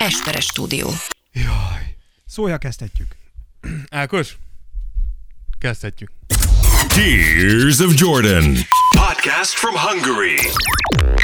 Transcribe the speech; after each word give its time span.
Esperes 0.00 0.44
stúdió. 0.44 0.88
Jaj. 1.32 1.96
Szója 2.26 2.58
kezdhetjük. 2.58 3.16
Ákos? 3.90 4.36
Kezdhetjük. 5.58 6.10
Tears 6.88 7.78
of 7.78 7.92
Jordan. 7.94 8.54
Podcast 8.96 9.52
from 9.54 9.74
Hungary. 9.74 10.36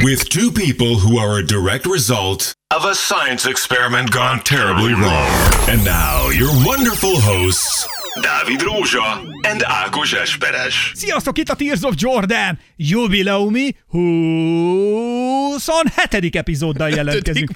With 0.03 0.27
two 0.27 0.51
people 0.51 0.95
who 0.95 1.17
are 1.19 1.41
a 1.41 1.45
direct 1.45 1.85
result 1.85 2.51
of 2.75 2.83
a 2.83 2.93
science 2.93 3.49
experiment 3.49 4.09
gone 4.09 4.41
terribly 4.43 4.93
wrong. 4.93 5.29
And 5.67 5.83
now, 5.83 6.29
your 6.31 6.51
wonderful 6.65 7.19
hosts, 7.21 7.87
Dávid 8.21 8.61
Rózsa 8.61 9.21
and 9.47 9.63
Ákos 9.63 10.13
Esperes. 10.13 10.91
Sziasztok, 10.93 11.37
itt 11.37 11.49
a 11.49 11.55
Tears 11.55 11.81
of 11.81 11.93
Jordan! 11.97 12.59
Jubileumi 12.75 13.75
27. 13.89 16.35
epizóddal 16.35 16.89
jelentkezünk. 16.89 17.51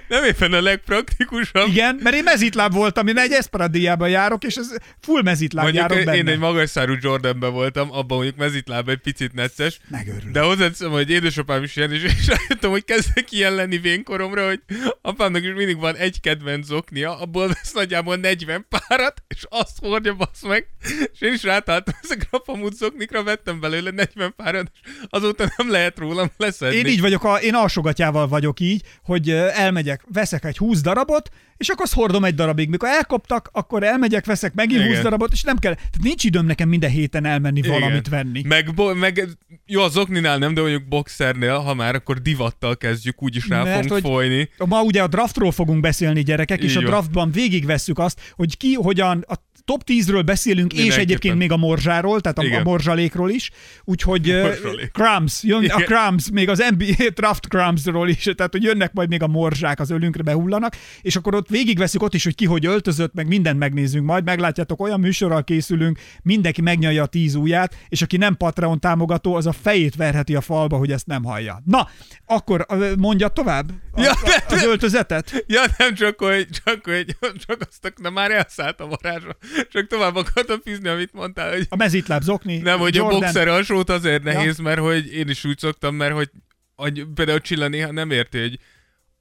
Nem 0.07 0.23
éppen 0.23 0.53
a 0.53 0.61
legpraktikusabb. 0.61 1.67
Igen, 1.67 1.99
mert 2.03 2.15
én 2.15 2.23
mezitláb 2.23 2.73
voltam, 2.73 3.07
én 3.07 3.17
egy 3.17 3.31
Esperadiában 3.31 4.09
járok, 4.09 4.43
és 4.43 4.55
ez 4.55 4.75
full 5.01 5.21
mezitláb 5.21 5.63
Mondjuk 5.63 5.89
járok 5.89 6.05
benne. 6.05 6.17
én 6.17 6.27
egy 6.27 6.39
magas 6.39 6.69
szárú 6.69 6.93
Jordanben 7.01 7.51
voltam, 7.53 7.91
abban 7.91 8.17
mondjuk 8.17 8.37
mezitláb 8.37 8.89
egy 8.89 8.97
picit 8.97 9.33
necces. 9.33 9.79
Megőrülök. 9.87 10.31
De 10.31 10.41
hozzáteszem, 10.41 10.91
hogy 10.91 11.09
édesapám 11.09 11.63
is 11.63 11.75
ilyen, 11.75 11.91
és, 11.91 12.03
és 12.03 12.27
rájöttem, 12.27 12.69
hogy 12.69 12.83
kezdek 12.85 13.31
ilyen 13.31 13.55
lenni 13.55 13.77
vénkoromra, 13.77 14.47
hogy 14.47 14.61
apámnak 15.01 15.43
is 15.43 15.53
mindig 15.55 15.79
van 15.79 15.95
egy 15.95 16.19
kedvenc 16.21 16.65
zoknia, 16.65 17.19
abból 17.19 17.47
vesz 17.47 17.73
nagyjából 17.73 18.15
40 18.15 18.65
párat, 18.69 19.23
és 19.27 19.43
azt 19.49 19.77
hordja, 19.79 20.13
basz 20.13 20.41
meg. 20.41 20.67
És 21.13 21.21
én 21.21 21.33
is 21.33 21.43
rátáltam 21.43 21.93
ezekre 22.03 22.27
a 22.31 22.37
pamut 22.37 22.75
zoknikra, 22.75 23.23
vettem 23.23 23.59
belőle 23.59 23.91
40 23.91 24.33
párat, 24.35 24.71
és 24.73 24.89
azóta 25.09 25.53
nem 25.57 25.71
lehet 25.71 25.97
rólam 25.97 26.31
leszedni. 26.37 26.75
Én 26.77 26.85
így 26.85 27.01
vagyok, 27.01 27.23
a, 27.23 27.35
én 27.35 27.53
alsogatjával 27.53 28.27
vagyok 28.27 28.59
így, 28.59 28.81
hogy 29.03 29.29
elmegyek, 29.55 30.03
veszek 30.13 30.45
egy 30.45 30.57
20 30.57 30.81
darabot, 30.81 31.29
és 31.57 31.69
akkor 31.69 31.83
azt 31.83 31.93
hordom 31.93 32.23
egy 32.23 32.35
darabig. 32.35 32.69
Mikor 32.69 32.89
elkoptak, 32.89 33.49
akkor 33.51 33.83
elmegyek, 33.83 34.25
veszek 34.25 34.53
megint 34.53 34.79
Igen. 34.81 34.93
20 34.93 35.01
darabot, 35.03 35.31
és 35.31 35.43
nem 35.43 35.57
kell. 35.57 35.73
Tehát 35.73 35.99
nincs 36.01 36.23
időm 36.23 36.45
nekem 36.45 36.69
minden 36.69 36.89
héten 36.89 37.25
elmenni 37.25 37.57
Igen. 37.57 37.71
valamit 37.71 38.09
venni. 38.09 38.41
Meg, 38.47 38.73
bo- 38.73 38.95
meg, 38.95 39.27
jó, 39.65 39.81
az 39.81 39.97
okninál 39.97 40.37
nem, 40.37 40.53
de 40.53 40.61
mondjuk 40.61 40.87
boxernél, 40.87 41.57
ha 41.57 41.73
már, 41.73 41.95
akkor 41.95 42.21
divattal 42.21 42.77
kezdjük, 42.77 43.23
úgyis 43.23 43.47
rá 43.47 43.63
Mert 43.63 43.85
fogunk 43.85 44.05
folyni. 44.05 44.49
Ma 44.65 44.81
ugye 44.81 45.03
a 45.03 45.07
draftról 45.07 45.51
fogunk 45.51 45.79
beszélni, 45.79 46.21
gyerekek, 46.21 46.63
és 46.63 46.71
Így 46.71 46.77
a 46.77 46.81
van. 46.81 46.89
draftban 46.89 47.31
végigvesszük 47.31 47.99
azt, 47.99 48.19
hogy 48.35 48.57
ki 48.57 48.73
hogyan 48.73 49.25
a 49.27 49.35
top 49.65 49.81
10-ről 49.85 50.21
beszélünk, 50.25 50.73
és 50.73 50.97
egyébként 50.97 51.37
még 51.37 51.51
a 51.51 51.57
morzsáról, 51.57 52.21
tehát 52.21 52.37
a, 52.37 52.41
a 52.41 52.45
Igen. 52.45 52.61
morzsalékról 52.61 53.29
is. 53.29 53.51
Úgyhogy 53.83 54.29
uh, 54.29 54.41
Morzsalék. 54.41 54.91
crumbs, 54.91 55.43
jön 55.43 55.59
a 55.59 55.63
Igen. 55.63 55.79
crumbs, 55.79 56.29
még 56.31 56.49
az 56.49 56.63
NBA 56.77 57.09
draft 57.13 57.47
crumbsról 57.47 58.09
is, 58.09 58.29
tehát 58.35 58.51
hogy 58.51 58.63
jönnek 58.63 58.93
majd 58.93 59.09
még 59.09 59.21
a 59.21 59.27
morzsák 59.27 59.79
az 59.79 59.89
ölünkre 59.89 60.23
behullanak, 60.23 60.75
és 61.01 61.15
akkor 61.15 61.35
ott 61.35 61.49
végigveszünk 61.49 62.03
ott 62.03 62.13
is, 62.13 62.23
hogy 62.23 62.35
ki 62.35 62.45
hogy 62.45 62.65
öltözött, 62.65 63.13
meg 63.13 63.27
mindent 63.27 63.59
megnézünk 63.59 64.05
majd, 64.05 64.23
meglátjátok, 64.23 64.81
olyan 64.81 64.99
műsorral 64.99 65.43
készülünk, 65.43 65.99
mindenki 66.23 66.61
megnyalja 66.61 67.03
a 67.03 67.05
tíz 67.05 67.35
ujját, 67.35 67.77
és 67.89 68.01
aki 68.01 68.17
nem 68.17 68.37
Patreon 68.37 68.79
támogató, 68.79 69.35
az 69.35 69.45
a 69.45 69.51
fejét 69.51 69.95
verheti 69.95 70.35
a 70.35 70.41
falba, 70.41 70.77
hogy 70.77 70.91
ezt 70.91 71.07
nem 71.07 71.23
hallja. 71.23 71.61
Na, 71.65 71.89
akkor 72.25 72.65
mondja 72.97 73.27
tovább 73.27 73.71
a, 73.91 74.01
Ja, 74.01 74.11
a, 74.11 74.43
az 74.47 74.63
öltözetet. 74.63 75.43
Ja, 75.47 75.61
nem 75.77 75.93
csak, 75.93 76.19
hogy, 76.19 76.47
csak, 76.63 76.85
hogy 76.85 77.17
csak 77.47 77.67
azt, 77.69 77.93
de 78.01 78.09
már 78.09 78.31
elszállt 78.31 78.79
a 78.79 78.87
varázsra. 78.87 79.37
Csak 79.71 79.87
tovább 79.87 80.15
akartam 80.15 80.61
fűzni, 80.61 80.87
amit 80.87 81.13
mondtál, 81.13 81.51
hogy 81.51 81.65
A 81.69 81.75
mezitláb 81.75 82.21
zokni. 82.21 82.57
nem, 82.57 82.79
hogy 82.79 82.95
Jordan. 82.95 83.15
a 83.15 83.19
boxer 83.19 83.47
alsót 83.47 83.89
azért 83.89 84.23
nehéz, 84.23 84.57
mert 84.57 84.79
hogy 84.79 85.13
én 85.13 85.29
is 85.29 85.45
úgy 85.45 85.57
szoktam, 85.59 85.95
mert 85.95 86.13
hogy, 86.13 86.29
hogy 86.75 87.05
például 87.15 87.39
Csilla 87.41 87.67
néha 87.67 87.91
nem 87.91 88.11
érti, 88.11 88.39
hogy 88.39 88.59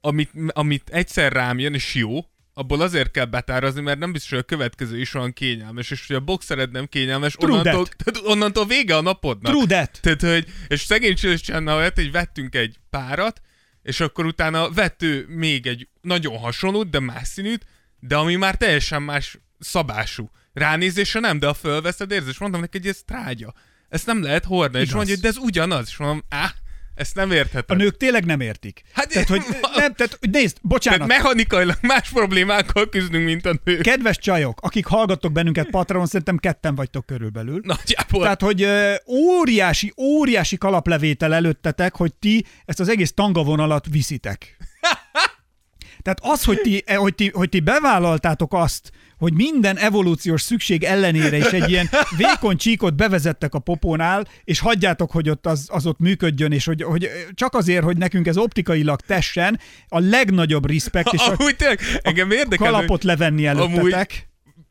amit, 0.01 0.31
amit 0.47 0.89
egyszer 0.89 1.31
rám 1.31 1.59
jön, 1.59 1.73
és 1.73 1.93
jó, 1.95 2.19
abból 2.53 2.81
azért 2.81 3.11
kell 3.11 3.25
betárazni, 3.25 3.81
mert 3.81 3.99
nem 3.99 4.11
biztos, 4.11 4.29
hogy 4.29 4.39
a 4.39 4.43
következő 4.43 4.99
is 4.99 5.13
olyan 5.13 5.33
kényelmes, 5.33 5.91
és 5.91 6.07
hogy 6.07 6.15
a 6.15 6.19
boxered 6.19 6.71
nem 6.71 6.85
kényelmes, 6.85 7.33
True 7.33 7.51
onnantól, 7.51 7.85
that. 7.87 7.95
tehát 8.03 8.29
onnantól 8.29 8.65
vége 8.65 8.95
a 8.95 9.01
napodnak. 9.01 9.51
True 9.51 9.65
that. 9.65 9.99
Tehát, 10.01 10.21
hogy, 10.21 10.45
és 10.67 10.79
szegény 10.81 11.15
Csillis 11.15 11.41
csinálna 11.41 11.75
olyat, 11.75 11.95
hogy 11.95 12.11
vettünk 12.11 12.55
egy 12.55 12.79
párat, 12.89 13.41
és 13.81 13.99
akkor 13.99 14.25
utána 14.25 14.71
vett 14.71 15.03
ő 15.03 15.25
még 15.27 15.67
egy 15.67 15.87
nagyon 16.01 16.37
hasonlót, 16.37 16.89
de 16.89 16.99
más 16.99 17.27
színűt, 17.27 17.65
de 17.99 18.15
ami 18.15 18.35
már 18.35 18.55
teljesen 18.55 19.01
más 19.03 19.37
szabású. 19.59 20.29
Ránézésre 20.53 21.19
nem, 21.19 21.39
de 21.39 21.47
a 21.47 21.53
fölveszed 21.53 22.11
érzed, 22.11 22.29
és 22.29 22.37
mondtam 22.37 22.61
neki, 22.61 22.77
hogy 22.77 22.87
ez 22.87 23.01
trágya. 23.05 23.53
Ezt 23.89 24.05
nem 24.05 24.23
lehet 24.23 24.45
hordani. 24.45 24.83
És 24.83 24.89
Igaz. 24.89 24.95
mondja, 24.95 25.13
hogy 25.13 25.23
de 25.23 25.27
ez 25.29 25.37
ugyanaz. 25.37 25.87
És 25.87 25.97
mondom, 25.97 26.23
á, 26.29 26.53
ezt 26.95 27.15
nem 27.15 27.29
A 27.29 27.33
érthetem. 27.33 27.77
nők 27.77 27.97
tényleg 27.97 28.25
nem 28.25 28.39
értik. 28.39 28.81
Hát- 28.93 29.09
tehát, 29.09 29.27
hogy 29.27 29.41
nem, 29.75 29.93
tehát, 29.93 30.19
nézd, 30.31 30.57
bocsánat. 30.61 31.07
Tehát 31.07 31.21
mechanikailag 31.23 31.77
más 31.81 32.09
problémákkal 32.09 32.89
küzdünk, 32.89 33.25
mint 33.25 33.45
a 33.45 33.53
nők. 33.63 33.81
Kedves 33.81 34.17
csajok, 34.17 34.59
akik 34.61 34.85
hallgattok 34.85 35.31
bennünket 35.31 35.69
Patreon, 35.69 36.05
szerintem 36.05 36.37
ketten 36.37 36.75
vagytok 36.75 37.05
körülbelül. 37.05 37.59
Nagyjából. 37.63 38.21
Tehát, 38.21 38.41
hogy 38.41 38.61
ö, 38.61 38.93
óriási, 39.07 39.93
óriási 39.97 40.57
kalaplevétel 40.57 41.33
előttetek, 41.33 41.95
hogy 41.95 42.13
ti 42.13 42.45
ezt 42.65 42.79
az 42.79 42.89
egész 42.89 43.13
tangavonalat 43.13 43.85
viszitek. 43.89 44.57
Tehát 46.05 46.33
az, 46.35 46.43
hogy 46.43 46.61
ti, 46.61 46.83
eh, 46.85 46.97
hogy, 46.97 47.15
ti, 47.15 47.29
hogy 47.33 47.49
ti 47.49 47.59
bevállaltátok 47.59 48.53
azt, 48.53 48.91
hogy 49.17 49.33
minden 49.33 49.77
evolúciós 49.77 50.41
szükség 50.41 50.83
ellenére 50.83 51.37
is 51.37 51.45
egy 51.45 51.69
ilyen 51.69 51.89
vékony 52.17 52.57
csíkot 52.57 52.95
bevezettek 52.95 53.53
a 53.53 53.59
popónál, 53.59 54.27
és 54.43 54.59
hagyjátok, 54.59 55.11
hogy 55.11 55.29
ott 55.29 55.45
az, 55.45 55.67
az 55.71 55.85
ott 55.85 55.99
működjön, 55.99 56.51
és 56.51 56.65
hogy, 56.65 56.83
hogy 56.83 57.09
csak 57.33 57.53
azért, 57.53 57.83
hogy 57.83 57.97
nekünk 57.97 58.27
ez 58.27 58.37
optikailag 58.37 59.01
tessen, 59.01 59.59
a 59.87 59.99
legnagyobb 59.99 60.67
respekt, 60.67 61.13
és 61.13 61.21
a 61.21 61.35
Amúgy 61.39 61.55
tényleg, 61.55 61.79
engem 62.01 62.31
érdekel, 62.31 62.57
hogy- 62.57 62.75
kalapot 62.75 63.03
levenni 63.03 63.45
előttetek. 63.45 64.29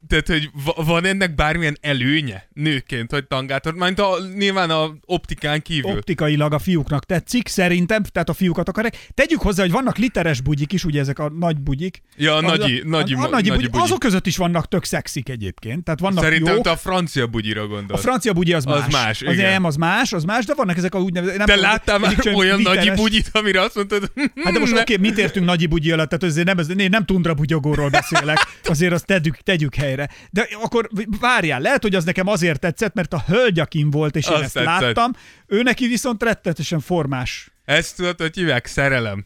Tehát, 0.09 0.27
hogy 0.27 0.51
va- 0.65 0.87
van 0.87 1.05
ennek 1.05 1.35
bármilyen 1.35 1.77
előnye 1.81 2.49
nőként, 2.53 3.11
hogy 3.11 3.27
tangát 3.27 3.65
hord? 3.65 3.77
Majd 3.77 3.99
a, 3.99 4.09
nyilván 4.39 4.71
a 4.71 4.95
optikán 5.05 5.63
kívül. 5.63 5.91
optikailag 5.91 6.53
a 6.53 6.59
fiúknak 6.59 7.05
tetszik, 7.05 7.49
szerintem, 7.49 8.03
tehát 8.03 8.29
a 8.29 8.33
fiúkat 8.33 8.69
akarják. 8.69 9.09
Tegyük 9.15 9.41
hozzá, 9.41 9.63
hogy 9.63 9.73
vannak 9.73 9.97
literes 9.97 10.41
bugyik 10.41 10.73
is, 10.73 10.85
ugye 10.85 11.01
ezek 11.01 11.19
a 11.19 11.29
nagy 11.39 11.61
bugyik. 11.61 12.03
Ja, 12.17 12.33
a 12.35 12.37
a, 12.37 12.41
nagyi, 12.41 12.81
a, 12.81 12.89
nagyi, 12.89 13.15
a, 13.15 13.17
a 13.19 13.21
nagyi, 13.21 13.33
nagyi, 13.33 13.49
nagyi 13.49 13.67
bugyi. 13.69 13.83
Azok 13.85 13.99
között 13.99 14.27
is 14.27 14.37
vannak 14.37 14.69
tök 14.69 14.85
szexik 14.85 15.29
egyébként. 15.29 15.85
Tehát 15.85 16.01
vannak 16.01 16.23
Szerintem 16.25 16.55
jók. 16.55 16.65
te 16.65 16.71
a 16.71 16.77
francia 16.77 17.27
bugyira 17.27 17.61
A 17.63 17.67
gondolsz. 17.67 18.03
francia 18.03 18.33
bugyi 18.33 18.53
az 18.53 18.65
más. 18.65 18.87
Az 18.87 18.93
más, 18.93 19.23
az 19.23 19.33
igen. 19.35 19.51
nem, 19.51 19.65
az 19.65 19.77
más, 19.77 20.13
az 20.13 20.25
más, 20.25 20.45
de 20.45 20.55
vannak 20.55 20.77
ezek 20.77 20.95
a 20.95 20.99
úgynevezett... 20.99 21.37
Nem 21.37 21.47
tudom, 21.47 21.63
láttál 21.63 21.99
már 21.99 22.17
olyan 22.35 22.61
nagyi 22.61 22.79
literes- 22.79 23.01
bugyit, 23.01 23.29
amire 23.33 23.61
azt 23.61 23.75
mondtad, 23.75 24.13
Hát 24.45 24.53
de 24.53 24.59
most 24.59 24.73
oké, 24.81 24.97
mit 24.97 25.19
értünk 25.19 25.47
nagyi 25.47 25.67
bugyi 25.67 25.91
alatt, 25.91 26.09
tehát 26.09 26.25
azért 26.25 26.47
nem, 26.55 26.79
én 26.79 26.91
nem 26.91 27.05
tundra 27.05 27.35
bugyogóról 27.35 27.89
beszélek, 27.91 28.39
azért 28.65 28.93
azt 28.93 29.07
tegyük, 29.07 29.37
tegyük 29.37 29.75
helyre. 29.75 29.94
De 30.31 30.49
akkor 30.63 30.89
várjál, 31.21 31.61
lehet, 31.61 31.83
hogy 31.83 31.95
az 31.95 32.05
nekem 32.05 32.27
azért 32.27 32.61
tetszett, 32.61 32.95
mert 32.95 33.13
a 33.13 33.25
hölgy, 33.27 33.59
akin 33.61 33.91
volt, 33.91 34.17
és 34.17 34.27
én 34.27 34.33
Azt 34.33 34.43
ezt 34.43 34.53
tetszett. 34.53 34.81
láttam, 34.81 35.13
ő 35.47 35.63
neki 35.63 35.87
viszont 35.87 36.23
rettetesen 36.23 36.81
formás. 36.81 37.49
Ezt 37.65 37.97
tudod, 37.97 38.21
hogy 38.21 38.35
hívják 38.35 38.67
szerelem. 38.67 39.25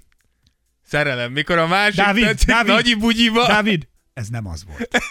Szerelem. 0.86 1.32
Mikor 1.32 1.58
a 1.58 1.66
másik 1.66 1.94
Dávid, 1.96 2.24
tetszik 2.24 2.48
Dávid, 2.48 2.72
nagyi 2.72 2.94
bugyiba, 2.94 3.46
Dávid, 3.46 3.88
ez 4.14 4.28
nem 4.28 4.46
az 4.46 4.64
volt. 4.66 4.88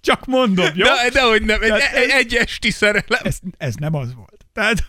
Csak 0.00 0.26
mondom, 0.26 0.70
jó? 0.74 0.84
de, 0.86 1.10
de 1.12 1.22
hogy 1.22 1.42
nem, 1.42 1.62
egy, 1.62 1.70
egy, 1.70 1.80
ez- 1.80 2.10
egy 2.10 2.34
esti 2.34 2.70
szerelem. 2.70 3.20
Ez, 3.22 3.38
ez 3.58 3.74
nem 3.74 3.94
az 3.94 4.14
volt. 4.14 4.44
Tehát 4.52 4.84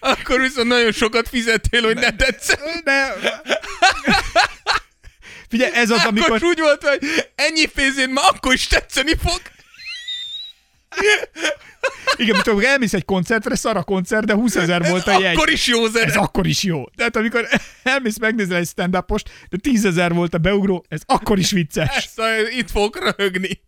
Akkor 0.00 0.40
viszont 0.40 0.68
nagyon 0.68 0.92
sokat 0.92 1.28
fizettél, 1.28 1.82
hogy 1.82 1.94
ne 1.96 2.10
tetszett. 2.16 2.60
ne... 2.84 3.08
Figyelj, 5.52 5.72
ez 5.74 5.90
az, 5.90 6.04
Amikor 6.04 6.30
amikor... 6.30 6.48
úgy 6.48 6.60
volt, 6.60 6.82
hogy 6.82 7.30
ennyi 7.34 7.66
pénzén 7.66 8.10
ma 8.10 8.20
akkor 8.20 8.52
is 8.52 8.66
tetszeni 8.66 9.14
fog. 9.22 9.40
Igen, 12.16 12.34
mint 12.34 12.46
amikor 12.46 12.64
elmész 12.64 12.92
egy 12.92 13.04
koncertre, 13.04 13.54
szar 13.54 13.76
a 13.76 13.82
koncert, 13.82 14.26
de 14.26 14.34
20 14.34 14.56
ezer 14.56 14.88
volt 14.88 15.06
a 15.06 15.20
jegy. 15.20 15.36
Akkor 15.36 15.50
is 15.50 15.66
jó 15.66 15.86
zene. 15.86 16.06
Ez 16.06 16.16
akkor 16.16 16.46
is 16.46 16.62
jó. 16.62 16.88
Tehát 16.88 17.16
amikor 17.16 17.48
elmész 17.82 18.18
megnézel 18.18 18.56
egy 18.56 18.66
stand 18.66 18.96
de 19.50 19.56
10 19.60 19.84
ezer 19.84 20.12
volt 20.12 20.34
a 20.34 20.38
beugró, 20.38 20.84
ez 20.88 21.00
akkor 21.06 21.38
is 21.38 21.50
vicces. 21.50 21.96
Ezt 21.96 22.20
itt 22.50 22.70
fogok 22.70 22.98
röhögni. 22.98 23.60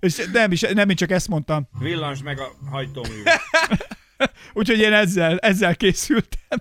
És 0.00 0.28
nem, 0.32 0.52
is, 0.52 0.60
nem, 0.60 0.88
én 0.90 0.96
csak 0.96 1.10
ezt 1.10 1.28
mondtam. 1.28 1.68
Villans 1.78 2.22
meg 2.22 2.40
a 2.40 2.56
hajtómű. 2.70 3.22
Úgyhogy 4.52 4.78
én 4.78 4.92
ezzel, 4.92 5.38
ezzel 5.38 5.76
készültem. 5.76 6.58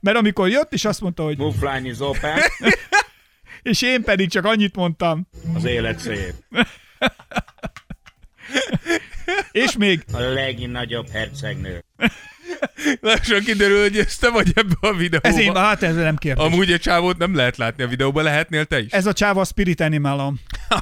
Mert 0.00 0.16
amikor 0.16 0.48
jött, 0.48 0.72
és 0.72 0.84
azt 0.84 1.00
mondta, 1.00 1.22
hogy 1.22 1.38
Move 1.38 1.74
line 1.74 1.88
is 1.88 2.00
open. 2.00 2.38
és 3.62 3.82
én 3.82 4.02
pedig 4.02 4.30
csak 4.30 4.44
annyit 4.44 4.76
mondtam, 4.76 5.26
Az 5.54 5.64
élet 5.64 5.98
szép. 5.98 6.34
és 9.52 9.76
még 9.76 10.04
A 10.12 10.20
legnagyobb 10.20 11.08
hercegnő. 11.10 11.84
Lassan 13.00 13.40
kiderül, 13.40 13.80
hogy 13.80 13.98
ez 13.98 14.16
te 14.16 14.30
vagy 14.30 14.52
ebbe 14.54 14.74
a 14.80 14.94
videóba. 14.94 15.28
ez 15.28 15.38
én, 15.38 15.54
hát 15.54 15.82
ez 15.82 15.94
nem 15.94 16.16
kérdés. 16.16 16.44
Amúgy 16.44 16.72
a 16.72 16.78
csávót 16.78 17.18
nem 17.18 17.34
lehet 17.34 17.56
látni 17.56 17.82
a 17.82 17.86
videóban, 17.86 18.24
lehetnél 18.24 18.64
te 18.64 18.80
is? 18.80 18.92
Ez 18.92 19.06
a 19.06 19.12
csáva 19.12 19.40
a 19.40 19.44
Spirit 19.44 19.80
Animalom. 19.80 20.40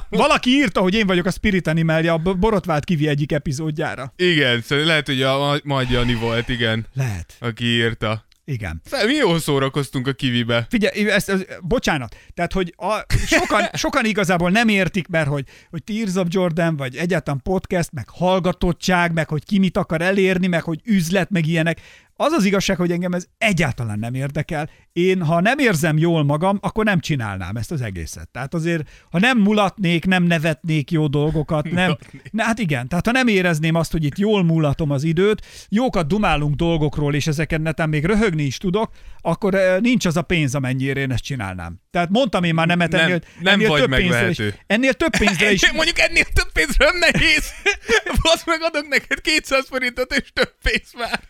Valaki 0.09 0.49
írta, 0.49 0.81
hogy 0.81 0.93
én 0.93 1.07
vagyok 1.07 1.25
a 1.25 1.31
Spirit 1.31 1.67
Animalja 1.67 2.13
a 2.13 2.17
Borotvált 2.17 2.83
Kivi 2.83 3.07
egyik 3.07 3.31
epizódjára. 3.31 4.13
Igen, 4.15 4.61
szóval 4.61 4.85
lehet, 4.85 5.05
hogy 5.05 5.21
a 5.21 5.59
Majd 5.63 5.89
Jani 5.89 6.13
volt, 6.13 6.49
igen, 6.49 6.85
Lehet. 6.93 7.33
aki 7.39 7.65
írta. 7.65 8.25
Igen. 8.51 8.81
Mi 9.05 9.13
jól 9.13 9.39
szórakoztunk 9.39 10.07
a 10.07 10.13
kivibe. 10.13 10.65
Figyelj, 10.69 11.09
ezt, 11.09 11.29
ez, 11.29 11.41
bocsánat, 11.61 12.15
tehát, 12.33 12.53
hogy 12.53 12.73
a, 12.77 13.05
sokan, 13.25 13.63
sokan 13.73 14.05
igazából 14.05 14.49
nem 14.49 14.67
értik, 14.67 15.07
mert 15.07 15.27
hogy, 15.27 15.45
hogy 15.69 15.83
Tears 15.83 16.15
of 16.15 16.27
Jordan, 16.29 16.75
vagy 16.75 16.95
egyáltalán 16.95 17.41
podcast, 17.43 17.91
meg 17.91 18.09
hallgatottság, 18.09 19.13
meg 19.13 19.29
hogy 19.29 19.45
ki 19.45 19.59
mit 19.59 19.77
akar 19.77 20.01
elérni, 20.01 20.47
meg 20.47 20.63
hogy 20.63 20.79
üzlet, 20.83 21.29
meg 21.29 21.45
ilyenek. 21.45 21.81
Az 22.21 22.31
az 22.31 22.45
igazság, 22.45 22.77
hogy 22.77 22.91
engem 22.91 23.13
ez 23.13 23.25
egyáltalán 23.37 23.99
nem 23.99 24.13
érdekel. 24.13 24.69
Én, 24.93 25.23
ha 25.23 25.41
nem 25.41 25.59
érzem 25.59 25.97
jól 25.97 26.23
magam, 26.23 26.57
akkor 26.61 26.85
nem 26.85 26.99
csinálnám 26.99 27.55
ezt 27.55 27.71
az 27.71 27.81
egészet. 27.81 28.29
Tehát 28.29 28.53
azért, 28.53 28.89
ha 29.11 29.19
nem 29.19 29.37
mulatnék, 29.37 30.05
nem 30.05 30.23
nevetnék 30.23 30.91
jó 30.91 31.07
dolgokat, 31.07 31.71
nem. 31.71 31.97
Na, 32.31 32.43
hát 32.43 32.59
igen, 32.59 32.87
tehát 32.87 33.05
ha 33.05 33.11
nem 33.11 33.27
érezném 33.27 33.75
azt, 33.75 33.91
hogy 33.91 34.03
itt 34.03 34.17
jól 34.17 34.43
mulatom 34.43 34.91
az 34.91 35.03
időt, 35.03 35.45
jókat 35.69 36.07
dumálunk 36.07 36.55
dolgokról, 36.55 37.15
és 37.15 37.27
ezeken 37.27 37.61
neten 37.61 37.89
még 37.89 38.05
röhögni 38.05 38.43
is 38.43 38.57
tudok, 38.57 38.91
akkor 39.21 39.55
eh, 39.55 39.79
nincs 39.79 40.05
az 40.05 40.17
a 40.17 40.21
pénz, 40.21 40.55
amennyire 40.55 40.99
én 40.99 41.11
ezt 41.11 41.23
csinálnám. 41.23 41.81
Tehát 41.91 42.09
mondtam 42.09 42.43
én 42.43 42.53
már 42.53 42.67
nemet 42.67 42.91
Nem- 42.91 43.01
ennél, 43.01 43.21
nem 43.39 43.53
ennél 43.53 43.67
vagy 43.67 43.81
több 43.81 43.95
pénzre 43.95 44.29
is. 44.29 44.39
Ennél 44.67 44.93
több 44.93 45.17
pénzre 45.17 45.51
is. 45.51 45.71
Mondjuk 45.73 45.99
ennél 45.99 46.25
több 46.33 46.51
pénzre 46.51 46.85
nem 46.85 46.97
nehéz. 46.97 47.51
Basz 48.23 48.45
meg 48.45 48.61
adok 48.61 48.87
neked 48.87 49.21
200 49.21 49.65
forintot, 49.67 50.13
és 50.13 50.31
több 50.33 50.53
pénz 50.63 50.93
már. 50.97 51.29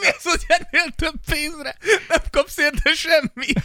Mi 0.00 0.06
az, 0.06 0.22
hogy 0.22 0.44
ennél 0.48 0.90
több 0.96 1.14
pénzre 1.30 1.76
nem 2.08 2.20
kapsz 2.30 2.58
érte 2.58 2.92
semmit? 2.94 3.62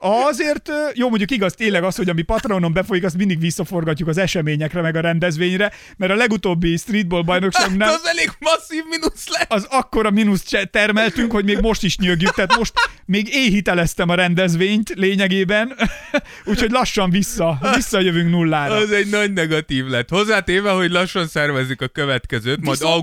Azért, 0.00 0.70
jó, 0.94 1.08
mondjuk 1.08 1.30
igaz 1.30 1.52
tényleg 1.54 1.84
az, 1.84 1.96
hogy 1.96 2.08
ami 2.08 2.22
Patronon 2.22 2.72
befolyik, 2.72 3.04
azt 3.04 3.16
mindig 3.16 3.40
visszaforgatjuk 3.40 4.08
az 4.08 4.18
eseményekre, 4.18 4.80
meg 4.80 4.96
a 4.96 5.00
rendezvényre, 5.00 5.72
mert 5.96 6.12
a 6.12 6.14
legutóbbi 6.14 6.76
streetball 6.76 7.18
Hát 7.18 7.26
bajnokságnál 7.26 7.92
az 7.92 8.06
elég 8.06 8.30
masszív 8.38 8.82
mínusz 8.90 9.28
lett. 9.28 9.52
az 9.52 9.66
akkora 9.70 10.10
mínusz 10.10 10.44
termeltünk, 10.70 11.32
hogy 11.32 11.44
még 11.44 11.58
most 11.58 11.82
is 11.82 11.96
nyögjük, 11.98 12.34
tehát 12.34 12.56
most 12.56 12.72
még 13.04 13.28
éhiteleztem 13.34 14.08
a 14.08 14.14
rendezvényt 14.14 14.88
lényegében, 14.94 15.74
úgyhogy 16.44 16.70
lassan 16.70 17.10
vissza, 17.10 17.58
visszajövünk 17.74 18.30
nullára. 18.30 18.74
Az 18.74 18.92
egy 18.92 19.10
nagy 19.10 19.32
negatív 19.32 19.86
lett. 19.86 20.08
Hozzátéve, 20.08 20.70
hogy 20.70 20.90
lassan 20.90 21.28
szervezik 21.28 21.80
a 21.80 21.88
következőt, 21.88 22.60
majd 22.60 22.78
Viszont- 22.78 22.94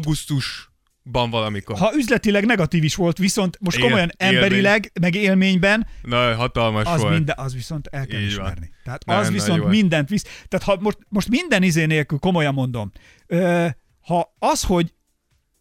augusztusban 1.06 1.30
valamikor. 1.30 1.78
Ha 1.78 1.92
üzletileg 1.96 2.46
negatív 2.46 2.84
is 2.84 2.96
volt, 2.96 3.18
viszont 3.18 3.58
most 3.60 3.78
Igen, 3.78 3.90
komolyan 3.90 4.12
élmény. 4.18 4.36
emberileg, 4.44 4.92
meg 5.02 5.16
élményben, 5.16 5.88
Na, 6.02 6.36
hatalmas 6.36 6.86
az, 6.88 7.02
volt. 7.02 7.14
minden, 7.14 7.36
az 7.38 7.54
viszont 7.54 7.88
el 7.88 8.06
kell 8.06 8.20
Így 8.20 8.26
ismerni. 8.26 8.60
van. 8.60 8.80
Tehát 8.84 9.06
Nagyon 9.06 9.22
az 9.24 9.32
viszont 9.32 9.60
volt. 9.60 9.72
mindent 9.72 10.10
visz. 10.10 10.24
Tehát 10.48 10.66
ha 10.66 10.78
most, 10.80 10.98
most 11.10 11.30
minden 11.30 11.64
izé 11.64 11.86
nélkül, 11.86 12.18
komolyan 12.20 12.54
mondom, 12.54 12.92
ö, 13.28 13.68
ha 14.02 14.36
az, 14.40 14.64
hogy 14.64 14.94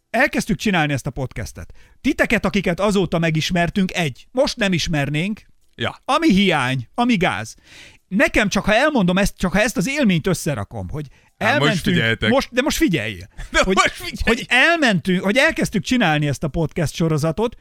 elkezdtük 0.09 0.57
csinálni 0.57 0.93
ezt 0.93 1.07
a 1.07 1.09
podcastet, 1.11 1.73
titeket, 2.01 2.45
akiket 2.45 2.79
azóta 2.79 3.19
megismertünk, 3.19 3.93
egy, 3.93 4.27
most 4.31 4.57
nem 4.57 4.73
ismernénk, 4.73 5.41
Ja. 5.77 5.95
ami 6.05 6.31
hiány, 6.33 6.87
ami 6.93 7.15
gáz. 7.15 7.55
Nekem 8.07 8.49
csak, 8.49 8.65
ha 8.65 8.73
elmondom 8.75 9.17
ezt, 9.17 9.37
csak 9.37 9.51
ha 9.51 9.59
ezt 9.61 9.77
az 9.77 9.87
élményt 9.87 10.27
összerakom, 10.27 10.89
hogy 10.89 11.07
Most 11.37 11.51
elmentünk, 11.51 11.95
figyeljetek. 11.95 12.29
most, 12.29 12.49
de 12.51 12.61
most 12.61 12.77
figyeljél, 12.77 13.27
De 13.51 13.63
hogy, 13.63 13.75
most 13.75 13.91
figyelj! 13.91 14.37
hogy 14.37 14.45
elmentünk, 14.49 15.23
hogy 15.23 15.37
elkezdtük 15.37 15.83
csinálni 15.83 16.27
ezt 16.27 16.43
a 16.43 16.47
podcast 16.47 16.95
sorozatot, 16.95 17.55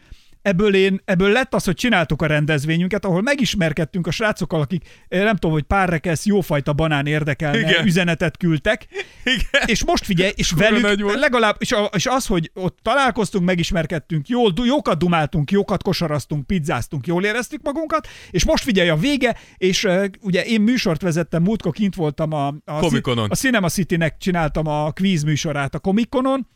ebből, 0.44 0.75
én, 0.75 1.00
ebből 1.05 1.32
lett 1.32 1.55
az, 1.55 1.64
hogy 1.64 1.75
csináltuk 1.75 2.23
a 2.23 2.26
rendezvényünket, 2.26 3.05
ahol 3.05 3.23
megismerkedtünk 3.23 4.06
a 4.06 4.11
srácokkal, 4.11 4.61
akik 4.61 4.85
eh, 5.08 5.25
nem 5.25 5.35
tudom, 5.35 5.52
hogy 5.52 5.62
pár 5.62 5.88
rekesz 5.88 6.26
jófajta 6.26 6.73
banán 6.73 7.06
érdekelne, 7.06 7.58
Igen. 7.58 7.87
üzenetet 7.87 8.37
küldtek, 8.37 8.87
Igen. 9.25 9.62
és 9.67 9.85
most 9.85 10.05
figyelj, 10.05 10.32
és 10.37 10.49
Kurva 10.49 10.81
velük 10.81 11.14
legalább, 11.14 11.56
és, 11.58 11.73
a, 11.73 11.91
és 11.94 12.06
az, 12.06 12.26
hogy 12.26 12.50
ott 12.55 12.79
találkoztunk, 12.82 13.44
megismerkedtünk, 13.44 14.29
jól, 14.29 14.52
jókat 14.64 14.99
dumáltunk, 14.99 15.50
jókat 15.50 15.82
kosaraztunk, 15.82 16.47
pizzáztunk, 16.47 17.06
jól 17.06 17.25
éreztük 17.25 17.62
magunkat, 17.62 18.08
és 18.31 18.44
most 18.44 18.64
figyelj 18.64 18.88
a 18.88 18.97
vége, 18.97 19.37
és 19.56 19.85
uh, 19.85 20.05
ugye 20.20 20.44
én 20.44 20.61
műsort 20.61 21.02
vezettem, 21.02 21.43
múltkor 21.43 21.73
kint 21.73 21.94
voltam 21.94 22.32
a, 22.32 22.47
a, 22.64 22.79
Comic-Conon. 22.79 23.31
a 23.31 23.35
Cinema 23.35 23.69
City-nek 23.69 24.17
csináltam 24.19 24.67
a 24.67 24.93
quiz 24.93 25.23
műsorát 25.23 25.75
a 25.75 25.79
Comic-Conon, 25.79 26.47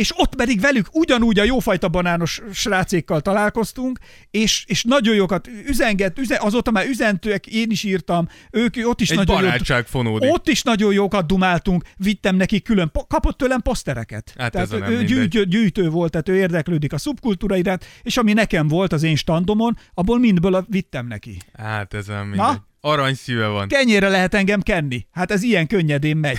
és 0.00 0.12
ott 0.18 0.34
pedig 0.34 0.60
velük 0.60 0.86
ugyanúgy 0.92 1.38
a 1.38 1.44
jófajta 1.44 1.88
banános 1.88 2.40
srácékkal 2.52 3.20
találkoztunk, 3.20 3.98
és, 4.30 4.64
és 4.66 4.84
nagyon 4.84 5.14
jókat 5.14 5.48
üzenget, 5.66 6.18
üzen, 6.18 6.38
azóta 6.40 6.70
már 6.70 6.86
üzentőek, 6.86 7.46
én 7.46 7.70
is 7.70 7.82
írtam, 7.82 8.28
ők 8.50 8.74
ott 8.82 9.00
is 9.00 9.10
Egy 9.10 9.16
nagyon 9.16 9.34
jót, 9.34 9.44
barátság 9.44 9.86
fonódik. 9.86 10.32
ott 10.32 10.48
is 10.48 10.62
nagyon 10.62 10.92
jókat 10.92 11.26
dumáltunk, 11.26 11.84
vittem 11.96 12.36
neki 12.36 12.62
külön, 12.62 12.90
po- 12.92 13.06
kapott 13.08 13.36
tőlem 13.38 13.60
posztereket. 13.60 14.34
Hát 14.38 14.52
tehát 14.52 14.72
ő 14.72 14.78
mindegy. 14.78 15.04
gyűjtő, 15.04 15.44
gyűjtő 15.44 15.88
volt, 15.88 16.10
tehát 16.10 16.28
ő 16.28 16.36
érdeklődik 16.36 16.92
a 16.92 16.98
szubkultúra 16.98 17.56
iránt, 17.56 17.84
és 18.02 18.16
ami 18.16 18.32
nekem 18.32 18.68
volt 18.68 18.92
az 18.92 19.02
én 19.02 19.16
standomon, 19.16 19.76
abból 19.94 20.18
mindből 20.18 20.54
a, 20.54 20.64
vittem 20.68 21.06
neki. 21.06 21.36
Hát 21.52 21.94
ez 21.94 22.06
nem 22.06 22.20
mindegy. 22.26 22.38
Na? 22.38 22.68
Arany 22.80 23.14
szíve 23.14 23.46
van. 23.46 23.68
Kenyére 23.68 24.08
lehet 24.08 24.34
engem 24.34 24.60
kenni. 24.60 25.06
Hát 25.10 25.30
ez 25.30 25.42
ilyen 25.42 25.66
könnyedén 25.66 26.16
megy. 26.16 26.38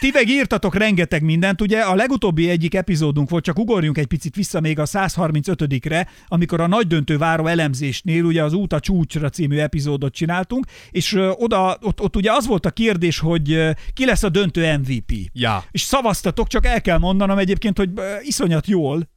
Ti 0.00 0.10
meg 0.12 0.28
írtatok 0.28 0.74
rengeteg 0.74 1.22
mindent, 1.22 1.60
ugye 1.60 1.80
a 1.80 1.94
legutóbbi 1.94 2.50
egyik 2.50 2.74
epizódunk 2.74 3.30
volt, 3.30 3.44
csak 3.44 3.58
ugorjunk 3.58 3.98
egy 3.98 4.06
picit 4.06 4.34
vissza 4.34 4.60
még 4.60 4.78
a 4.78 4.86
135-re, 4.86 6.08
amikor 6.26 6.60
a 6.60 6.66
nagy 6.66 6.86
döntő 6.86 7.18
váró 7.18 7.46
elemzésnél 7.46 8.24
ugye 8.24 8.42
az 8.42 8.52
Út 8.52 8.72
a 8.72 8.80
csúcsra 8.80 9.28
című 9.28 9.58
epizódot 9.58 10.14
csináltunk, 10.14 10.66
és 10.90 11.18
oda, 11.32 11.78
ott, 11.80 12.00
ott 12.00 12.16
ugye 12.16 12.32
az 12.32 12.46
volt 12.46 12.66
a 12.66 12.70
kérdés, 12.70 13.18
hogy 13.18 13.70
ki 13.92 14.04
lesz 14.04 14.22
a 14.22 14.28
döntő 14.28 14.76
MVP. 14.76 15.12
Ja. 15.32 15.64
És 15.70 15.80
szavaztatok, 15.80 16.46
csak 16.46 16.66
el 16.66 16.80
kell 16.80 16.98
mondanom 16.98 17.38
egyébként, 17.38 17.78
hogy 17.78 17.90
iszonyat 18.22 18.66
jól 18.66 19.08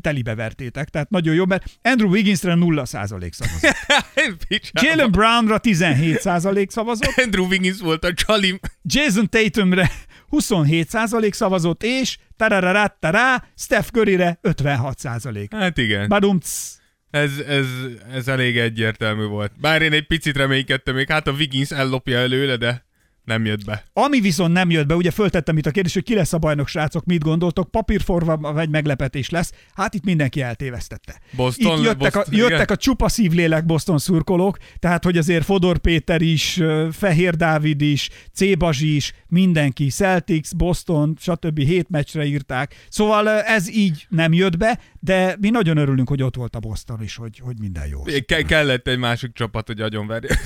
telibe 0.00 0.34
vertétek, 0.34 0.88
tehát 0.88 1.10
nagyon 1.10 1.34
jó, 1.34 1.46
mert 1.46 1.64
Andrew 1.82 2.08
Wigginsre 2.08 2.54
0% 2.56 3.32
szavazott. 3.32 3.76
Picsába. 4.48 4.86
Jalen 4.86 5.10
Brownra 5.10 5.60
17% 5.62 6.68
szavazott, 6.68 7.14
Andrew 7.16 7.46
Wiggins 7.46 7.80
volt 7.80 8.04
a 8.04 8.14
csalim. 8.14 8.58
Jason 8.82 9.28
Tatumre 9.28 9.90
27% 10.30 11.32
szavazott, 11.32 11.82
és 11.82 12.16
tarararattara, 12.36 13.44
Steph 13.56 13.88
Curryre 13.88 14.38
56%. 14.42 15.46
Hát 15.50 15.78
igen. 15.78 16.08
Badumc. 16.08 16.76
Ez, 17.10 17.38
ez, 17.48 17.66
ez 18.12 18.28
elég 18.28 18.58
egyértelmű 18.58 19.24
volt. 19.24 19.52
Bár 19.60 19.82
én 19.82 19.92
egy 19.92 20.06
picit 20.06 20.36
reménykedtem 20.36 20.94
még, 20.94 21.08
hát 21.10 21.26
a 21.26 21.32
Wiggins 21.32 21.70
ellopja 21.70 22.18
előle, 22.18 22.56
de 22.56 22.84
nem 23.24 23.44
jött 23.44 23.64
be. 23.64 23.84
Ami 23.92 24.20
viszont 24.20 24.52
nem 24.52 24.70
jött 24.70 24.86
be, 24.86 24.94
ugye 24.94 25.10
föltettem 25.10 25.56
itt 25.56 25.66
a 25.66 25.70
kérdést, 25.70 25.94
hogy 25.94 26.04
ki 26.04 26.14
lesz 26.14 26.32
a 26.32 26.38
bajnok, 26.38 26.68
srácok, 26.68 27.04
mit 27.04 27.22
gondoltok, 27.22 27.70
papírforva 27.70 28.36
vagy 28.36 28.70
meglepetés 28.70 29.30
lesz. 29.30 29.52
Hát 29.74 29.94
itt 29.94 30.04
mindenki 30.04 30.40
eltévesztette. 30.40 31.20
Boston- 31.36 31.78
itt 31.78 31.84
jöttek, 31.84 32.12
Boston, 32.12 32.34
a, 32.34 32.36
jöttek 32.36 32.54
igen. 32.54 32.66
a 32.68 32.76
csupa 32.76 33.08
szívlélek 33.08 33.66
Boston 33.66 33.98
szurkolók, 33.98 34.58
tehát 34.78 35.04
hogy 35.04 35.18
azért 35.18 35.44
Fodor 35.44 35.78
Péter 35.78 36.22
is, 36.22 36.60
Fehér 36.92 37.36
Dávid 37.36 37.80
is, 37.80 38.08
C. 38.32 38.56
Bazsi 38.56 38.94
is, 38.94 39.12
mindenki, 39.28 39.88
Celtics, 39.88 40.54
Boston, 40.54 41.16
stb. 41.20 41.58
hét 41.58 41.88
meccsre 41.88 42.24
írták. 42.24 42.86
Szóval 42.88 43.28
ez 43.28 43.70
így 43.70 44.06
nem 44.08 44.32
jött 44.32 44.56
be, 44.56 44.80
de 45.00 45.36
mi 45.40 45.50
nagyon 45.50 45.76
örülünk, 45.76 46.08
hogy 46.08 46.22
ott 46.22 46.36
volt 46.36 46.56
a 46.56 46.58
Boston 46.58 47.02
is, 47.02 47.16
hogy, 47.16 47.38
hogy 47.38 47.58
minden 47.60 47.86
jó. 47.86 48.02
Ke- 48.26 48.46
kellett 48.46 48.88
egy 48.88 48.98
másik 48.98 49.32
csapat, 49.32 49.66
hogy 49.66 49.80
agyonverje. 49.80 50.38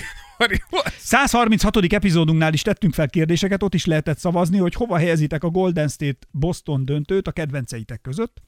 136. 0.98 1.76
epizódunknál 1.98 2.52
is 2.52 2.62
tettünk 2.68 2.94
fel 2.94 3.08
kérdéseket, 3.08 3.62
ott 3.62 3.74
is 3.74 3.84
lehetett 3.84 4.18
szavazni, 4.18 4.58
hogy 4.58 4.74
hova 4.74 4.98
helyezitek 4.98 5.44
a 5.44 5.48
Golden 5.48 5.88
State 5.88 6.26
Boston 6.30 6.84
döntőt 6.84 7.28
a 7.28 7.32
kedvenceitek 7.32 8.00
között. 8.00 8.42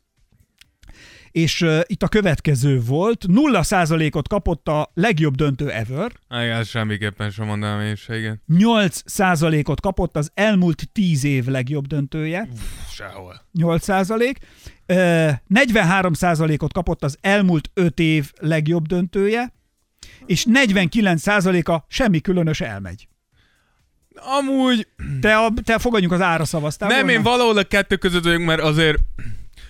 És 1.30 1.60
uh, 1.60 1.80
itt 1.86 2.02
a 2.02 2.08
következő 2.08 2.80
volt, 2.80 3.24
0%-ot 3.28 4.28
kapott 4.28 4.68
a 4.68 4.90
legjobb 4.94 5.34
döntő 5.34 5.70
ever, 5.70 6.12
Igen, 6.30 6.64
semmiképpen 6.64 7.30
sem 7.30 7.46
mondanám 7.46 7.80
én 7.80 7.94
se, 7.94 8.18
igen. 8.18 8.42
8%-ot 8.48 9.80
kapott 9.80 10.16
az 10.16 10.30
elmúlt 10.34 10.88
10 10.92 11.24
év 11.24 11.46
legjobb 11.46 11.86
döntője, 11.86 12.48
Pff, 12.54 12.94
Sehol. 12.94 13.40
8%, 13.58 14.36
uh, 14.88 15.32
43%-ot 15.54 16.72
kapott 16.72 17.04
az 17.04 17.18
elmúlt 17.20 17.70
5 17.74 17.98
év 17.98 18.32
legjobb 18.40 18.86
döntője, 18.86 19.52
és 20.26 20.46
49%-a 20.52 21.84
semmi 21.88 22.20
különös 22.20 22.60
elmegy. 22.60 23.08
Amúgy 24.14 24.86
Te, 25.20 25.36
a, 25.36 25.52
te 25.64 25.78
fogadjunk 25.78 26.12
az 26.12 26.20
ára 26.20 26.44
szavaztál 26.44 26.88
nem, 26.88 26.98
volna? 26.98 27.12
én 27.12 27.22
valahol 27.22 27.56
a 27.56 27.64
kettő 27.64 27.96
között 27.96 28.24
vagyok, 28.24 28.44
mert 28.44 28.60
azért 28.60 28.98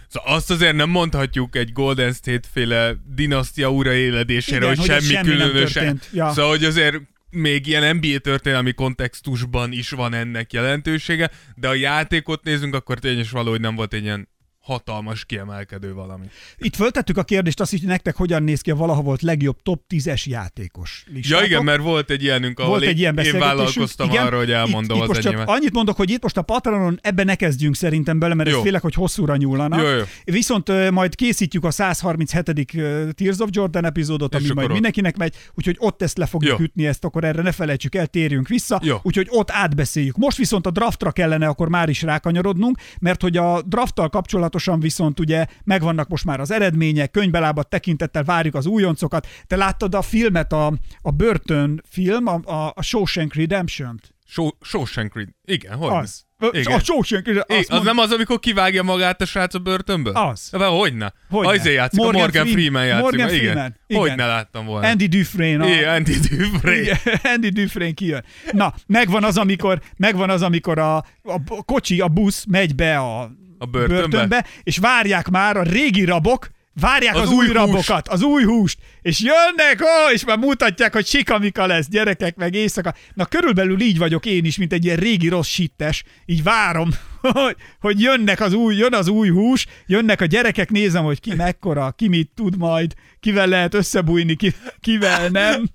Szóval 0.09 0.35
azt 0.35 0.50
azért 0.50 0.75
nem 0.75 0.90
mondhatjuk 0.90 1.56
egy 1.56 1.73
Golden 1.73 2.12
State 2.12 2.49
féle 2.52 2.94
dinasztia 3.14 3.73
újraéledésére, 3.73 4.56
Igen, 4.56 4.68
hogy, 4.68 4.78
hogy 4.78 4.88
semmi, 4.88 5.12
semmi 5.12 5.28
különösen. 5.28 6.00
Ja. 6.12 6.32
Szóval, 6.32 6.50
hogy 6.50 6.64
azért 6.64 6.97
még 7.30 7.66
ilyen 7.66 7.97
NBA 7.97 8.18
történelmi 8.18 8.73
kontextusban 8.73 9.73
is 9.73 9.90
van 9.90 10.14
ennek 10.14 10.52
jelentősége, 10.52 11.30
de 11.54 11.68
a 11.68 11.75
játékot 11.75 12.44
nézünk, 12.44 12.75
akkor 12.75 12.99
tényleg 12.99 13.26
valahogy 13.30 13.61
nem 13.61 13.75
volt 13.75 13.94
egy 13.94 14.02
ilyen 14.02 14.28
hatalmas 14.61 15.25
kiemelkedő 15.25 15.95
valami. 15.95 16.25
Itt 16.59 16.75
föltettük 16.75 17.17
a 17.17 17.23
kérdést 17.23 17.61
azt 17.61 17.71
hogy 17.71 17.81
nektek 17.83 18.17
hogyan 18.17 18.43
néz 18.43 18.61
ki 18.61 18.71
a 18.71 18.75
valaha 18.75 19.02
volt 19.02 19.23
legjobb 19.23 19.62
top 19.62 19.83
10-es 19.88 20.25
játékos 20.25 21.05
listátok. 21.12 21.40
Ja 21.40 21.47
igen, 21.47 21.64
mert 21.64 21.83
volt 21.83 22.11
egy 22.11 22.23
ilyenünk, 22.23 22.59
ahol 22.59 22.71
Volt 22.71 22.83
egy 22.83 22.99
ilyen 22.99 23.19
én 23.19 23.38
vállalkoztam 23.38 24.09
Igen, 24.09 24.26
arra, 24.26 24.37
hogy 24.37 24.50
elmondom 24.50 24.97
itt, 24.97 25.02
itt 25.05 25.09
az 25.09 25.09
most 25.09 25.21
csak 25.21 25.33
enyémet. 25.33 25.49
annyit 25.49 25.73
mondok, 25.73 25.97
hogy 25.97 26.11
itt 26.11 26.23
most 26.23 26.37
a 26.37 26.43
Patronon 26.43 26.99
ebbe 27.02 27.25
ne 27.25 27.35
kezdjünk 27.35 27.76
szerintem 27.76 28.19
bele, 28.19 28.35
mert 28.35 28.49
ez 28.49 28.57
félek, 28.62 28.83
hogy 28.83 28.95
hosszúra 28.95 29.37
nyúlna. 29.37 29.81
Jó, 29.81 29.88
jó. 29.88 30.02
Viszont 30.25 30.90
majd 30.90 31.14
készítjük 31.14 31.64
a 31.64 31.71
137. 31.71 32.75
ö, 32.75 33.09
Tears 33.12 33.38
of 33.38 33.49
Jordan 33.52 33.85
epizódot, 33.85 34.35
ami 34.35 34.49
majd 34.55 34.67
ott. 34.67 34.73
mindenkinek 34.73 35.17
megy, 35.17 35.35
úgyhogy 35.55 35.76
ott 35.79 36.02
ezt 36.02 36.19
le 36.19 36.26
fogjuk 36.26 36.59
Jó. 36.59 36.64
ütni, 36.64 36.87
ezt 36.87 37.05
akkor 37.05 37.25
erre 37.25 37.43
ne 37.43 37.52
felejtsük 37.52 37.95
el, 37.95 38.07
térjünk 38.07 38.49
vissza, 38.49 38.81
Jó. 38.83 38.97
úgyhogy 39.02 39.26
ott 39.31 39.50
átbeszéljük. 39.50 40.17
Most 40.17 40.37
viszont 40.37 40.67
a 40.67 40.71
draftra 40.71 41.11
kellene 41.11 41.47
akkor 41.47 41.69
már 41.69 41.88
is 41.88 42.02
rákanyarodnunk, 42.02 42.79
mert 43.00 43.23
hogy 43.23 43.37
a 43.37 43.62
drafttal 43.62 44.09
kapcsolatosan 44.50 44.80
viszont 44.80 45.21
ugye 45.21 45.47
megvannak 45.64 46.09
most 46.09 46.25
már 46.25 46.40
az 46.40 46.50
eredmények, 46.50 47.11
könyvbelábat 47.11 47.69
tekintettel 47.69 48.25
várjuk 48.25 48.54
az 48.54 48.66
újoncokat. 48.66 49.26
Te 49.47 49.57
láttad 49.57 49.95
a 49.95 50.02
filmet, 50.02 50.52
a, 50.52 50.73
a 51.02 51.11
Burton 51.11 51.80
film, 51.88 52.26
a, 52.26 52.40
a, 52.45 52.73
a 52.75 52.83
Shawshank 52.83 53.35
Redemption-t? 53.35 54.14
Show- 54.26 54.57
Shawshank 54.62 55.14
Red- 55.14 55.35
Igen, 55.45 55.76
hogy 55.76 55.90
Az. 55.92 56.25
Igen. 56.52 56.73
A 56.73 56.78
Shawshank 56.78 57.26
Redemption. 57.26 57.78
Az 57.78 57.85
nem 57.85 57.99
az, 57.99 58.11
amikor 58.12 58.38
kivágja 58.40 58.83
magát 58.83 59.21
a 59.21 59.25
srác 59.25 59.54
a 59.54 59.59
börtönből? 59.59 60.12
Az. 60.12 60.49
De 60.52 60.64
hogyne. 60.64 60.73
Hogyne. 60.75 61.12
Hogyne. 61.47 61.50
Azért 61.61 61.75
játszik, 61.75 61.99
Morgan 62.00 62.21
Morgan, 62.21 62.42
Morgan 62.47 62.52
Freeman- 62.52 62.83
Freeman 62.83 62.87
játszik. 62.87 63.02
Morgan 63.19 63.35
igen. 63.35 63.52
Freeman, 63.52 63.76
igen. 63.87 64.00
Hogy 64.02 64.14
ne 64.16 64.26
láttam 64.26 64.66
volna. 64.66 64.88
Andy 64.88 65.07
Dufresne. 65.07 65.64
A... 65.64 65.69
Igen, 65.69 65.95
Andy 65.95 66.12
Dufresne. 66.12 66.80
Igen, 66.80 66.97
Andy 67.35 67.49
Dufresne 67.49 67.92
kijön. 67.95 68.25
Na, 68.52 68.75
megvan 68.87 69.25
az, 69.25 69.37
amikor, 69.37 69.80
megvan 69.97 70.30
az, 70.30 70.42
amikor 70.42 70.78
a, 70.78 70.97
a 71.23 71.64
kocsi, 71.64 72.00
a 72.00 72.09
busz 72.09 72.45
megy 72.49 72.75
be 72.75 72.99
a, 72.99 73.30
A 73.62 73.67
börtönbe? 73.67 74.09
börtönbe, 74.09 74.47
és 74.62 74.79
várják 74.79 75.29
már 75.29 75.57
a 75.57 75.62
régi 75.62 76.05
rabok, 76.05 76.50
várják 76.81 77.14
az, 77.14 77.21
Az 77.21 77.29
új, 77.29 77.47
új 77.47 77.52
rabokat, 77.52 78.09
az 78.09 78.23
új 78.23 78.45
húst, 78.45 78.79
és 79.02 79.21
jönnek, 79.21 79.81
ó, 79.83 80.12
és 80.12 80.25
már 80.25 80.38
mutatják, 80.38 80.93
hogy 80.93 81.07
sikamika 81.07 81.67
lesz, 81.67 81.88
gyerekek, 81.88 82.37
meg 82.37 82.55
éjszaka. 82.55 82.95
Na, 83.14 83.25
körülbelül 83.25 83.81
így 83.81 83.99
vagyok 83.99 84.26
én 84.26 84.45
is, 84.45 84.57
mint 84.57 84.73
egy 84.73 84.85
ilyen 84.85 84.97
régi 84.97 85.29
rossz 85.29 85.49
sittes, 85.49 86.05
így 86.26 86.43
várom, 86.43 86.90
hogy, 87.20 87.56
hogy 87.80 88.00
jönnek 88.00 88.40
az 88.40 88.52
új, 88.52 88.76
jön 88.76 88.94
az 88.94 89.08
új 89.08 89.28
hús, 89.28 89.66
jönnek 89.86 90.20
a 90.20 90.24
gyerekek, 90.24 90.70
nézem, 90.70 91.04
hogy 91.04 91.20
ki 91.20 91.34
mekkora, 91.34 91.94
ki 91.96 92.08
mit 92.08 92.30
tud 92.34 92.56
majd, 92.56 92.94
kivel 93.20 93.46
lehet 93.46 93.74
összebújni, 93.74 94.36
ki, 94.36 94.54
kivel 94.80 95.28
nem. 95.28 95.68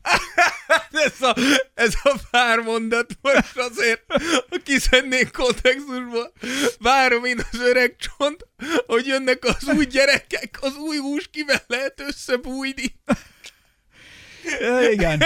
ez, 1.06 1.22
a, 1.22 1.36
ez 1.74 1.94
a 2.04 2.16
pár 2.32 2.60
mondat 2.60 3.18
most 3.22 3.58
azért, 3.58 4.04
ha 4.50 4.58
kiszednék 4.64 5.32
kontextusból, 5.32 6.34
várom 6.80 7.26
én 7.26 7.40
az 7.52 7.60
öreg 7.60 7.96
csont, 7.98 8.48
hogy 8.88 9.08
jönnek 9.08 9.44
az 9.46 9.68
új 9.76 9.86
gyerekek, 9.86 10.58
az 10.62 10.76
új 10.78 10.98
hús, 10.98 11.30
kivel 11.32 11.64
lehet 11.68 12.02
összebújni. 12.08 12.96
Ö, 14.62 14.92
Igen. 14.92 15.22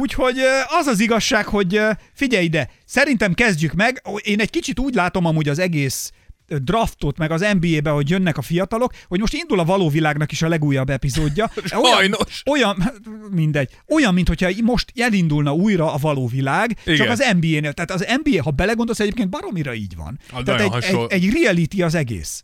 Úgyhogy 0.00 0.36
az 0.78 0.86
az 0.86 1.00
igazság, 1.00 1.46
hogy 1.46 1.80
figyelj 2.14 2.44
ide, 2.44 2.70
szerintem 2.84 3.34
kezdjük 3.34 3.72
meg. 3.72 4.02
Én 4.22 4.40
egy 4.40 4.50
kicsit 4.50 4.78
úgy 4.78 4.94
látom 4.94 5.24
amúgy 5.24 5.48
az 5.48 5.58
egész 5.58 6.10
draftot, 6.46 7.18
meg 7.18 7.30
az 7.30 7.46
NBA-be, 7.60 7.90
hogy 7.90 8.10
jönnek 8.10 8.38
a 8.38 8.42
fiatalok, 8.42 8.92
hogy 9.08 9.20
most 9.20 9.34
indul 9.34 9.58
a 9.60 9.64
való 9.64 9.88
világnak 9.88 10.32
is 10.32 10.42
a 10.42 10.48
legújabb 10.48 10.90
epizódja. 10.90 11.50
Sajnos. 11.64 12.42
Olyan, 12.50 12.76
olyan 12.86 12.92
mindegy. 13.30 13.70
Olyan, 13.88 14.14
mint 14.14 14.28
hogyha 14.28 14.50
most 14.62 14.92
elindulna 14.96 15.52
újra 15.54 15.92
a 15.92 15.96
való 15.96 16.26
világ, 16.26 16.78
Igen. 16.84 16.96
csak 16.96 17.08
az 17.08 17.18
NBA-nél. 17.18 17.72
Tehát 17.72 17.90
az 17.90 18.06
NBA, 18.24 18.42
ha 18.42 18.50
belegondolsz, 18.50 19.00
egyébként 19.00 19.28
baromira 19.28 19.74
így 19.74 19.96
van. 19.96 20.18
Ah, 20.32 20.42
Tehát 20.42 20.46
nagyon 20.46 20.60
egy, 20.60 20.66
egy, 20.66 20.84
hasonló. 20.84 21.06
egy 21.10 21.32
reality 21.42 21.82
az 21.82 21.94
egész. 21.94 22.42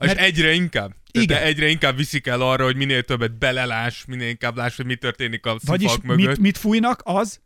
És 0.00 0.06
Mert- 0.06 0.18
egyre 0.20 0.52
inkább. 0.52 0.92
Igen. 1.22 1.36
De 1.38 1.44
egyre 1.44 1.68
inkább 1.68 1.96
viszik 1.96 2.26
el 2.26 2.40
arra, 2.40 2.64
hogy 2.64 2.76
minél 2.76 3.02
többet 3.02 3.38
belelás, 3.38 4.04
minél 4.06 4.28
inkább 4.28 4.56
láss, 4.56 4.76
hogy 4.76 4.86
mi 4.86 4.96
történik 4.96 5.46
a 5.46 5.56
Vagyis 5.66 5.92
mögött. 6.02 6.26
mit, 6.26 6.38
mit 6.38 6.58
fújnak, 6.58 7.00
az 7.04 7.40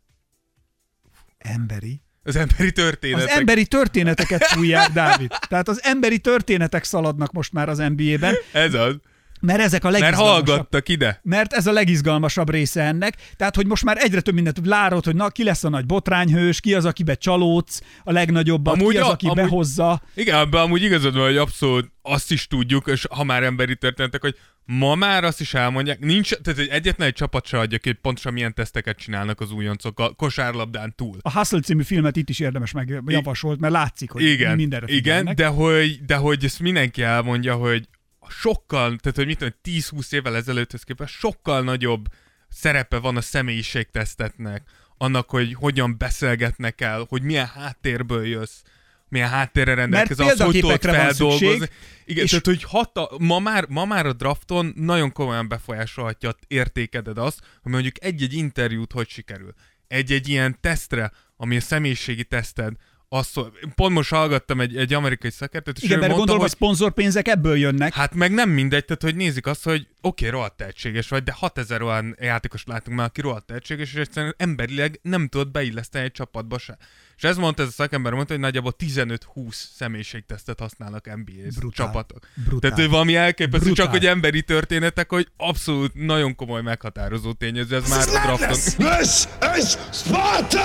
emberi 1.37 2.01
Az 2.23 2.35
emberi 2.35 2.71
történetek. 2.71 3.29
Az 3.29 3.37
emberi 3.37 3.65
történeteket 3.65 4.43
fújják, 4.43 4.91
Dávid. 5.01 5.31
Tehát 5.47 5.67
az 5.67 5.83
emberi 5.83 6.19
történetek 6.19 6.83
szaladnak 6.83 7.31
most 7.31 7.53
már 7.53 7.69
az 7.69 7.77
NBA-ben, 7.77 8.35
Ez 8.51 8.73
az. 8.73 8.95
Mert 9.45 9.59
ezek 9.59 9.83
a 9.83 9.89
Mert 9.89 10.01
legizgalmasabb. 10.01 10.45
hallgattak 10.47 10.89
ide. 10.89 11.19
Mert 11.23 11.53
ez 11.53 11.67
a 11.67 11.71
legizgalmasabb 11.71 12.49
része 12.49 12.81
ennek. 12.83 13.15
Tehát, 13.35 13.55
hogy 13.55 13.67
most 13.67 13.83
már 13.83 13.97
egyre 13.99 14.21
több 14.21 14.33
mindent 14.33 14.59
látod, 14.65 15.05
hogy 15.05 15.15
na, 15.15 15.29
ki 15.29 15.43
lesz 15.43 15.63
a 15.63 15.69
nagy 15.69 15.85
botrányhős, 15.85 16.59
ki 16.59 16.73
az, 16.73 16.85
akibe 16.85 17.15
csalódsz 17.15 17.81
a 18.03 18.11
legnagyobbat, 18.11 18.73
Amúgy 18.79 18.93
ki 18.93 18.99
az, 18.99 19.07
aki 19.07 19.25
amúgy- 19.25 19.37
behozza. 19.41 20.01
Igen, 20.15 20.39
ebben 20.39 20.61
amúgy 20.61 20.83
igazad 20.83 21.13
van, 21.15 21.25
hogy 21.25 21.37
abszolút 21.37 21.91
azt 22.01 22.31
is 22.31 22.47
tudjuk, 22.47 22.87
és 22.87 23.05
ha 23.09 23.23
már 23.23 23.43
emberi 23.43 23.75
történetek, 23.75 24.21
hogy 24.21 24.35
ma 24.65 24.95
már 24.95 25.23
azt 25.23 25.41
is 25.41 25.53
elmondják, 25.53 25.99
nincs, 25.99 26.33
tehát 26.35 26.59
egy 26.59 26.67
egyetlen 26.67 27.07
egy 27.07 27.13
csapat 27.13 27.45
se 27.45 27.59
adja 27.59 27.77
ki, 27.77 27.89
hogy 27.89 27.97
pontosan 28.01 28.33
milyen 28.33 28.53
teszteket 28.53 28.97
csinálnak 28.97 29.39
az 29.39 29.51
újoncok 29.51 29.99
a 29.99 30.13
kosárlabdán 30.13 30.93
túl. 30.95 31.17
A 31.21 31.31
Hustle 31.31 31.59
című 31.59 31.83
filmet 31.83 32.15
itt 32.15 32.29
is 32.29 32.39
érdemes 32.39 32.71
megjavasolt, 32.71 33.59
mert 33.59 33.73
látszik, 33.73 34.11
hogy 34.11 34.23
igen, 34.23 34.55
mindenre 34.55 34.85
igen, 34.89 35.31
de 35.35 35.45
hogy, 35.47 35.99
de 36.05 36.15
hogy 36.15 36.43
ezt 36.43 36.59
mindenki 36.59 37.01
elmondja, 37.01 37.55
hogy 37.55 37.87
sokkal, 38.29 38.95
tehát 38.97 39.15
hogy 39.15 39.25
mit 39.25 39.37
tudom, 39.37 39.53
10-20 39.63 40.13
évvel 40.13 40.35
ezelőtthöz 40.35 40.83
képest 40.83 41.13
sokkal 41.13 41.61
nagyobb 41.63 42.05
szerepe 42.49 42.97
van 42.97 43.17
a 43.17 43.21
személyiségtesztetnek, 43.21 44.63
annak, 44.97 45.29
hogy 45.29 45.53
hogyan 45.53 45.97
beszélgetnek 45.97 46.81
el, 46.81 47.05
hogy 47.09 47.21
milyen 47.21 47.47
háttérből 47.47 48.25
jössz, 48.25 48.61
milyen 49.09 49.29
háttérre 49.29 49.73
rendelkezel, 49.73 50.27
az, 50.27 50.39
hogy 50.41 50.59
tudod 50.59 50.81
feldolgozni. 50.81 51.47
szükség, 51.47 51.69
Igen, 52.05 52.23
és- 52.23 52.29
tehát, 52.29 52.45
hogy 52.45 52.63
hata, 52.63 53.09
ma, 53.17 53.39
már, 53.39 53.65
ma 53.69 53.85
már 53.85 54.05
a 54.05 54.13
drafton 54.13 54.73
nagyon 54.75 55.11
komolyan 55.11 55.47
befolyásolhatja 55.47 56.35
értékeded 56.47 57.17
azt, 57.17 57.39
hogy 57.61 57.71
mondjuk 57.71 58.03
egy-egy 58.03 58.33
interjút 58.33 58.91
hogy 58.91 59.09
sikerül. 59.09 59.53
Egy-egy 59.87 60.29
ilyen 60.29 60.57
tesztre, 60.61 61.11
ami 61.37 61.55
a 61.55 61.61
személyiségi 61.61 62.23
teszted, 62.23 62.73
azt, 63.13 63.39
pont 63.75 63.93
most 63.93 64.09
hallgattam 64.09 64.61
egy, 64.61 64.77
egy 64.77 64.93
amerikai 64.93 65.31
szakértőt, 65.31 65.77
és 65.77 65.83
Igen, 65.83 65.97
ő 65.97 65.99
mert 65.99 66.11
mondta, 66.11 66.25
gondolom, 66.25 66.41
hogy 66.41 66.49
szponzorpénzek 66.49 67.27
ebből 67.27 67.57
jönnek. 67.57 67.93
Hát 67.93 68.15
meg 68.15 68.31
nem 68.31 68.49
mindegy, 68.49 68.85
tehát 68.85 69.01
hogy 69.01 69.15
nézik 69.15 69.45
azt, 69.45 69.63
hogy 69.63 69.87
oké, 70.01 70.27
okay, 70.27 70.29
rohadt 70.29 70.57
tehetséges 70.57 71.07
vagy, 71.07 71.23
de 71.23 71.31
6000 71.31 71.81
olyan 71.81 72.15
játékos 72.19 72.63
látunk 72.65 72.97
már, 72.97 73.07
aki 73.07 73.21
rohadt 73.21 73.45
tehetséges, 73.45 73.93
és 73.93 73.99
egyszerűen 73.99 74.35
emberileg 74.37 74.99
nem 75.01 75.27
tudod 75.27 75.51
beilleszteni 75.51 76.05
egy 76.05 76.11
csapatba 76.11 76.57
se. 76.57 76.77
És 77.17 77.23
ez 77.23 77.37
mondta 77.37 77.61
ez 77.61 77.67
a 77.67 77.71
szakember, 77.71 78.13
mondta, 78.13 78.33
hogy 78.33 78.41
nagyjából 78.41 78.75
15-20 78.79 79.17
személyiségtesztet 79.51 80.59
használnak 80.59 81.05
NBA 81.05 81.31
Brutál. 81.59 81.85
csapatok. 81.85 82.27
Brutál. 82.35 82.59
Tehát, 82.59 82.77
hogy 82.77 82.89
valami 82.89 83.15
elképesztő, 83.15 83.65
Brutál. 83.65 83.85
csak 83.85 83.93
hogy 83.93 84.05
emberi 84.05 84.41
történetek, 84.41 85.09
hogy 85.09 85.27
abszolút 85.37 85.93
nagyon 85.93 86.35
komoly 86.35 86.61
meghatározó 86.61 87.31
tényező, 87.33 87.75
ez 87.75 87.89
már 87.89 88.07
a 88.07 88.11
drafton. 88.25 88.49
This 88.97 89.23
is 89.57 89.69
Sparta! 89.91 90.61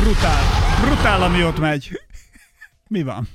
Brutál. 0.00 0.42
Brutál, 0.84 1.22
ami 1.22 1.44
ott 1.44 1.58
megy. 1.58 2.00
Mi 2.88 3.02
van? 3.02 3.28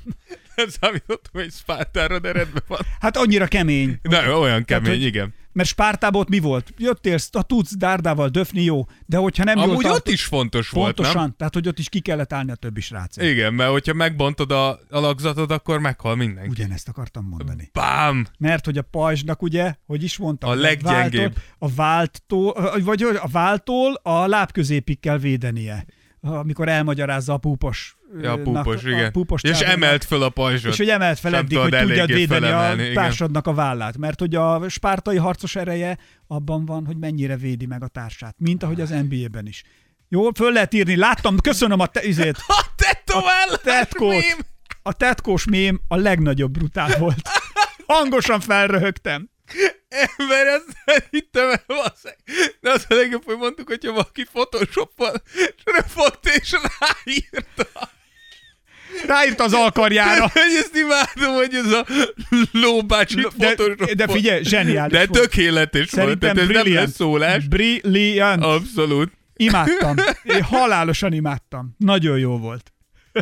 Nem 0.56 0.68
számítottam, 0.82 1.32
hogy 1.42 1.52
Spártára, 1.52 2.20
de 2.20 2.32
rendben 2.32 2.64
van. 2.68 2.80
Hát 3.00 3.18
annyira 3.18 3.48
kemény. 3.48 4.00
Na, 4.02 4.40
olyan 4.40 4.66
kemény, 4.66 4.90
hogy- 4.90 5.02
igen. 5.04 5.34
Mert 5.54 5.70
Spártából 5.70 6.22
ott 6.22 6.30
mi 6.30 6.40
volt? 6.40 6.74
Jöttél, 6.78 7.18
a 7.32 7.42
tudsz 7.44 7.76
dárdával 7.76 8.28
döfni, 8.28 8.64
jó, 8.64 8.86
de 9.06 9.18
hogyha 9.18 9.44
nem 9.44 9.58
jól 9.58 9.70
Amúgy 9.70 9.84
tart- 9.84 9.96
ott 9.98 10.08
is 10.08 10.24
fontos 10.24 10.70
volt, 10.70 10.96
Pontosan, 10.96 11.22
nem? 11.22 11.34
tehát 11.38 11.54
hogy 11.54 11.68
ott 11.68 11.80
is 11.80 11.90
ki 11.90 12.00
kellett 12.00 12.34
állni 12.34 12.52
a 12.52 12.56
többi 12.56 12.82
srác. 12.82 13.18
Igen, 13.18 13.54
mert 13.54 13.72
hogyha 13.72 13.94
megbontod 13.94 14.52
a 14.52 14.80
alakzatot, 14.90 15.52
akkor 15.52 15.80
meghal 15.80 16.16
mindenki. 16.16 16.50
Ugyanezt 16.50 16.88
akartam 16.88 17.26
mondani. 17.26 17.70
Bám! 17.74 18.28
Mert 18.38 18.66
hogy 18.66 18.78
a 18.78 18.82
pajzsnak 18.82 19.42
ugye, 19.42 19.76
hogy 19.86 20.04
is 20.04 20.18
mondtam, 20.18 20.50
A 20.50 20.54
leggyengébb. 20.54 21.36
A 21.58 21.70
váltól, 21.74 22.72
vagy 22.84 23.04
a 23.04 23.28
váltól 23.32 23.94
a 23.94 24.28
lábközépig 24.28 25.00
kell 25.00 25.18
védenie. 25.18 25.86
Amikor 26.22 26.70
elmagyarázza 26.70 27.34
a 27.34 27.38
púpos. 27.38 27.98
Ja, 28.22 28.32
a 28.32 28.38
púpos, 28.38 28.84
igen. 28.84 29.06
A 29.06 29.10
púpos 29.10 29.42
és 29.44 29.60
emelt 29.60 30.04
föl 30.04 30.24
a 30.24 30.30
pajzsot. 30.30 30.72
És 30.72 30.78
hogy 30.78 30.90
emelt 30.90 31.20
fel 31.20 31.36
eddig, 31.36 31.58
hogy 31.58 31.78
tudjad 31.78 32.08
védeni 32.08 32.48
a 32.48 32.76
társadnak 32.94 33.48
a 33.48 33.54
vállát. 33.54 33.98
Mert 33.98 34.20
hogy 34.20 34.36
a 34.36 34.70
spártai 34.70 35.18
harcos 35.18 35.56
ereje 35.56 35.98
abban 36.28 36.66
van, 36.66 36.86
hogy 36.86 36.98
mennyire 36.98 37.38
védi 37.38 37.66
meg 37.66 37.84
a 37.84 37.88
társát. 37.88 38.36
Mint 38.38 38.64
ahogy 38.64 38.82
az 38.82 38.90
NBA-ben 38.90 39.48
is. 39.48 39.64
Jó, 40.10 40.30
föl 40.32 40.52
lehet 40.52 40.74
írni. 40.74 40.96
Láttam, 40.96 41.40
köszönöm 41.40 41.80
a 41.80 41.86
te, 41.86 42.04
izét, 42.04 42.38
A 42.48 42.66
tetovál! 42.76 43.58
tetkót. 43.64 44.24
A 44.82 44.94
tetkós 44.94 45.46
mém 45.46 45.82
a 45.88 45.96
legnagyobb 45.96 46.52
brutál 46.52 46.98
volt. 46.98 47.30
Hangosan 47.88 48.40
felröhögtem. 48.40 49.30
ember, 49.90 50.48
ezt 50.48 50.66
nem 50.86 50.98
hittem 51.10 51.50
el, 51.50 51.64
basszeg. 51.68 52.18
De 52.62 52.72
az 52.72 52.86
a 52.90 52.94
legjobb, 52.94 53.24
hogy 53.26 53.38
mondtuk, 53.38 53.68
hogyha 53.68 53.92
valaki 53.92 54.24
photoshoppal 54.24 55.22
röfogta 55.64 56.30
és 56.34 56.56
ráírta. 56.80 57.92
Ráírta 59.08 59.44
az 59.44 59.54
alkarjára. 59.54 60.22
Hogy 60.22 60.56
ezt 60.58 60.76
imádom, 60.76 61.34
hogy 61.36 61.54
ez 61.54 61.72
a 61.72 61.86
lóbácsi 62.52 63.28
De, 63.38 63.56
de 63.94 64.08
figyelj, 64.08 64.44
zseniális 64.44 64.98
De 64.98 65.06
volt. 65.06 65.22
tökéletes 65.22 65.90
volt, 65.92 66.06
Szerintem 66.06 66.36
tehát 66.36 66.66
ez 66.66 66.74
nem 66.74 66.88
szólás. 66.88 67.48
Brilliant. 67.48 68.44
Abszolút. 68.44 69.12
Imádtam. 69.36 69.96
Én 70.36 70.42
halálosan 70.42 71.14
imádtam. 71.14 71.76
Nagyon 71.78 72.18
jó 72.18 72.38
volt. 72.38 72.74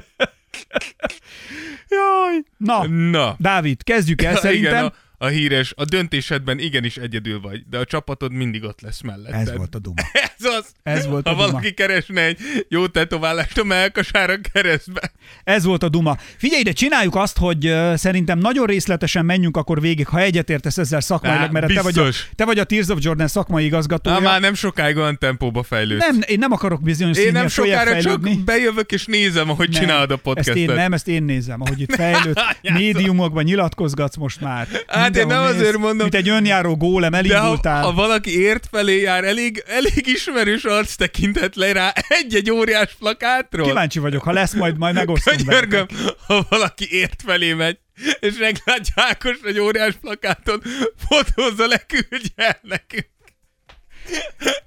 Jaj. 1.89 2.43
Na, 2.57 2.87
Na. 2.87 3.35
Dávid, 3.39 3.83
kezdjük 3.83 4.21
el 4.21 4.31
Ja, 4.31 4.37
szerintem. 4.37 4.71
Igen, 4.73 4.85
a, 4.85 4.93
a 5.21 5.27
híres, 5.27 5.73
a 5.75 5.85
döntésedben 5.85 6.59
igenis 6.59 6.97
egyedül 6.97 7.41
vagy, 7.41 7.63
de 7.69 7.77
a 7.77 7.85
csapatod 7.85 8.31
mindig 8.31 8.63
ott 8.63 8.81
lesz 8.81 9.01
mellett. 9.01 9.31
Ez 9.31 9.55
volt 9.55 9.75
a 9.75 9.79
duma. 9.79 10.01
Ez 10.37 10.45
az. 10.45 10.65
Ez 10.83 11.05
volt 11.07 11.27
a 11.27 11.29
ha 11.29 11.35
duma. 11.35 11.47
valaki 11.47 11.73
keresne 11.73 12.21
egy 12.21 12.39
jó 12.69 12.87
tetoválást 12.87 13.57
a 13.57 13.63
melkasára 13.63 14.35
keresztbe. 14.53 15.11
Ez 15.43 15.63
volt 15.63 15.83
a 15.83 15.89
duma. 15.89 16.17
Figyelj, 16.37 16.63
de 16.63 16.71
csináljuk 16.71 17.15
azt, 17.15 17.37
hogy 17.37 17.73
szerintem 17.95 18.39
nagyon 18.39 18.65
részletesen 18.65 19.25
menjünk 19.25 19.57
akkor 19.57 19.81
végig, 19.81 20.07
ha 20.07 20.19
egyetértesz 20.19 20.77
ezzel 20.77 21.01
szakmailag, 21.01 21.51
mert 21.51 21.73
te 21.73 21.81
vagy, 21.81 21.99
a, 21.99 22.09
te 22.35 22.45
vagy 22.45 22.59
a 22.59 22.63
Tears 22.63 22.87
of 22.87 22.97
Jordan 23.01 23.27
szakmai 23.27 23.65
igazgatója. 23.65 24.15
Á, 24.15 24.19
már 24.19 24.41
nem 24.41 24.53
sokáig 24.53 24.97
olyan 24.97 25.17
tempóba 25.17 25.63
fejlődsz. 25.63 26.05
nem, 26.05 26.19
én 26.27 26.39
nem 26.39 26.51
akarok 26.51 26.81
bizonyos 26.83 27.17
Én 27.17 27.31
nem 27.31 27.47
sokára 27.47 28.01
csak 28.01 28.43
bejövök 28.43 28.91
és 28.91 29.05
nézem, 29.05 29.49
ahogy 29.49 29.69
Nem, 29.69 29.81
csinálod 29.81 30.09
a 30.09 30.13
Ezt 30.13 30.23
podcastet. 30.23 30.55
én, 30.55 30.71
nem, 30.73 30.93
ezt 30.93 31.07
én 31.07 31.23
nézem, 31.23 31.61
ahogy 31.61 31.81
itt 31.81 31.95
fejlőd, 32.01 32.39
médiumokban 32.61 33.43
nyilatkozgatsz 33.43 34.15
most 34.15 34.41
már. 34.41 34.67
Hát 34.87 35.10
én 35.17 35.25
Mindenhol 35.25 35.47
nem 35.51 35.59
azért 35.59 35.77
mondom- 35.77 35.97
Mint 36.11 36.15
egy 36.15 36.29
önjáró 36.29 36.75
gólem, 36.77 37.11
De 37.11 37.17
ha, 37.17 37.23
elindultál. 37.23 37.83
ha 37.83 37.91
valaki 37.93 38.39
ért 38.39 38.67
felé 38.71 38.99
jár, 39.01 39.23
elég, 39.23 39.63
elég 39.67 40.07
ismerős 40.07 40.63
arc 40.63 40.95
tekintet 40.95 41.55
le 41.55 41.71
rá 41.71 41.93
egy-egy 42.07 42.51
óriás 42.51 42.93
plakátról. 42.99 43.67
Kíváncsi 43.67 43.99
vagyok, 43.99 44.23
ha 44.23 44.31
lesz, 44.31 44.53
majd, 44.53 44.77
majd 44.77 44.95
megosztom 44.95 45.35
Könyörgöm, 45.37 45.85
ha 46.27 46.45
valaki 46.49 46.87
ért 46.91 47.21
felé 47.25 47.53
megy, 47.53 47.77
és 48.19 48.33
meglátja 48.39 48.93
Ákos 48.95 49.37
egy 49.43 49.59
óriás 49.59 49.93
plakáton, 50.01 50.61
fotózza 51.07 51.67
le, 51.67 51.77
küldje 51.87 52.31
el 52.35 52.59
nekünk. 52.61 53.07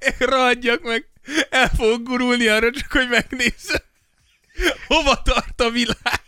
Én 0.00 0.26
Rohadjak 0.26 0.82
meg, 0.82 1.06
el 1.50 1.70
fogok 1.76 2.02
gurulni 2.02 2.46
arra, 2.46 2.70
csak 2.70 2.92
hogy 2.92 3.08
megnézzem, 3.10 3.80
hova 4.86 5.22
tart 5.22 5.60
a 5.60 5.70
világ. 5.70 6.22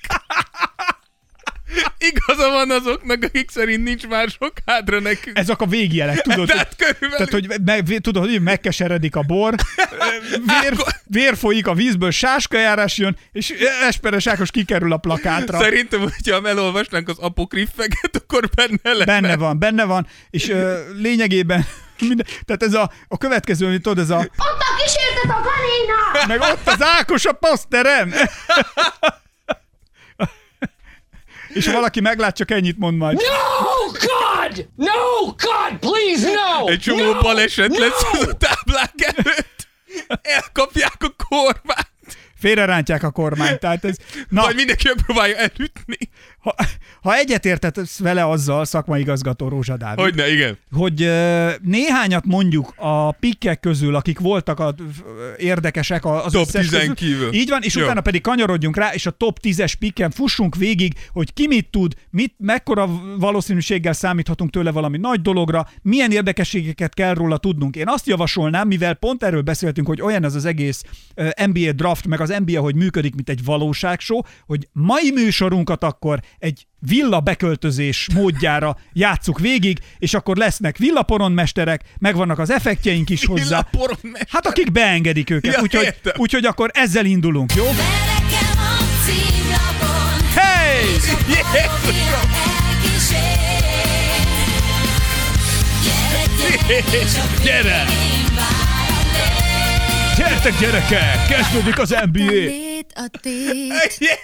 Igaza 1.98 2.50
van 2.50 2.70
azoknak, 2.70 3.22
akik 3.22 3.50
szerint 3.50 3.84
nincs 3.84 4.06
már 4.06 4.28
sok 4.28 4.52
hádra 4.66 5.00
nekünk. 5.00 5.38
Ezek 5.38 5.60
a 5.60 5.66
végjelek, 5.66 6.20
tudod? 6.20 6.46
Tehát 6.46 6.76
körülbelül... 6.76 7.26
Tehát, 7.26 7.32
hogy 7.32 7.60
meg, 7.64 7.98
tudod, 8.00 8.24
hogy 8.30 8.42
megkeseredik 8.42 9.16
a 9.16 9.22
bor, 9.22 9.54
vér, 10.60 10.76
vér 11.04 11.36
folyik 11.36 11.66
a 11.66 11.74
vízből, 11.74 12.10
sáskajárás 12.10 12.98
jön, 12.98 13.16
és 13.32 13.54
Esperes 13.88 14.26
Ákos 14.26 14.50
kikerül 14.50 14.92
a 14.92 14.96
plakátra. 14.96 15.58
Szerintem, 15.58 16.00
hogyha 16.00 16.48
elolvasnánk 16.48 17.08
az 17.08 17.18
apokriffeket, 17.18 18.16
akkor 18.16 18.48
benne 18.54 18.78
lenne. 18.82 19.04
Benne 19.04 19.36
van, 19.36 19.58
benne 19.58 19.84
van, 19.84 20.06
és 20.30 20.48
ö, 20.48 20.78
lényegében 20.96 21.66
minden, 22.08 22.26
tehát 22.44 22.62
ez 22.62 22.74
a, 22.74 22.90
a 23.08 23.18
következő, 23.18 23.66
amit 23.66 23.82
tudod, 23.82 23.98
ez 23.98 24.10
a, 24.10 24.18
Ott 24.18 24.58
a 24.58 24.82
kísértet 24.82 25.30
a 25.30 25.42
kanina! 25.42 26.26
meg 26.26 26.40
ott 26.40 26.68
az 26.68 26.82
Ákos 26.82 27.24
a 27.24 27.32
poszterem! 27.32 28.12
és 31.56 31.66
ha 31.66 31.72
valaki 31.72 32.00
meglát, 32.00 32.36
csak 32.36 32.50
ennyit 32.50 32.78
mond 32.78 32.96
majd. 32.96 33.16
No, 33.16 33.90
God! 33.90 34.68
No, 34.74 35.24
God, 35.24 35.78
please, 35.80 36.30
no! 36.32 36.68
Egy 36.68 36.80
csomó 36.80 37.12
no! 37.12 37.20
baleset 37.20 37.78
lesz 37.78 38.04
az 38.12 38.28
a 38.28 38.32
táblák 38.32 38.92
előtt. 38.96 39.68
Elkapják 40.22 40.96
a 40.98 41.24
kormányt. 41.28 41.94
Félrerántják 42.38 43.02
a 43.02 43.10
kormányt, 43.10 43.60
tehát 43.60 43.84
ez... 43.84 43.96
Na, 44.28 44.42
Vagy 44.42 44.54
mindenki 44.54 44.88
megpróbálja 44.88 45.36
elütni. 45.36 45.98
Ha, 46.46 46.54
ha 47.02 47.14
egyetértetsz 47.16 47.98
vele 47.98 48.28
azzal, 48.28 48.64
szakmai 48.64 49.00
igazgató 49.00 49.48
Rózsa 49.48 49.76
Dávid, 49.76 50.04
Hogyne, 50.04 50.32
igen. 50.32 50.58
hogy 50.72 51.10
néhányat 51.62 52.24
mondjuk 52.24 52.74
a 52.76 53.12
pikkek 53.12 53.60
közül, 53.60 53.94
akik 53.94 54.18
voltak 54.18 54.60
a, 54.60 54.74
érdekesek 55.36 56.04
az 56.04 56.32
Top 56.32 56.46
összes 56.46 56.66
10-en 56.66 56.70
közül. 56.70 56.94
kívül. 56.94 57.32
Így 57.34 57.48
van, 57.48 57.62
és 57.62 57.74
Jó. 57.74 57.82
utána 57.82 58.00
pedig 58.00 58.20
kanyarodjunk 58.20 58.76
rá, 58.76 58.92
és 58.92 59.06
a 59.06 59.10
top 59.10 59.38
10-es 59.42 59.72
pikken 59.78 60.10
fussunk 60.10 60.56
végig, 60.56 60.92
hogy 61.12 61.32
ki 61.32 61.46
mit 61.46 61.70
tud, 61.70 61.94
mit, 62.10 62.34
mekkora 62.38 62.88
valószínűséggel 63.18 63.92
számíthatunk 63.92 64.50
tőle 64.50 64.70
valami 64.70 64.98
nagy 64.98 65.20
dologra, 65.20 65.68
milyen 65.82 66.10
érdekességeket 66.10 66.94
kell 66.94 67.14
róla 67.14 67.36
tudnunk. 67.36 67.76
Én 67.76 67.88
azt 67.88 68.06
javasolnám, 68.06 68.66
mivel 68.66 68.94
pont 68.94 69.22
erről 69.22 69.42
beszéltünk, 69.42 69.86
hogy 69.86 70.00
olyan 70.00 70.24
ez 70.24 70.34
az 70.34 70.44
egész 70.44 70.82
NBA 71.46 71.72
draft, 71.72 72.06
meg 72.06 72.20
az 72.20 72.34
NBA, 72.44 72.60
hogy 72.60 72.74
működik, 72.74 73.14
mint 73.14 73.28
egy 73.28 73.44
valóságshow, 73.44 74.20
hogy 74.46 74.68
mai 74.72 75.10
műsorunkat 75.14 75.84
akkor 75.84 76.20
egy 76.38 76.66
villa 76.78 77.20
beköltözés 77.20 78.08
módjára 78.14 78.76
játsszuk 78.92 79.38
végig, 79.38 79.78
és 79.98 80.14
akkor 80.14 80.36
lesznek 80.36 80.76
villaporonmesterek, 80.76 81.82
megvannak 81.98 82.38
az 82.38 82.50
effektjeink 82.50 83.10
is 83.10 83.24
hozzá. 83.24 83.66
Hát 84.28 84.46
akik 84.46 84.72
beengedik 84.72 85.30
őket, 85.30 85.54
Ja, 85.54 85.60
úgyhogy, 85.60 85.84
értem. 85.84 86.12
úgyhogy 86.16 86.44
akkor 86.44 86.70
ezzel 86.72 87.04
indulunk, 87.04 87.54
jó? 87.54 87.64
Hey! 90.34 90.84
Jézusom! 96.68 97.24
Gyere! 97.44 97.84
Gyertek 100.16 100.58
gyerekek, 100.58 101.26
kezdődik 101.28 101.78
az 101.78 101.96
NBA! 102.12 102.30
Lét 102.30 102.92
a 102.94 103.08
tét. 103.20 103.98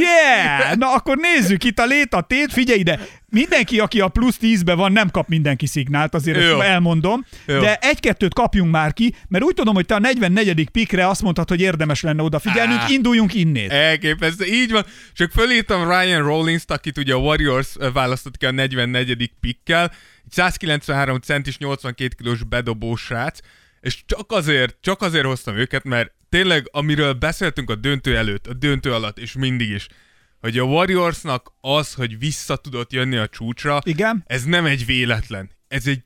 Yeah! 0.00 0.76
Na 0.76 0.94
akkor 0.94 1.16
nézzük 1.16 1.64
itt 1.64 1.78
a 1.78 1.86
lét, 1.86 2.14
a 2.14 2.20
tét, 2.20 2.52
figyelj 2.52 2.78
ide! 2.78 3.00
Mindenki, 3.28 3.78
aki 3.80 4.00
a 4.00 4.08
plusz 4.08 4.38
10-ben 4.40 4.76
van, 4.76 4.92
nem 4.92 5.10
kap 5.10 5.28
mindenki 5.28 5.66
szignált, 5.66 6.14
azért 6.14 6.42
Jó. 6.42 6.60
ezt 6.60 6.68
elmondom, 6.68 7.26
Jó. 7.46 7.60
de 7.60 7.76
egy-kettőt 7.76 8.34
kapjunk 8.34 8.70
már 8.70 8.92
ki, 8.92 9.14
mert 9.28 9.44
úgy 9.44 9.54
tudom, 9.54 9.74
hogy 9.74 9.86
te 9.86 9.94
a 9.94 9.98
44. 9.98 10.70
pikre 10.70 11.08
azt 11.08 11.22
mondtad, 11.22 11.48
hogy 11.48 11.60
érdemes 11.60 12.00
lenne 12.00 12.22
odafigyelnünk, 12.22 12.80
Á. 12.80 12.86
induljunk 12.88 13.34
innét. 13.34 13.70
Elképesztő, 13.70 14.44
így 14.44 14.70
van. 14.70 14.84
Csak 15.12 15.30
fölírtam 15.30 15.88
Ryan 15.90 16.22
Rollins-t, 16.22 16.70
akit 16.70 16.98
ugye 16.98 17.14
a 17.14 17.18
Warriors 17.18 17.68
választott 17.92 18.36
ki 18.36 18.46
a 18.46 18.50
44. 18.50 19.30
pikkel. 19.40 19.84
Egy 20.24 20.32
193 20.32 21.18
centis, 21.18 21.58
82 21.58 22.14
kilós 22.18 22.44
bedobó 22.44 22.96
srác, 22.96 23.38
és 23.82 24.02
csak 24.06 24.32
azért, 24.32 24.76
csak 24.80 25.02
azért 25.02 25.24
hoztam 25.24 25.56
őket, 25.56 25.84
mert 25.84 26.12
tényleg, 26.28 26.68
amiről 26.70 27.12
beszéltünk 27.12 27.70
a 27.70 27.74
döntő 27.74 28.16
előtt, 28.16 28.46
a 28.46 28.54
döntő 28.54 28.92
alatt, 28.92 29.18
és 29.18 29.32
mindig 29.32 29.70
is, 29.70 29.88
hogy 30.40 30.58
a 30.58 30.62
Warriorsnak 30.64 31.52
az, 31.60 31.94
hogy 31.94 32.18
vissza 32.18 32.56
tudott 32.56 32.92
jönni 32.92 33.16
a 33.16 33.28
csúcsra, 33.28 33.78
Igen. 33.84 34.24
ez 34.26 34.44
nem 34.44 34.64
egy 34.64 34.86
véletlen. 34.86 35.50
Ez 35.68 35.86
egy 35.86 36.02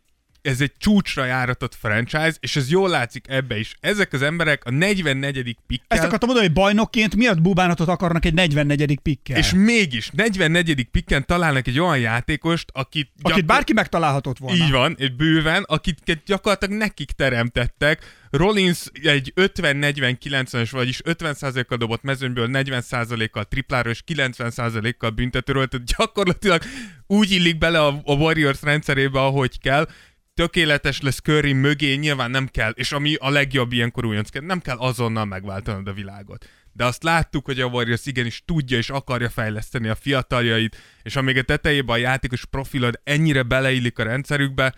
ez 0.47 0.61
egy 0.61 0.73
csúcsra 0.79 1.25
járatott 1.25 1.75
franchise, 1.75 2.35
és 2.41 2.57
ez 2.57 2.71
jól 2.71 2.89
látszik 2.89 3.25
ebbe 3.29 3.59
is. 3.59 3.77
Ezek 3.81 4.13
az 4.13 4.23
emberek 4.23 4.65
a 4.65 4.71
44. 4.71 5.57
pikkel... 5.67 5.87
Ezt 5.89 6.05
akartam 6.05 6.29
mondani, 6.29 6.47
hogy 6.47 6.57
bajnokként 6.57 7.17
miatt 7.17 7.41
bubánatot 7.41 7.89
akarnak 7.89 8.25
egy 8.25 8.35
44. 8.35 8.99
pikkel? 8.99 9.37
És 9.37 9.53
mégis 9.53 10.11
44. 10.11 10.85
pikken 10.85 11.27
találnak 11.27 11.67
egy 11.67 11.81
olyan 11.81 11.99
játékost, 11.99 12.71
akit, 12.73 13.11
Akit 13.23 13.47
bárki 13.47 13.73
megtalálhatott 13.73 14.39
volna. 14.39 14.65
így 14.65 14.71
van, 14.71 14.97
egy 14.99 15.17
bőven, 15.17 15.63
akiket 15.67 16.23
gyakorlatilag 16.25 16.79
nekik 16.79 17.11
teremtettek. 17.11 18.25
Rollins 18.31 18.87
egy 19.03 19.33
50-40-90-es, 19.37 20.69
vagyis 20.71 21.01
50%-kal 21.05 21.79
dobott 21.79 22.03
mezőnyből, 22.03 22.49
40%-kal 22.53 23.45
tripláról 23.45 23.93
és 23.93 24.03
90%-kal 24.07 25.11
büntetőről, 25.11 25.67
tehát 25.67 25.87
gyakorlatilag 25.97 26.63
úgy 27.07 27.31
illik 27.31 27.59
bele 27.59 27.81
a, 27.81 28.01
a 28.05 28.13
Warriors 28.13 28.63
rendszerébe, 28.63 29.21
ahogy 29.21 29.61
kell. 29.61 29.89
Tökéletes 30.37 31.01
lesz 31.01 31.21
Curry 31.21 31.53
mögé, 31.53 31.95
nyilván 31.95 32.31
nem 32.31 32.47
kell, 32.47 32.71
és 32.71 32.93
ami 32.93 33.15
a 33.15 33.31
legjobb 33.31 33.73
ilyenkor 33.73 34.05
újoncként, 34.05 34.47
nem 34.47 34.61
kell 34.61 34.77
azonnal 34.77 35.25
megváltanod 35.25 35.89
a 35.89 35.93
világot. 35.93 36.49
De 36.73 36.85
azt 36.85 37.03
láttuk, 37.03 37.45
hogy 37.45 37.61
a 37.61 37.67
Warriors 37.67 38.07
igenis 38.07 38.43
tudja 38.45 38.77
és 38.77 38.91
akarja 38.91 39.29
fejleszteni 39.29 39.89
a 39.89 39.95
fiataljait, 39.95 40.77
és 41.03 41.17
amíg 41.17 41.37
a 41.37 41.43
tetejében 41.43 41.97
a 41.97 41.99
játékos 41.99 42.45
profilod 42.45 43.01
ennyire 43.05 43.43
beleillik 43.43 43.99
a 43.99 44.03
rendszerükbe, 44.03 44.75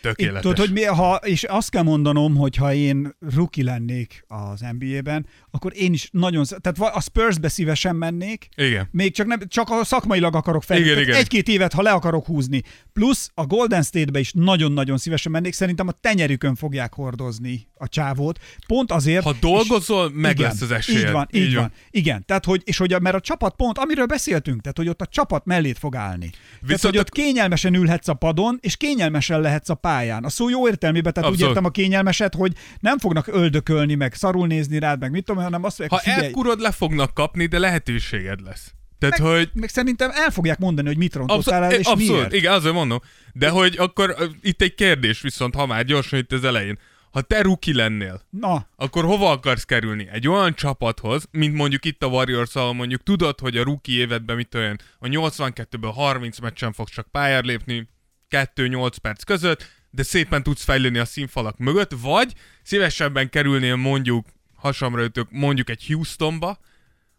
Tökéletes. 0.00 0.40
Tudod, 0.42 0.58
hogy 0.58 0.72
mi, 0.72 0.82
ha, 0.84 1.14
és 1.14 1.42
azt 1.44 1.70
kell 1.70 1.82
mondanom, 1.82 2.36
hogy 2.36 2.56
ha 2.56 2.74
én 2.74 3.16
rookie 3.34 3.64
lennék 3.64 4.24
az 4.28 4.64
NBA-ben, 4.78 5.26
akkor 5.50 5.72
én 5.76 5.92
is 5.92 6.08
nagyon, 6.12 6.44
tehát 6.60 6.94
a 6.96 7.00
Spursbe 7.00 7.48
szívesen 7.48 7.96
mennék, 7.96 8.48
Igen. 8.56 8.88
még 8.90 9.14
csak, 9.14 9.26
nem, 9.26 9.38
csak 9.48 9.70
a 9.70 9.84
szakmailag 9.84 10.34
akarok 10.34 10.62
fel. 10.62 10.78
Igen, 10.78 10.98
igen. 10.98 11.14
Egy-két 11.16 11.48
évet, 11.48 11.72
ha 11.72 11.82
le 11.82 11.90
akarok 11.90 12.26
húzni. 12.26 12.62
Plusz 12.92 13.30
a 13.34 13.46
Golden 13.46 13.82
State-be 13.82 14.18
is 14.18 14.32
nagyon-nagyon 14.32 14.98
szívesen 14.98 15.32
mennék. 15.32 15.52
Szerintem 15.52 15.88
a 15.88 15.92
tenyerükön 15.92 16.54
fogják 16.54 16.94
hordozni 16.94 17.66
a 17.74 17.88
csávót. 17.88 18.38
Pont 18.66 18.92
azért... 18.92 19.22
Ha 19.24 19.34
dolgozol, 19.40 20.06
és- 20.06 20.12
meg 20.14 20.38
igen, 20.38 20.50
lesz 20.50 20.60
az 20.60 20.70
esélyed. 20.70 21.06
Így 21.06 21.12
van, 21.12 21.28
így, 21.32 21.42
Így 21.42 21.54
van. 21.54 21.62
van. 21.62 21.72
Igen, 21.90 22.24
tehát 22.26 22.44
hogy, 22.44 22.62
és 22.64 22.76
hogy 22.76 22.92
a, 22.92 22.98
mert 22.98 23.16
a 23.16 23.20
csapat 23.20 23.54
pont, 23.56 23.78
amiről 23.78 24.06
beszéltünk, 24.06 24.60
tehát 24.60 24.76
hogy 24.76 24.88
ott 24.88 25.00
a 25.00 25.06
csapat 25.06 25.44
mellét 25.44 25.78
fog 25.78 25.96
állni. 25.96 26.30
tehát, 26.30 26.58
Viszont 26.60 26.82
hogy 26.82 26.96
a- 26.96 27.00
ott 27.00 27.08
kényelmesen 27.10 27.74
ülhetsz 27.74 28.08
a 28.08 28.14
padon, 28.14 28.58
és 28.60 28.76
kényelmesen 28.76 29.40
lehetsz 29.40 29.68
a 29.68 29.74
pályán. 29.90 30.24
A 30.24 30.28
szó 30.28 30.48
jó 30.48 30.68
értelmében, 30.68 31.12
tehát 31.12 31.28
úgy 31.28 31.34
Abszolút. 31.34 31.56
értem 31.56 31.70
a 31.70 31.72
kényelmeset, 31.74 32.34
hogy 32.34 32.52
nem 32.80 32.98
fognak 32.98 33.26
öldökölni, 33.26 33.94
meg 33.94 34.14
szarul 34.14 34.46
nézni 34.46 34.78
rád, 34.78 35.00
meg 35.00 35.10
mit 35.10 35.24
tudom, 35.24 35.42
hanem 35.42 35.64
azt 35.64 35.76
Ha 35.76 35.82
mondják, 35.88 36.02
figyelj, 36.02 36.26
elkurod, 36.26 36.60
le 36.60 36.70
fognak 36.70 37.14
kapni, 37.14 37.46
de 37.46 37.58
lehetőséged 37.58 38.40
lesz. 38.40 38.74
Tehát, 38.98 39.18
meg, 39.18 39.28
hogy... 39.28 39.50
meg 39.54 39.68
szerintem 39.68 40.10
el 40.14 40.30
fogják 40.30 40.58
mondani, 40.58 40.86
hogy 40.88 40.96
mit 40.96 41.14
rontottál 41.14 41.64
el, 41.64 41.72
és 41.72 41.86
abszolút 41.86 42.12
miért. 42.12 42.32
igen, 42.32 42.52
azért 42.52 42.74
mondom. 42.74 42.98
De 43.32 43.48
hogy 43.48 43.76
akkor 43.78 44.16
itt 44.42 44.62
egy 44.62 44.74
kérdés 44.74 45.20
viszont, 45.20 45.54
ha 45.54 45.66
már 45.66 45.84
gyorsan 45.84 46.18
itt 46.18 46.32
az 46.32 46.44
elején. 46.44 46.78
Ha 47.10 47.20
te 47.20 47.42
ruki 47.42 47.74
lennél, 47.74 48.22
Na, 48.30 48.66
akkor 48.76 49.04
hova 49.04 49.30
akarsz 49.30 49.64
kerülni? 49.64 50.08
Egy 50.12 50.28
olyan 50.28 50.54
csapathoz, 50.54 51.28
mint 51.30 51.54
mondjuk 51.54 51.84
itt 51.84 52.02
a 52.02 52.06
Warriors, 52.06 52.54
ahol 52.54 52.74
mondjuk 52.74 53.02
tudod, 53.02 53.40
hogy 53.40 53.56
a 53.56 53.62
ruki 53.62 53.92
évedben 53.92 54.36
mit 54.36 54.54
olyan, 54.54 54.78
a 54.98 55.06
82-ből 55.06 55.92
30 55.94 56.38
meccsen 56.38 56.72
fogsz 56.72 56.92
csak 56.92 57.08
pályára 57.10 57.46
lépni, 57.46 57.88
2-8 58.30 58.92
perc 59.02 59.22
között, 59.22 59.79
de 59.90 60.02
szépen 60.02 60.42
tudsz 60.42 60.64
fejlődni 60.64 60.98
a 60.98 61.04
színfalak 61.04 61.58
mögött, 61.58 61.92
vagy 62.00 62.34
szívesebben 62.62 63.30
kerülnél 63.30 63.76
mondjuk, 63.76 64.26
hasamra 64.54 65.02
ütök, 65.02 65.30
mondjuk 65.30 65.70
egy 65.70 65.86
Houstonba, 65.86 66.58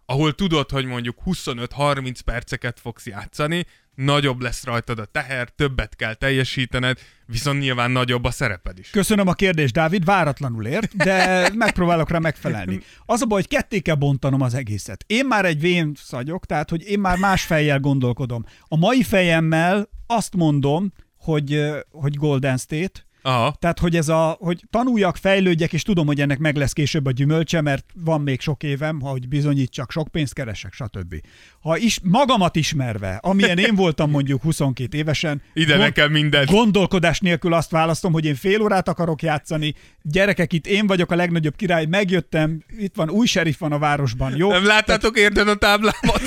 ahol 0.06 0.36
tudod, 0.36 0.70
hogy 0.70 0.86
mondjuk 0.86 1.18
25-30 1.26 2.20
perceket 2.26 2.80
fogsz 2.80 3.06
játszani, 3.06 3.66
nagyobb 3.96 4.42
lesz 4.42 4.64
rajtad 4.64 5.00
a 5.00 5.06
teher, 5.06 5.50
többet 5.50 5.96
kell 5.96 6.14
teljesítened, 6.14 7.00
viszont 7.26 7.60
nyilván 7.60 7.92
nagyobb 7.92 8.24
a 8.24 8.32
szereped 8.32 8.80
is. 8.80 8.90
Köszönöm 8.90 9.28
a 9.28 9.34
kérdést, 9.34 9.74
Dávid, 9.74 10.06
váratlanul 10.06 10.66
ért, 10.66 10.96
de 10.96 11.50
megpróbálok 11.56 12.10
rá 12.10 12.20
megfelelni. 12.20 12.80
Az 13.06 13.22
a 13.22 13.26
baj, 13.26 13.40
hogy 13.40 13.50
ketté 13.50 13.80
kell 13.80 13.96
bontanom 13.96 14.42
az 14.42 14.54
egészet. 14.54 15.04
Én 15.08 15.26
már 15.26 15.46
egy 15.46 15.60
vén 15.60 15.92
szagyok, 15.96 16.46
tehát 16.46 16.70
hogy 16.70 16.90
én 16.90 17.00
már 17.00 17.18
más 17.18 17.44
fejjel 17.44 17.80
gondolkodom. 17.80 18.46
A 18.68 18.78
mai 18.78 19.04
fejemmel 19.04 19.90
azt 20.08 20.36
mondom, 20.36 20.92
hogy, 21.22 21.62
hogy 21.92 22.16
Golden 22.16 22.58
State, 22.58 23.10
Aha. 23.22 23.56
tehát, 23.60 23.80
hogy 23.80 23.96
ez 23.96 24.10
a, 24.10 24.38
hogy 24.40 24.64
tanuljak, 24.70 25.18
fejlődjek, 25.18 25.74
és 25.74 25.82
tudom, 25.82 26.06
hogy 26.06 26.22
ennek 26.22 26.38
meg 26.38 26.56
lesz 26.56 26.74
később 26.74 27.06
a 27.06 27.12
gyümölcse, 27.12 27.62
mert 27.62 27.86
van 28.04 28.22
még 28.22 28.42
sok 28.42 28.64
évem, 28.64 29.00
hogy 29.02 29.28
bizonyítsak, 29.28 29.92
sok 29.92 30.08
pénzt 30.08 30.34
keresek, 30.34 30.74
stb. 30.74 31.16
Ha 31.62 31.78
is 31.78 32.00
magamat 32.04 32.56
ismerve, 32.56 33.20
amilyen 33.22 33.58
én 33.58 33.76
voltam 33.76 34.10
mondjuk 34.10 34.42
22 34.42 34.98
évesen, 34.98 35.42
Ide 35.54 35.78
nekem 35.78 36.12
mindent. 36.12 36.50
Gondolkodás 36.50 37.20
nélkül 37.20 37.54
azt 37.54 37.72
választom, 37.72 38.14
hogy 38.14 38.26
én 38.26 38.36
fél 38.36 38.62
órát 38.62 38.88
akarok 38.88 39.22
játszani. 39.22 39.74
Gyerekek, 40.02 40.54
itt 40.54 40.68
én 40.68 40.88
vagyok 40.88 41.12
a 41.12 41.16
legnagyobb 41.16 41.56
király, 41.56 41.86
megjöttem, 41.86 42.64
itt 42.78 42.96
van, 42.96 43.10
új 43.10 43.26
serif 43.26 43.60
van 43.60 43.72
a 43.72 43.80
városban, 43.80 44.36
jó? 44.36 44.52
Nem 44.52 44.66
láttátok 44.66 45.18
érted 45.18 45.48
a 45.48 45.56
táblámat? 45.56 46.22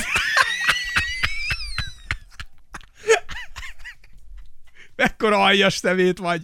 Mekkora 4.96 5.42
aljas 5.42 5.74
szemét 5.74 6.18
vagy. 6.18 6.42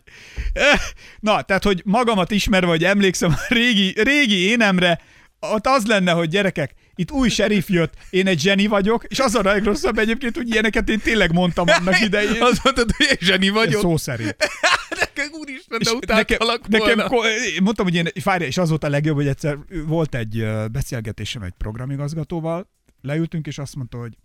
Na, 1.21 1.43
tehát, 1.43 1.65
hogy 1.65 1.83
magamat 1.85 2.31
ismerve, 2.31 2.67
hogy 2.67 2.85
emlékszem 2.85 3.31
a 3.31 3.55
régi, 3.55 3.95
régi 4.03 4.49
énemre, 4.49 5.01
ott 5.41 5.67
az 5.67 5.87
lenne, 5.87 6.13
hogy 6.13 6.29
gyerekek, 6.29 6.75
itt 6.95 7.11
új 7.11 7.29
serif 7.29 7.69
jött, 7.69 7.95
én 8.11 8.27
egy 8.27 8.41
zseni 8.41 8.67
vagyok, 8.67 9.05
és 9.05 9.19
az 9.19 9.35
a 9.35 9.43
legrosszabb 9.43 9.99
egyébként, 9.99 10.37
hogy 10.37 10.51
ilyeneket 10.51 10.89
én 10.89 10.99
tényleg 10.99 11.33
mondtam 11.33 11.69
annak 11.69 12.01
idején. 12.09 12.43
Azt 12.43 12.65
mondtad, 12.65 12.91
hogy 12.97 13.07
egy 13.11 13.21
zseni 13.21 13.49
vagyok. 13.49 13.81
Szó 13.81 13.97
szerint. 13.97 14.37
Nekem 15.01 15.29
úristen, 15.33 15.79
de 15.83 15.93
utáltalak 15.93 16.69
nekem, 16.69 16.87
volna. 16.87 17.29
nekem, 17.29 17.53
én 17.55 17.63
mondtam, 17.63 17.85
hogy 17.87 17.95
én, 17.95 18.09
várja, 18.25 18.47
és 18.47 18.59
az 18.59 18.69
volt 18.69 18.85
a 18.85 18.89
legjobb, 18.89 19.17
hogy 19.17 19.27
egyszer 19.27 19.59
volt 19.87 20.15
egy 20.15 20.47
beszélgetésem 20.73 21.43
egy 21.43 21.55
programigazgatóval, 21.59 22.71
leültünk, 23.03 23.47
és 23.47 23.59
azt 23.59 23.77
mondta, 23.77 23.99
hogy 23.99 24.17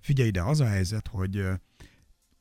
figyelj 0.00 0.28
ide, 0.28 0.42
az 0.42 0.60
a 0.60 0.66
helyzet, 0.66 1.06
hogy 1.10 1.44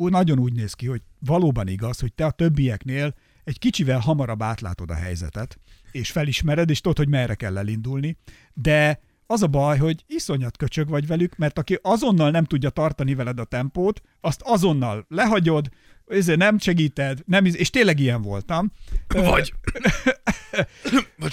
úgy, 0.01 0.11
nagyon 0.11 0.39
úgy 0.39 0.53
néz 0.53 0.73
ki, 0.73 0.87
hogy 0.87 1.01
valóban 1.19 1.67
igaz, 1.67 1.99
hogy 1.99 2.13
te 2.13 2.25
a 2.25 2.31
többieknél 2.31 3.15
egy 3.43 3.59
kicsivel 3.59 3.99
hamarabb 3.99 4.41
átlátod 4.41 4.89
a 4.89 4.93
helyzetet, 4.95 5.59
és 5.91 6.11
felismered, 6.11 6.69
és 6.69 6.81
tudod, 6.81 6.97
hogy 6.97 7.09
merre 7.09 7.35
kell 7.35 7.57
elindulni, 7.57 8.17
de 8.53 8.99
az 9.25 9.43
a 9.43 9.47
baj, 9.47 9.77
hogy 9.77 10.03
iszonyat 10.07 10.57
köcsög 10.57 10.87
vagy 10.87 11.07
velük, 11.07 11.35
mert 11.37 11.57
aki 11.57 11.79
azonnal 11.81 12.31
nem 12.31 12.45
tudja 12.45 12.69
tartani 12.69 13.15
veled 13.15 13.39
a 13.39 13.43
tempót, 13.43 14.01
azt 14.21 14.41
azonnal 14.43 15.05
lehagyod, 15.09 15.69
ezért 16.11 16.37
nem 16.37 16.59
segíted, 16.59 17.17
nem, 17.25 17.45
és 17.45 17.69
tényleg 17.69 17.99
ilyen 17.99 18.21
voltam. 18.21 18.71
Vagy. 19.07 19.53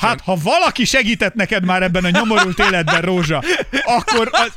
Hát, 0.01 0.21
ha 0.21 0.37
valaki 0.43 0.85
segített 0.85 1.35
neked 1.35 1.65
már 1.65 1.83
ebben 1.83 2.05
a 2.05 2.11
nyomorult 2.11 2.59
életben, 2.59 3.01
Rózsa, 3.01 3.43
akkor 3.85 4.29
az 4.33 4.53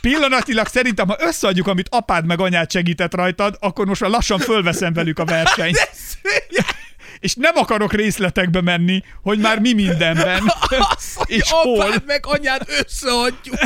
pillanatilag 0.00 0.66
szerintem, 0.66 1.08
ha 1.08 1.16
összeadjuk, 1.18 1.66
amit 1.66 1.88
apád 1.90 2.26
meg 2.26 2.40
anyád 2.40 2.70
segített 2.70 3.14
rajtad, 3.14 3.56
akkor 3.60 3.86
most 3.86 4.00
már 4.00 4.10
lassan 4.10 4.38
fölveszem 4.38 4.92
velük 4.92 5.18
a 5.18 5.24
versenyt. 5.24 5.90
És 7.18 7.34
nem 7.34 7.56
akarok 7.56 7.92
részletekbe 7.92 8.60
menni, 8.60 9.02
hogy 9.22 9.38
már 9.38 9.58
mi 9.58 9.72
mindenben. 9.72 10.42
Az, 10.96 11.14
hogy 11.14 11.30
És 11.30 11.50
hol? 11.50 11.80
apád 11.80 12.02
meg 12.06 12.26
anyád 12.26 12.62
összeadjuk. 12.66 13.56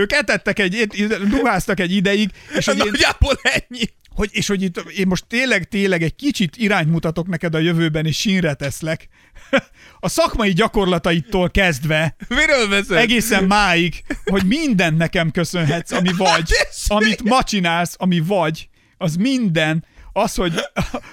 Ők 0.00 0.12
etettek 0.12 0.58
egy, 0.58 0.86
ruháztak 1.30 1.80
egy 1.80 1.92
ideig, 1.92 2.30
és 2.56 2.66
hogy 2.66 2.78
én, 2.78 2.84
Nagyjából 2.90 3.38
ennyi. 3.42 3.84
hogy, 4.08 4.28
és 4.32 4.46
hogy 4.46 4.62
itt 4.62 4.78
én 4.96 5.06
most 5.06 5.26
tényleg, 5.26 5.68
tényleg 5.68 6.02
egy 6.02 6.14
kicsit 6.14 6.56
irányt 6.56 6.90
mutatok 6.90 7.26
neked 7.26 7.54
a 7.54 7.58
jövőben, 7.58 8.06
és 8.06 8.18
sínre 8.18 8.54
teszlek. 8.54 9.08
A 10.00 10.08
szakmai 10.08 10.52
gyakorlataitól 10.52 11.50
kezdve, 11.50 12.16
Miről 12.28 12.68
beszél? 12.68 12.96
egészen 12.96 13.44
máig, 13.44 14.02
hogy 14.24 14.44
mindent 14.44 14.96
nekem 14.96 15.30
köszönhetsz, 15.30 15.92
ami 15.92 16.10
vagy, 16.26 16.50
amit 16.88 17.22
ma 17.22 17.42
csinálsz, 17.42 17.94
ami 17.98 18.20
vagy, 18.20 18.68
az 18.98 19.16
minden, 19.16 19.84
az, 20.12 20.34
hogy 20.34 20.52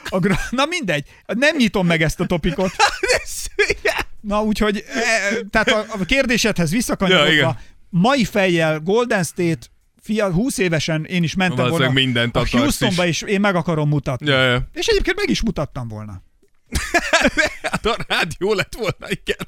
a, 0.10 0.20
gra- 0.20 0.52
na 0.52 0.66
mindegy, 0.66 1.08
nem 1.26 1.56
nyitom 1.56 1.88
meg 1.88 2.02
ezt 2.02 2.20
a 2.20 2.26
topikot. 2.26 2.72
Na 4.22 4.42
úgyhogy, 4.42 4.86
e, 4.94 5.36
tehát 5.50 5.68
a, 5.70 5.86
a 5.90 6.06
kérdésedhez 6.06 6.70
Ja, 6.72 6.76
visszakanyarodva, 6.76 7.32
igen. 7.32 7.58
Mai 7.90 8.26
fejjel 8.26 8.80
Golden 8.80 9.24
State 9.24 9.68
fia, 10.02 10.32
20 10.32 10.58
évesen 10.58 11.06
én 11.06 11.24
is 11.24 11.36
mentem 11.36 11.70
volna 11.70 11.92
mindent 11.92 12.36
a 12.36 12.48
Houstonba, 12.52 13.06
is. 13.06 13.22
és 13.22 13.30
én 13.30 13.40
meg 13.40 13.56
akarom 13.56 13.90
mutatni. 13.90 14.30
Ja, 14.30 14.44
ja. 14.44 14.68
És 14.74 14.88
egyébként 14.88 15.18
meg 15.18 15.30
is 15.30 15.42
mutattam 15.42 15.88
volna. 15.88 16.22
Hát 17.62 17.86
a 17.86 17.96
rádió 18.08 18.54
lett 18.54 18.76
volna, 18.78 19.08
igen. 19.10 19.48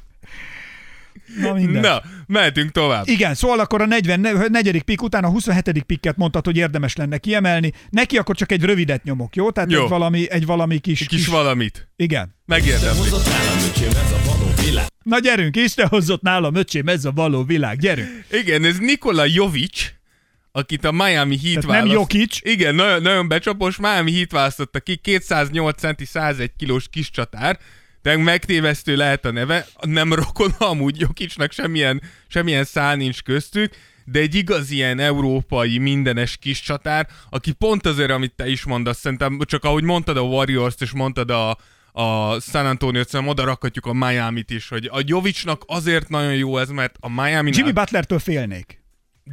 Na 1.37 1.53
mindegy. 1.53 1.81
Na, 1.81 2.01
mehetünk 2.27 2.71
tovább. 2.71 3.07
Igen, 3.07 3.35
szóval 3.35 3.59
akkor 3.59 3.81
a 3.81 3.85
44. 3.85 4.81
pik 4.83 5.01
után 5.01 5.23
a 5.23 5.29
27. 5.29 5.83
pikket 5.83 6.17
mondtad, 6.17 6.45
hogy 6.45 6.57
érdemes 6.57 6.95
lenne 6.95 7.17
kiemelni. 7.17 7.73
Neki 7.89 8.17
akkor 8.17 8.35
csak 8.35 8.51
egy 8.51 8.63
rövidet 8.63 9.03
nyomok, 9.03 9.35
jó? 9.35 9.51
Tehát 9.51 9.71
Jó. 9.71 9.83
Egy, 9.83 9.89
valami, 9.89 10.31
egy 10.31 10.45
valami 10.45 10.77
kis, 10.79 11.05
Kis 11.07 11.27
valamit. 11.27 11.89
Igen. 11.95 12.35
Megérdemli. 12.45 13.09
Na 15.03 15.19
gyerünk, 15.19 15.55
Isten 15.55 15.87
hozott 15.87 16.21
nálam, 16.21 16.55
öcsém, 16.55 16.87
ez 16.87 17.05
a 17.05 17.11
való 17.11 17.43
világ, 17.43 17.79
gyerünk. 17.79 18.25
Igen, 18.31 18.63
ez 18.63 18.77
Nikola 18.77 19.25
Jovic, 19.25 19.93
akit 20.51 20.85
a 20.85 20.91
Miami 20.91 21.37
Heat 21.37 21.65
Tehát 21.65 21.79
nem 21.79 21.87
választ... 21.87 22.13
Jokic. 22.13 22.37
Igen, 22.41 22.75
nagyon, 22.75 23.01
nagyon 23.01 23.27
becsapos, 23.27 23.77
Miami 23.77 24.13
Heat 24.13 24.31
választotta 24.31 24.79
ki, 24.79 24.95
208 24.95 25.79
centi, 25.79 26.05
101 26.05 26.51
kilós 26.57 26.87
kis 26.89 27.11
csatár, 27.11 27.59
de 28.01 28.17
megtévesztő 28.17 28.95
lehet 28.95 29.25
a 29.25 29.31
neve, 29.31 29.67
nem 29.81 30.13
rokon 30.13 30.51
amúgy 30.71 30.99
Jokicnak 30.99 31.51
semmilyen, 31.51 32.01
semmilyen 32.27 32.63
szál 32.63 32.95
nincs 32.95 33.21
köztük, 33.21 33.73
de 34.05 34.19
egy 34.19 34.35
igaz 34.35 34.71
ilyen 34.71 34.99
európai 34.99 35.77
mindenes 35.77 36.37
kis 36.37 36.61
csatár, 36.61 37.07
aki 37.29 37.51
pont 37.51 37.85
azért, 37.85 38.11
amit 38.11 38.33
te 38.35 38.47
is 38.47 38.63
mondasz, 38.63 38.99
szerintem 38.99 39.39
csak 39.45 39.63
ahogy 39.63 39.83
mondtad 39.83 40.17
a 40.17 40.21
Warriors-t, 40.21 40.81
és 40.81 40.91
mondtad 40.91 41.31
a, 41.31 41.57
a 41.99 42.39
San 42.39 42.65
Antonio-t, 42.65 43.09
szerintem 43.09 43.35
oda 43.35 43.43
rakhatjuk 43.43 43.85
a 43.85 43.93
Miami-t 43.93 44.49
is, 44.49 44.69
hogy 44.69 44.89
a 44.91 45.01
Jovicnak 45.05 45.63
azért 45.65 46.09
nagyon 46.09 46.35
jó 46.35 46.57
ez, 46.57 46.69
mert 46.69 46.95
a 46.99 47.09
Miami 47.09 47.51
Jimmy 47.53 47.71
Butlertől 47.71 48.19
félnék. 48.19 48.79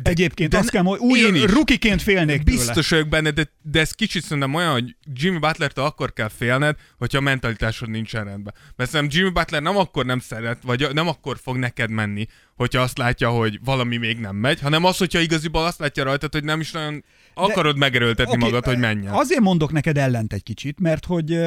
Egyébként 0.02 0.50
de 0.50 0.58
azt 0.58 0.70
kell, 0.70 0.82
hogy 0.82 1.18
én 1.18 1.26
úgy 1.26 1.36
is. 1.36 1.42
rukiként 1.42 2.02
félnék 2.02 2.42
tőle. 2.42 2.58
Biztos 2.58 2.88
vagyok 2.88 3.08
benne, 3.08 3.30
de, 3.30 3.50
de 3.62 3.80
ez 3.80 3.90
kicsit 3.90 4.22
szerintem 4.22 4.54
olyan, 4.54 4.72
hogy 4.72 4.96
Jimmy 5.12 5.38
Butler-től 5.38 5.84
akkor 5.84 6.12
kell 6.12 6.28
félned, 6.28 6.76
hogyha 6.98 7.18
a 7.18 7.20
mentalitásod 7.20 7.90
nincsen 7.90 8.24
rendben. 8.24 8.54
Mert 8.76 8.90
szerintem 8.90 9.18
Jimmy 9.18 9.32
Butler 9.32 9.62
nem 9.62 9.76
akkor 9.76 10.04
nem 10.04 10.18
szeret, 10.18 10.58
vagy 10.62 10.88
nem 10.92 11.08
akkor 11.08 11.38
fog 11.42 11.56
neked 11.56 11.90
menni, 11.90 12.26
hogyha 12.56 12.80
azt 12.80 12.98
látja, 12.98 13.30
hogy 13.30 13.60
valami 13.64 13.96
még 13.96 14.18
nem 14.18 14.36
megy, 14.36 14.60
hanem 14.60 14.84
az, 14.84 14.96
hogyha 14.96 15.20
igaziból 15.20 15.64
azt 15.64 15.78
látja 15.78 16.04
rajtad, 16.04 16.32
hogy 16.32 16.44
nem 16.44 16.60
is 16.60 16.70
nagyon 16.70 17.04
akarod 17.34 17.76
megerőltetni 17.76 18.32
Oké, 18.32 18.44
magad, 18.44 18.64
hogy 18.64 18.78
menjen. 18.78 19.12
Azért 19.12 19.40
mondok 19.40 19.72
neked 19.72 19.98
ellent 19.98 20.32
egy 20.32 20.42
kicsit, 20.42 20.80
mert 20.80 21.04
hogy, 21.04 21.38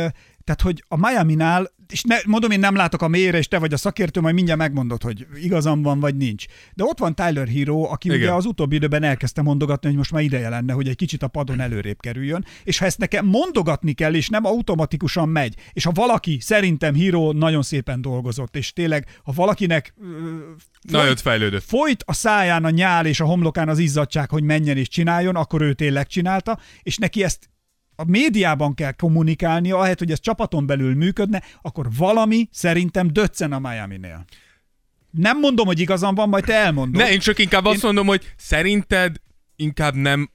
tehát, 0.55 0.61
hogy 0.75 0.83
a 0.87 1.07
Miami-nál, 1.07 1.71
és 1.91 2.03
ne, 2.03 2.15
mondom, 2.25 2.51
én 2.51 2.59
nem 2.59 2.75
látok 2.75 3.01
a 3.01 3.07
mélyre, 3.07 3.37
és 3.37 3.47
te 3.47 3.59
vagy 3.59 3.73
a 3.73 3.77
szakértő, 3.77 4.21
majd 4.21 4.33
mindjárt 4.35 4.59
megmondod, 4.59 5.03
hogy 5.03 5.27
igazam 5.35 5.81
van, 5.81 5.99
vagy 5.99 6.15
nincs. 6.15 6.45
De 6.73 6.83
ott 6.83 6.99
van 6.99 7.15
Tyler 7.15 7.47
Hero, 7.47 7.81
aki 7.81 8.07
Igen. 8.07 8.19
ugye 8.19 8.31
az 8.31 8.45
utóbbi 8.45 8.75
időben 8.75 9.03
elkezdte 9.03 9.41
mondogatni, 9.41 9.87
hogy 9.87 9.97
most 9.97 10.11
már 10.11 10.21
ideje 10.21 10.49
lenne, 10.49 10.73
hogy 10.73 10.87
egy 10.87 10.95
kicsit 10.95 11.23
a 11.23 11.27
padon 11.27 11.59
előrébb 11.59 11.99
kerüljön, 11.99 12.45
és 12.63 12.77
ha 12.77 12.85
ezt 12.85 12.97
nekem 12.97 13.25
mondogatni 13.25 13.93
kell, 13.93 14.13
és 14.13 14.29
nem 14.29 14.45
automatikusan 14.45 15.29
megy, 15.29 15.55
és 15.73 15.83
ha 15.83 15.91
valaki, 15.91 16.37
szerintem 16.41 16.95
Hero 16.95 17.31
nagyon 17.31 17.61
szépen 17.61 18.01
dolgozott, 18.01 18.55
és 18.55 18.73
tényleg, 18.73 19.07
ha 19.23 19.31
valakinek 19.31 19.93
ö, 20.01 20.05
Nagyot 20.81 21.21
fejlődött. 21.21 21.63
folyt 21.63 22.03
a 22.05 22.13
száján 22.13 22.65
a 22.65 22.69
nyál 22.69 23.05
és 23.05 23.19
a 23.19 23.25
homlokán 23.25 23.69
az 23.69 23.79
izzadság, 23.79 24.29
hogy 24.29 24.43
menjen 24.43 24.77
és 24.77 24.87
csináljon, 24.87 25.35
akkor 25.35 25.61
ő 25.61 25.73
tényleg 25.73 26.07
csinálta, 26.07 26.59
és 26.83 26.97
neki 26.97 27.23
ezt 27.23 27.49
a 27.99 28.03
médiában 28.07 28.73
kell 28.73 28.91
kommunikálnia, 28.91 29.77
ahelyett, 29.77 29.99
hogy 29.99 30.11
ez 30.11 30.19
csapaton 30.19 30.65
belül 30.65 30.95
működne, 30.95 31.43
akkor 31.61 31.87
valami 31.97 32.47
szerintem 32.51 33.07
döccen 33.07 33.51
a 33.51 33.59
Miami-nél. 33.59 34.25
Nem 35.11 35.39
mondom, 35.39 35.65
hogy 35.65 35.79
igazam 35.79 36.15
van, 36.15 36.29
majd 36.29 36.43
te 36.43 36.53
elmondod. 36.53 37.01
Ne, 37.01 37.11
én 37.11 37.19
csak 37.19 37.39
inkább 37.39 37.65
azt 37.65 37.83
mondom, 37.83 38.07
hogy 38.07 38.33
szerinted 38.37 39.15
inkább 39.55 39.93
nem 39.93 40.29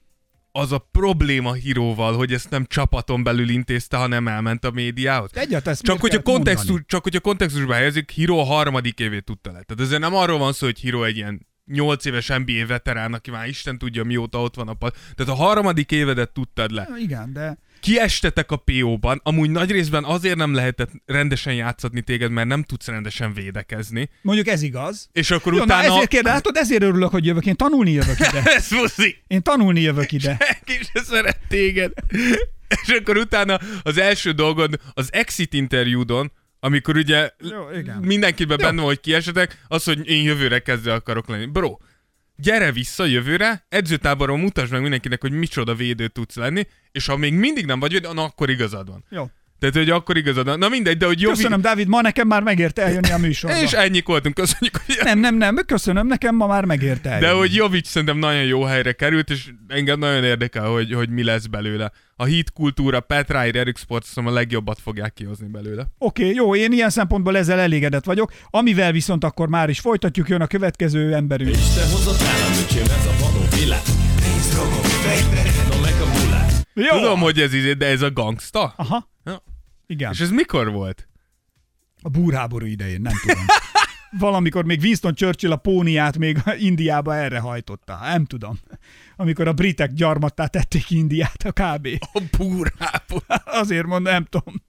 az 0.51 0.71
a 0.71 0.87
probléma 0.91 1.53
híróval, 1.53 2.15
hogy 2.15 2.33
ezt 2.33 2.49
nem 2.49 2.65
csapaton 2.65 3.23
belül 3.23 3.49
intézte, 3.49 3.97
hanem 3.97 4.27
elment 4.27 4.65
a 4.65 4.71
médiához. 4.71 5.29
Ezt 5.33 5.83
Csak 5.83 5.99
hogyha, 5.99 6.21
kell 6.21 6.33
kontextus, 6.33 6.79
csak 6.85 7.03
hogyha 7.03 7.19
kontextusba 7.19 7.73
helyezik, 7.73 8.13
a 8.27 8.43
harmadik 8.43 8.99
évét 8.99 9.23
tudta 9.23 9.51
le. 9.51 9.61
Tehát 9.61 9.83
ezért 9.83 10.01
nem 10.01 10.15
arról 10.15 10.37
van 10.37 10.53
szó, 10.53 10.65
hogy 10.65 10.79
Hiro 10.79 11.03
egy 11.03 11.17
ilyen 11.17 11.47
8 11.65 12.05
éves 12.05 12.27
NBA 12.27 12.65
veterán, 12.67 13.13
aki 13.13 13.31
már 13.31 13.47
Isten 13.47 13.77
tudja 13.77 14.03
mióta 14.03 14.41
ott 14.41 14.55
van 14.55 14.67
a 14.67 14.73
pad. 14.73 14.93
Tehát 15.15 15.33
a 15.33 15.43
harmadik 15.43 15.91
évedet 15.91 16.29
tudtad 16.29 16.71
le. 16.71 16.87
Igen, 16.97 17.33
de 17.33 17.57
Kiestetek 17.85 18.51
a 18.51 18.55
PO-ban, 18.55 19.21
amúgy 19.23 19.49
nagy 19.49 19.71
részben 19.71 20.03
azért 20.03 20.35
nem 20.35 20.53
lehetett 20.53 20.89
rendesen 21.05 21.53
játszatni 21.53 22.01
téged, 22.01 22.31
mert 22.31 22.47
nem 22.47 22.63
tudsz 22.63 22.87
rendesen 22.87 23.33
védekezni. 23.33 24.09
mondjuk 24.21 24.47
ez 24.47 24.61
igaz. 24.61 25.09
És 25.11 25.31
akkor 25.31 25.53
Jó, 25.53 25.61
utána... 25.61 25.87
na 25.87 25.93
ezért 25.93 26.07
kérde, 26.09 26.29
látod, 26.29 26.55
ezért 26.57 26.83
örülök, 26.83 27.09
hogy 27.09 27.25
jövök. 27.25 27.45
Én 27.45 27.55
tanulni 27.55 27.91
jövök 27.91 28.19
ide. 28.19 28.41
Ez 28.57 28.71
muszi! 28.71 29.15
Én 29.27 29.41
tanulni 29.41 29.81
jövök 29.81 30.11
ide. 30.11 30.37
Senki 30.39 30.83
se 30.93 31.03
szeret 31.03 31.39
téged. 31.47 31.91
És 32.83 32.89
akkor 32.99 33.17
utána 33.17 33.59
az 33.83 33.97
első 33.97 34.31
dolgod 34.31 34.79
az 34.93 35.13
exit 35.13 35.53
interjúdon, 35.53 36.31
amikor 36.65 36.95
ugye 36.95 37.31
Jó, 37.39 37.69
igen. 37.69 37.97
mindenkiben 37.97 38.57
Jó. 38.59 38.65
benne 38.67 38.81
hogy 38.81 38.99
kiesetek, 38.99 39.65
az, 39.67 39.83
hogy 39.83 40.07
én 40.07 40.23
jövőre 40.23 40.59
kezdve 40.59 40.93
akarok 40.93 41.27
lenni. 41.27 41.45
Bro, 41.45 41.77
gyere 42.35 42.71
vissza 42.71 43.05
jövőre, 43.05 43.65
edzőtáboron 43.69 44.39
mutasd 44.39 44.71
meg 44.71 44.81
mindenkinek, 44.81 45.21
hogy 45.21 45.31
micsoda 45.31 45.75
védő 45.75 46.07
tudsz 46.07 46.35
lenni, 46.35 46.67
és 46.91 47.05
ha 47.05 47.17
még 47.17 47.33
mindig 47.33 47.65
nem 47.65 47.79
vagy 47.79 47.91
védő, 47.91 48.13
na 48.13 48.23
akkor 48.23 48.49
igazad 48.49 48.87
van. 48.87 49.03
Jó. 49.09 49.29
Tehát, 49.59 49.75
hogy 49.75 49.89
akkor 49.89 50.17
igazad 50.17 50.45
van. 50.45 50.59
Na 50.59 50.69
mindegy, 50.69 50.97
de 50.97 51.05
hogy 51.05 51.21
Jovi... 51.21 51.35
Köszönöm, 51.35 51.61
Dávid, 51.61 51.87
ma 51.87 52.01
nekem 52.01 52.27
már 52.27 52.43
megérte 52.43 52.81
eljönni 52.81 53.11
a 53.11 53.17
műsorba. 53.17 53.61
És 53.61 53.71
ennyi 53.71 54.01
voltunk, 54.05 54.35
köszönjük, 54.35 54.81
hogy 54.85 54.97
Nem, 55.03 55.19
nem, 55.19 55.35
nem, 55.35 55.55
köszönöm, 55.65 56.07
nekem 56.07 56.35
ma 56.35 56.47
már 56.47 56.65
megérte 56.65 57.09
De 57.09 57.15
eljönni. 57.15 57.37
hogy 57.37 57.53
Jovic 57.53 57.87
szerintem 57.87 58.17
nagyon 58.17 58.43
jó 58.43 58.63
helyre 58.63 58.91
került, 58.91 59.29
és 59.29 59.49
engem 59.67 59.99
nagyon 59.99 60.23
érdekel, 60.23 60.65
hogy, 60.65 60.93
hogy 60.93 61.09
mi 61.09 61.23
lesz 61.23 61.45
belőle. 61.45 61.91
A 62.15 62.23
hit 62.23 62.51
kultúra, 62.51 62.99
Pat 62.99 63.27
Ryder, 63.31 63.55
Eric 63.55 63.79
Sports 63.79 64.05
szóval 64.05 64.31
a 64.31 64.35
legjobbat 64.35 64.79
fogják 64.83 65.13
kihozni 65.13 65.47
belőle. 65.47 65.85
Oké, 65.97 66.21
okay, 66.21 66.35
jó, 66.35 66.55
én 66.55 66.71
ilyen 66.71 66.89
szempontból 66.89 67.37
ezzel 67.37 67.59
elégedett 67.59 68.05
vagyok. 68.05 68.31
Amivel 68.49 68.91
viszont 68.91 69.23
akkor 69.23 69.47
már 69.47 69.69
is 69.69 69.79
folytatjuk, 69.79 70.29
jön 70.29 70.41
a 70.41 70.47
következő 70.47 71.13
emberünk. 71.13 71.51
Te 71.51 71.85
hozott 71.91 72.19
nálam, 72.19 72.53
öcsém, 72.63 72.83
ez 72.83 73.05
a 73.05 73.13
vadó 73.19 73.45
világ. 73.61 73.81
Nézd, 74.19 74.53
ragom, 74.55 74.81
fegyver, 74.81 75.45
no 75.69 75.79
meg 75.81 75.93
a 76.01 76.19
bulát. 76.19 76.67
Jó. 76.73 76.99
Tudom, 76.99 77.19
hogy 77.19 77.39
ez 77.39 77.53
izé, 77.53 77.73
de 77.73 77.85
ez 77.85 78.01
a 78.01 78.11
gangsta? 78.11 78.73
Aha. 78.77 79.13
Igen. 79.87 80.11
És 80.11 80.19
ez 80.19 80.29
mikor 80.29 80.71
volt? 80.71 81.07
A 82.01 82.09
búrháború 82.09 82.65
idején, 82.65 83.01
nem 83.01 83.13
tudom. 83.21 83.45
Valamikor 84.19 84.65
még 84.65 84.79
Winston 84.81 85.13
Churchill 85.15 85.51
a 85.51 85.55
póniát 85.55 86.17
még 86.17 86.37
Indiába 86.57 87.15
erre 87.15 87.39
hajtotta. 87.39 87.99
Nem 88.01 88.25
tudom. 88.25 88.59
Amikor 89.15 89.47
a 89.47 89.53
britek 89.53 89.93
gyarmattá 89.93 90.47
tették 90.47 90.89
Indiát 90.89 91.43
a 91.43 91.51
kb. 91.51 91.87
A 92.13 92.21
búrából. 92.37 93.23
Azért 93.45 93.85
mondom, 93.85 94.13
nem 94.13 94.25
tudom. 94.29 94.63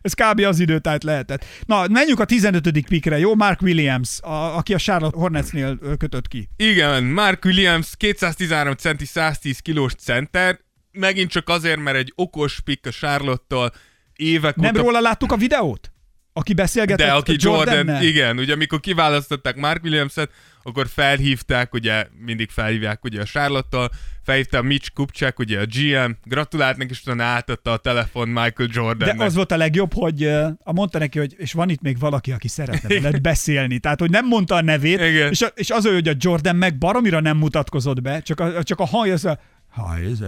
Ez 0.00 0.12
kb. 0.12 0.40
az 0.40 0.58
időtájt 0.58 1.02
lehetett. 1.02 1.44
Na, 1.66 1.86
menjünk 1.88 2.20
a 2.20 2.24
15. 2.24 2.86
pikre, 2.88 3.18
jó? 3.18 3.34
Mark 3.34 3.62
Williams, 3.62 4.20
a, 4.20 4.56
aki 4.56 4.74
a 4.74 4.78
Charlotte 4.78 5.18
Hornetsnél 5.18 5.78
kötött 5.98 6.28
ki. 6.28 6.48
Igen, 6.56 7.04
Mark 7.04 7.44
Williams, 7.44 7.96
213 7.96 8.74
centi, 8.74 9.04
110 9.04 9.58
kilós 9.58 9.94
center, 9.94 10.60
megint 10.92 11.30
csak 11.30 11.48
azért, 11.48 11.80
mert 11.80 11.96
egy 11.96 12.12
okos 12.16 12.60
pick 12.60 12.86
a 12.86 12.90
Charlotte-tól 12.90 13.72
évek 14.16 14.56
Nem 14.56 14.70
óta 14.70 14.82
róla 14.82 15.00
láttuk 15.00 15.32
a 15.32 15.36
videót? 15.36 15.92
Aki 16.36 16.54
beszélgetett 16.54 17.06
De 17.06 17.12
aki 17.12 17.36
Jordan, 17.38 17.74
Jordannel? 17.74 18.02
igen, 18.02 18.38
ugye 18.38 18.52
amikor 18.52 18.80
kiválasztották 18.80 19.56
Mark 19.56 19.84
Williams-et, 19.84 20.30
akkor 20.62 20.86
felhívták, 20.88 21.74
ugye 21.74 22.06
mindig 22.24 22.50
felhívják 22.50 23.04
ugye 23.04 23.20
a 23.20 23.24
Charlotte-tól, 23.24 23.90
felhívta 24.22 24.62
Mitch 24.62 24.92
Kupchak, 24.92 25.38
ugye 25.38 25.60
a 25.60 25.64
GM, 25.64 26.10
gratulált 26.24 26.76
neki, 26.76 26.90
és 26.90 27.00
utána 27.00 27.22
átadta 27.22 27.72
a 27.72 27.76
telefon 27.76 28.28
Michael 28.28 28.68
Jordannek. 28.72 29.16
De 29.16 29.24
az 29.24 29.34
volt 29.34 29.52
a 29.52 29.56
legjobb, 29.56 29.92
hogy 29.94 30.24
a 30.58 30.72
mondta 30.72 30.98
neki, 30.98 31.18
hogy 31.18 31.34
és 31.38 31.52
van 31.52 31.68
itt 31.68 31.80
még 31.80 31.98
valaki, 31.98 32.32
aki 32.32 32.48
szeretne 32.48 32.88
veled 32.88 33.20
beszélni. 33.20 33.78
Tehát, 33.78 34.00
hogy 34.00 34.10
nem 34.10 34.26
mondta 34.26 34.54
a 34.54 34.62
nevét, 34.62 35.00
Igen. 35.00 35.30
és, 35.30 35.42
a, 35.42 35.46
és 35.54 35.70
az, 35.70 35.86
hogy 35.86 36.08
a 36.08 36.14
Jordan 36.18 36.56
meg 36.56 36.78
baromira 36.78 37.20
nem 37.20 37.36
mutatkozott 37.36 38.02
be, 38.02 38.20
csak 38.20 38.40
a, 38.40 38.62
csak 38.62 38.80
a 38.80 38.84
haj, 38.84 39.10
az 39.10 39.24
a 39.24 39.38
Hi, 39.74 40.04
ez 40.04 40.20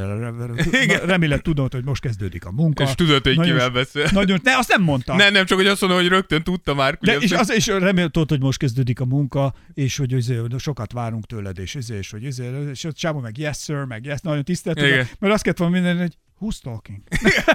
remélem 1.13 1.39
tudod, 1.39 1.73
hogy 1.73 1.85
most 1.85 2.01
kezdődik 2.01 2.45
a 2.45 2.51
munka. 2.51 2.83
És 2.83 2.95
tudod, 2.95 3.23
hogy 3.23 3.37
Nagyon- 3.37 3.53
kivel 3.53 3.71
beszél. 3.71 4.09
Nagyon, 4.13 4.41
ne, 4.43 4.57
azt 4.57 4.69
nem 4.69 4.83
mondta. 4.83 5.17
Nem, 5.17 5.33
nem, 5.33 5.45
csak 5.47 5.59
hogy 5.59 5.67
azt 5.67 5.81
mondom, 5.81 5.99
hogy 5.99 6.09
rögtön 6.09 6.43
tudta 6.43 6.75
Mark 6.75 7.01
De, 7.01 7.17
és, 7.17 7.33
az, 7.33 7.51
és 7.51 7.67
remélem 7.67 8.11
tudod, 8.11 8.29
hogy 8.29 8.41
most 8.41 8.59
kezdődik 8.59 9.01
a 9.01 9.05
munka, 9.05 9.55
és 9.75 9.97
hogy 9.97 10.13
izé, 10.13 10.41
sokat 10.59 10.93
várunk 10.93 11.27
tőled, 11.27 11.59
és, 11.59 11.75
izé, 11.75 11.97
és 11.97 12.11
hogy 12.11 12.23
izé, 12.23 12.51
és 12.71 12.85
a 12.85 12.93
csávó 12.93 13.21
meg 13.21 13.39
yes 13.39 13.59
sir, 13.59 13.85
meg 13.85 14.05
yes, 14.05 14.21
nagyon 14.21 14.45
tisztelt, 14.45 14.79
Igen. 14.79 15.09
mert 15.19 15.33
azt 15.33 15.43
kellett 15.43 15.59
volna 15.59 15.75
minden, 15.75 15.99
hogy 15.99 16.17
who's 16.41 16.59
talking? 16.63 16.99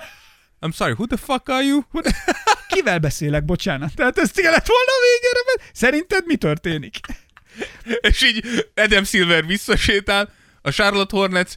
I'm 0.61 0.73
sorry, 0.73 0.93
who 0.93 1.05
the 1.05 1.17
fuck 1.17 1.49
are 1.49 1.63
you? 1.63 1.81
Kivel 2.67 2.99
beszélek, 2.99 3.45
bocsánat? 3.45 3.95
Tehát 3.95 4.17
ez 4.17 4.31
kellett 4.31 4.67
volna 4.67 4.91
a 4.91 5.01
végére, 5.11 5.39
mert 5.45 5.75
szerinted 5.75 6.25
mi 6.25 6.35
történik? 6.35 6.99
És 8.01 8.23
így 8.23 8.45
Adam 8.75 9.03
Silver 9.03 9.45
visszasétál, 9.45 10.29
a 10.61 10.71
Charlotte 10.71 11.17
Hornets 11.17 11.53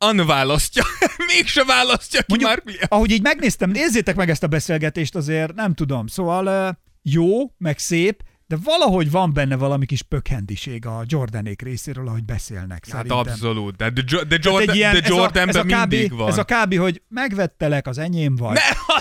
unválasztja, 0.00 0.84
mégse 1.34 1.64
választja 1.64 2.20
ki 2.20 2.26
Mondjuk, 2.28 2.50
Mark 2.50 2.64
Williams. 2.64 2.88
ahogy 2.88 3.10
így 3.10 3.22
megnéztem, 3.22 3.70
nézzétek 3.70 4.16
meg 4.16 4.30
ezt 4.30 4.42
a 4.42 4.46
beszélgetést 4.46 5.14
azért, 5.14 5.54
nem 5.54 5.74
tudom. 5.74 6.06
Szóval 6.06 6.76
jó, 7.02 7.50
meg 7.58 7.78
szép, 7.78 8.22
de 8.46 8.56
valahogy 8.64 9.10
van 9.10 9.32
benne 9.32 9.56
valami 9.56 9.86
kis 9.86 10.02
pökhendiség 10.02 10.86
a 10.86 11.02
Jordanék 11.06 11.62
részéről, 11.62 12.08
ahogy 12.08 12.24
beszélnek. 12.24 12.70
Hát 12.70 12.86
szerintem. 12.86 13.16
abszolút, 13.18 13.76
de, 13.76 13.90
de, 13.90 14.02
de, 14.28 14.38
Jordan, 14.40 14.68
egy 14.68 14.76
ilyen- 14.76 14.92
de 14.92 14.98
ez 15.02 15.10
a- 15.10 15.14
Jordanben 15.14 15.48
ez 15.48 15.56
a, 15.56 15.64
mindig 15.64 16.10
kb, 16.10 16.16
van. 16.16 16.28
Ez 16.28 16.38
a 16.38 16.44
kb, 16.44 16.76
hogy 16.76 17.02
megvettelek, 17.08 17.86
az 17.86 17.98
enyém 17.98 18.36
vagy. 18.36 18.54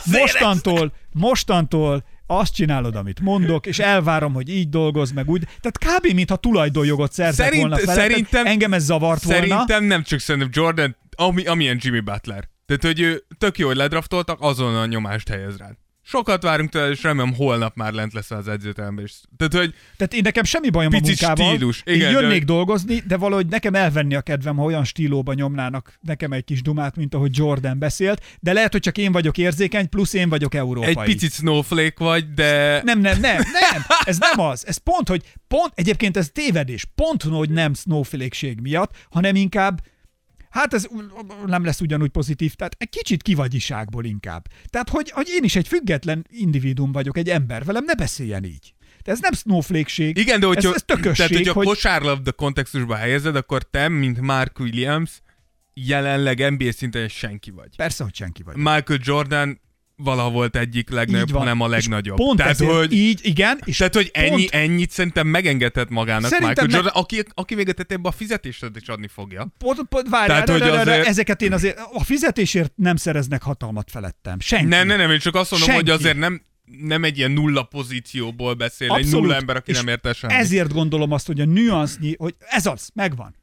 Ne, 0.06 0.20
mostantól, 0.20 0.94
mostantól 1.14 2.04
azt 2.28 2.54
csinálod, 2.54 2.96
amit 2.96 3.20
mondok, 3.20 3.66
és 3.66 3.80
elvárom, 3.80 4.34
hogy 4.34 4.50
így 4.50 4.70
dolgoz, 4.70 5.12
meg 5.12 5.30
úgy. 5.30 5.44
Tehát 5.62 6.00
kb. 6.00 6.14
mintha 6.14 6.36
tulajdonjogot 6.36 7.12
szerzett 7.14 7.46
Szerint- 7.46 7.62
volna 7.62 7.78
fel. 7.78 7.96
szerintem- 7.96 8.46
Engem 8.46 8.74
ez 8.74 8.84
zavart 8.84 9.24
volna. 9.24 9.40
Szerintem 9.46 9.84
nem 9.84 10.04
csak 10.04 10.20
szerintem 10.20 10.50
Jordan, 10.54 10.96
ami, 11.16 11.46
amilyen 11.46 11.78
Jimmy 11.82 12.00
Butler. 12.00 12.50
Tehát, 12.66 12.84
hogy 12.84 13.00
ő 13.00 13.24
tök 13.38 13.58
jó, 13.58 13.68
hogy 13.68 13.76
ledraftoltak, 13.76 14.38
azon 14.42 14.76
a 14.76 14.86
nyomást 14.86 15.28
helyez 15.30 15.58
rád. 15.58 15.76
Sokat 16.14 16.44
várunk 16.44 16.70
tőle, 16.70 16.90
és 16.90 17.04
remélem 17.04 17.34
holnap 17.34 17.76
már 17.76 17.94
lent 17.94 18.14
lesz 18.14 18.32
az 18.32 18.48
edzőteremben. 18.48 19.04
is. 19.06 19.12
Tehát, 19.38 19.54
hogy 19.54 19.74
Tehát 19.98 20.14
én 20.14 20.22
nekem 20.24 20.44
semmi 20.44 20.70
bajom 20.70 20.92
Pici 20.92 21.24
a 21.24 21.28
munkával. 21.28 21.54
stílus. 21.56 21.82
Én 21.86 21.96
Igen, 21.96 22.12
jönnék 22.12 22.40
de- 22.40 22.54
dolgozni, 22.54 23.04
de 23.08 23.18
valahogy 23.18 23.48
nekem 23.48 23.76
elvenni 23.76 24.16
a 24.16 24.22
kedvem, 24.22 24.56
ha 24.58 24.64
olyan 24.64 24.84
stílóba 24.84 25.34
nyomnának 25.34 25.94
nekem 26.02 26.32
egy 26.32 26.44
kis 26.44 26.62
dumát, 26.62 26.96
mint 26.96 27.14
ahogy 27.14 27.38
Jordan 27.38 27.80
beszélt, 27.80 28.24
de 28.40 28.54
lehet, 28.54 28.72
hogy 28.72 28.82
csak 28.82 28.98
én 28.98 29.12
vagyok 29.12 29.38
érzékeny, 29.38 29.90
plusz 29.90 30.14
én 30.14 30.30
vagyok 30.30 30.54
európai. 30.56 30.90
egy 30.90 31.04
picit 31.14 31.32
snowflake 31.32 32.04
vagy, 32.04 32.34
de... 32.34 32.82
Nem, 32.84 33.00
nem, 33.00 33.20
nem, 33.20 33.36
nem, 33.72 33.82
ez 34.04 34.18
nem 34.18 34.46
az. 34.46 34.68
Ez 34.68 34.78
pont, 34.78 35.08
hogy 35.08 35.24
pont, 35.48 35.72
egyébként 35.76 36.18
ez 36.18 36.30
tévedés. 36.34 36.86
Pont, 36.96 37.24
hogy 37.24 37.50
nem 37.50 37.74
snowflake 37.74 38.54
miatt, 38.62 38.92
hanem 39.10 39.36
inkább 39.36 39.82
Hát 40.54 40.74
ez 40.74 40.88
nem 41.46 41.66
lesz 41.66 41.82
ugyanúgy 41.82 42.10
pozitív, 42.10 42.54
tehát 42.54 42.76
egy 42.78 42.90
kicsit 42.90 43.22
kivagyiságból 43.22 44.06
inkább. 44.06 44.48
Tehát, 44.66 44.90
hogy, 44.90 45.10
hogy 45.10 45.28
én 45.30 45.44
is 45.44 45.56
egy 45.56 45.68
független 45.68 46.26
individuum 46.30 46.92
vagyok, 46.92 47.18
egy 47.18 47.30
ember, 47.30 47.64
velem 47.64 47.84
ne 47.86 47.96
beszéljen 47.96 48.44
így. 48.44 48.74
De 49.04 49.12
ez 49.12 49.20
nem 49.20 49.34
snowflake-ség. 49.34 50.18
Igen, 50.18 50.40
de 50.40 50.46
hogyha, 50.46 50.70
ez, 50.70 50.76
ez 50.76 50.84
tökösség, 50.86 51.16
tehát, 51.16 51.34
hogyha 51.36 51.54
hogy... 51.54 51.66
kosárlabda 51.66 52.32
kontextusba 52.32 52.96
helyezed, 52.96 53.36
akkor 53.36 53.64
te, 53.64 53.88
mint 53.88 54.22
Mark 54.22 54.60
Williams, 54.60 55.22
jelenleg 55.74 56.52
NBA 56.52 56.72
szinten 56.72 57.08
senki 57.08 57.52
vagy. 57.52 57.76
Persze, 57.76 58.04
hogy 58.04 58.16
senki 58.16 58.44
vagy. 58.44 58.56
Michael 58.56 59.00
Jordan 59.02 59.62
valaha 60.04 60.30
volt 60.30 60.56
egyik 60.56 60.90
legnagyobb, 60.90 61.32
hanem 61.38 61.62
a 61.62 61.66
És 61.66 61.72
legnagyobb. 61.72 62.16
Pont 62.18 62.38
Tehát, 62.38 62.52
ezért, 62.52 62.72
hogy, 62.72 62.94
így, 62.94 63.20
igen, 63.24 63.60
és 63.66 63.78
tehát, 63.78 63.96
hogy 63.96 64.10
ennyi, 64.14 64.30
pont, 64.30 64.50
ennyit 64.50 64.92
szerintem 64.92 65.28
megengedhet 65.28 65.90
magának 65.90 66.30
Szerintem 66.30 66.48
Michael 66.48 66.68
meg- 66.68 66.76
Jordan, 66.76 67.02
aki, 67.02 67.24
aki 67.34 67.56
még 67.56 67.76
a 68.02 68.12
fizetést 68.12 68.66
is 68.82 68.88
adni 68.88 69.08
fogja. 69.08 69.48
pont, 69.58 69.80
pont, 69.90 70.10
várjál, 70.10 70.44
Tehát, 70.44 70.50
hogy 70.50 70.60
de, 70.60 70.66
de, 70.78 70.84
de, 70.84 70.92
azért- 70.92 71.08
ezeket 71.08 71.42
én 71.42 71.54
azért, 71.54 71.80
a 71.94 72.04
fizetésért 72.04 72.72
nem 72.76 72.96
szereznek 72.96 73.42
hatalmat 73.42 73.92
felettem. 73.92 74.40
Senki. 74.40 74.66
Nem, 74.66 74.88
nem, 74.88 74.98
nem, 74.98 75.12
én 75.12 75.20
csak 75.20 75.36
azt 75.36 75.52
mondom, 75.52 75.70
Senki. 75.70 75.84
hogy 75.90 76.00
azért 76.00 76.18
nem, 76.18 76.42
nem 76.82 77.04
egy 77.04 77.18
ilyen 77.18 77.32
nulla 77.32 77.64
pozícióból 77.64 78.54
beszél, 78.54 78.88
egy 78.94 79.00
Abszolút. 79.04 79.22
nulla 79.22 79.36
ember, 79.36 79.56
aki 79.56 79.72
És 79.72 79.78
nem 79.78 79.88
érte 79.88 80.14
semmit. 80.14 80.38
Ezért 80.38 80.74
gondolom 80.74 81.12
azt, 81.12 81.28
hogy 81.28 81.40
a 81.40 81.46
nüansznyi, 81.46 82.16
hogy 82.18 82.36
ez 82.40 82.66
az, 82.66 82.90
megvan. 82.94 83.36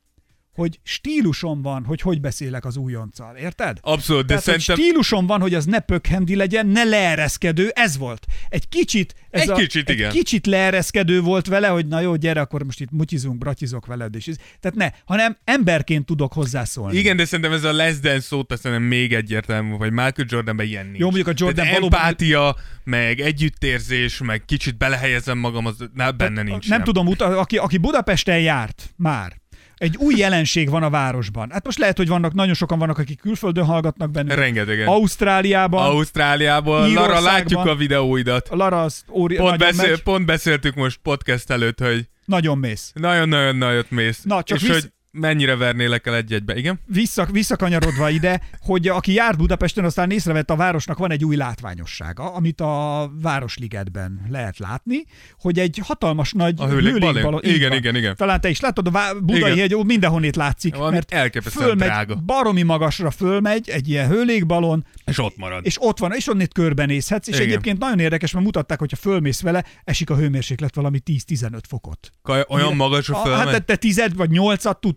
Hogy 0.60 0.80
stílusom 0.82 1.62
van, 1.62 1.84
hogy 1.84 2.00
hogy 2.00 2.20
beszélek 2.20 2.64
az 2.64 2.76
újonccal, 2.76 3.36
érted? 3.36 3.78
Abszolút, 3.80 4.22
de 4.22 4.28
Tehát, 4.28 4.42
szerintem... 4.42 4.76
stílusom 4.76 5.26
van, 5.26 5.40
hogy 5.40 5.54
az 5.54 5.64
ne 5.64 5.78
pökhendi 5.78 6.34
legyen, 6.36 6.66
ne 6.66 6.84
leereszkedő, 6.84 7.68
ez 7.74 7.98
volt. 7.98 8.26
Egy 8.48 8.68
kicsit, 8.68 9.14
ez 9.30 9.40
Egy 9.40 9.50
a, 9.50 9.54
kicsit, 9.54 9.88
egy 9.88 9.94
igen. 9.98 10.10
kicsit 10.10 10.46
leereszkedő 10.46 11.20
volt 11.20 11.46
vele, 11.46 11.68
hogy 11.68 11.86
na 11.86 12.00
jó, 12.00 12.16
gyere, 12.16 12.40
akkor 12.40 12.62
most 12.62 12.80
itt 12.80 12.90
mutizunk, 12.90 13.38
bratizok 13.38 13.86
veled, 13.86 14.14
és 14.14 14.26
ez. 14.26 14.36
Tehát 14.60 14.76
ne, 14.76 14.90
hanem 15.04 15.36
emberként 15.44 16.06
tudok 16.06 16.32
hozzászólni. 16.32 16.98
Igen, 16.98 17.16
de 17.16 17.24
szerintem 17.24 17.52
ez 17.54 17.64
a 17.64 17.72
less 17.72 17.96
than 18.02 18.20
szót 18.20 18.56
szerintem 18.56 18.86
még 18.86 19.12
egyértelmű, 19.14 19.76
vagy 19.76 19.90
Michael 19.90 20.26
Jordanben 20.28 20.66
ilyen 20.66 20.84
nincs. 20.86 20.98
Jó, 20.98 21.04
mondjuk 21.06 21.26
a 21.28 21.32
Jordan 21.36 21.64
Tehát 21.64 21.78
valóban- 21.78 22.00
empátia, 22.00 22.56
meg 22.84 23.20
együttérzés, 23.20 24.18
meg 24.18 24.44
kicsit 24.44 24.76
belehelyezem 24.76 25.38
magam, 25.38 25.66
az 25.66 25.76
na, 25.94 26.10
benne 26.10 26.42
nincs. 26.42 26.68
Nem 26.68 26.84
tudom, 26.84 27.06
uta, 27.06 27.24
aki, 27.38 27.56
aki 27.56 27.78
Budapesten 27.78 28.40
járt 28.40 28.92
már, 28.96 29.38
egy 29.80 29.96
új 29.96 30.14
jelenség 30.16 30.70
van 30.70 30.82
a 30.82 30.90
városban. 30.90 31.50
Hát 31.50 31.64
most 31.64 31.78
lehet, 31.78 31.96
hogy 31.96 32.08
vannak, 32.08 32.34
nagyon 32.34 32.54
sokan 32.54 32.78
vannak, 32.78 32.98
akik 32.98 33.20
külföldön 33.20 33.64
hallgatnak 33.64 34.10
bennünket. 34.10 34.38
Rengetegen. 34.38 34.86
Ausztráliában, 34.86 35.84
Ausztráliából. 35.84 36.92
Lara, 36.92 37.20
látjuk 37.20 37.66
a 37.66 37.74
videóidat. 37.74 38.48
Lara 38.50 38.82
az 38.82 39.04
óri, 39.10 39.36
Pont, 39.36 39.58
beszél, 39.58 39.88
megy, 39.90 40.02
pont 40.02 40.26
beszéltük 40.26 40.74
most 40.74 40.98
podcast 41.02 41.50
előtt, 41.50 41.80
hogy 41.80 42.08
nagyon 42.24 42.58
mész. 42.58 42.90
nagyon-nagyon 42.94 43.56
nagyot 43.56 43.90
mész. 43.90 44.22
Na, 44.22 44.42
csak 44.42 44.60
és 44.60 44.68
vissz- 44.68 44.80
hogy 44.80 44.92
mennyire 45.12 45.56
vernélek 45.56 46.06
el 46.06 46.14
egy-egybe. 46.14 46.56
Igen? 46.56 46.80
Vissza, 46.86 47.24
visszakanyarodva 47.32 48.10
ide, 48.10 48.40
hogy 48.60 48.88
aki 48.88 49.12
járt 49.12 49.36
Budapesten, 49.38 49.84
aztán 49.84 50.10
észrevett 50.10 50.50
a 50.50 50.56
városnak 50.56 50.98
van 50.98 51.10
egy 51.10 51.24
új 51.24 51.36
látványossága, 51.36 52.32
amit 52.34 52.60
a 52.60 53.10
Városligetben 53.22 54.26
lehet 54.28 54.58
látni, 54.58 55.04
hogy 55.38 55.58
egy 55.58 55.80
hatalmas 55.84 56.32
nagy 56.32 56.54
A 56.60 56.66
hőlékbalon? 56.68 57.40
Igen, 57.44 57.68
van. 57.68 57.78
igen, 57.78 57.96
igen. 57.96 58.16
Talán 58.16 58.40
te 58.40 58.48
is 58.48 58.60
látod, 58.60 58.86
a 58.86 58.90
Vá- 58.90 59.24
Budai 59.24 59.52
Igen. 59.52 59.56
hegy 59.56 59.84
mindenhonnét 59.86 60.36
látszik, 60.36 60.74
Valami 60.74 60.92
mert 60.92 61.12
elképesztően 61.12 61.66
fölmegy, 61.66 61.88
drága. 61.88 62.14
baromi 62.16 62.62
magasra 62.62 63.10
fölmegy 63.10 63.68
egy 63.68 63.88
ilyen 63.88 64.08
hőlékbalon, 64.08 64.86
És 65.04 65.18
ott 65.18 65.36
marad. 65.36 65.66
és 65.66 65.76
ott 65.80 65.98
van, 65.98 66.12
és 66.12 66.28
onnét 66.28 66.52
körbenézhetsz, 66.54 67.28
és 67.28 67.34
Igen. 67.34 67.46
egyébként 67.46 67.78
nagyon 67.78 67.98
érdekes, 67.98 68.32
mert 68.32 68.44
mutatták, 68.44 68.78
hogyha 68.78 68.96
fölmész 68.96 69.40
vele, 69.40 69.64
esik 69.84 70.10
a 70.10 70.16
hőmérséklet 70.16 70.74
valami 70.74 70.98
10-15 71.04 71.60
fokot. 71.68 72.10
Kaj, 72.22 72.44
olyan 72.48 72.76
magasra 72.76 73.14
fölmegy? 73.16 73.38
Hát 73.44 73.50
te- 73.50 73.58
te 73.58 73.76
tized 73.76 74.14
vagy 74.16 74.30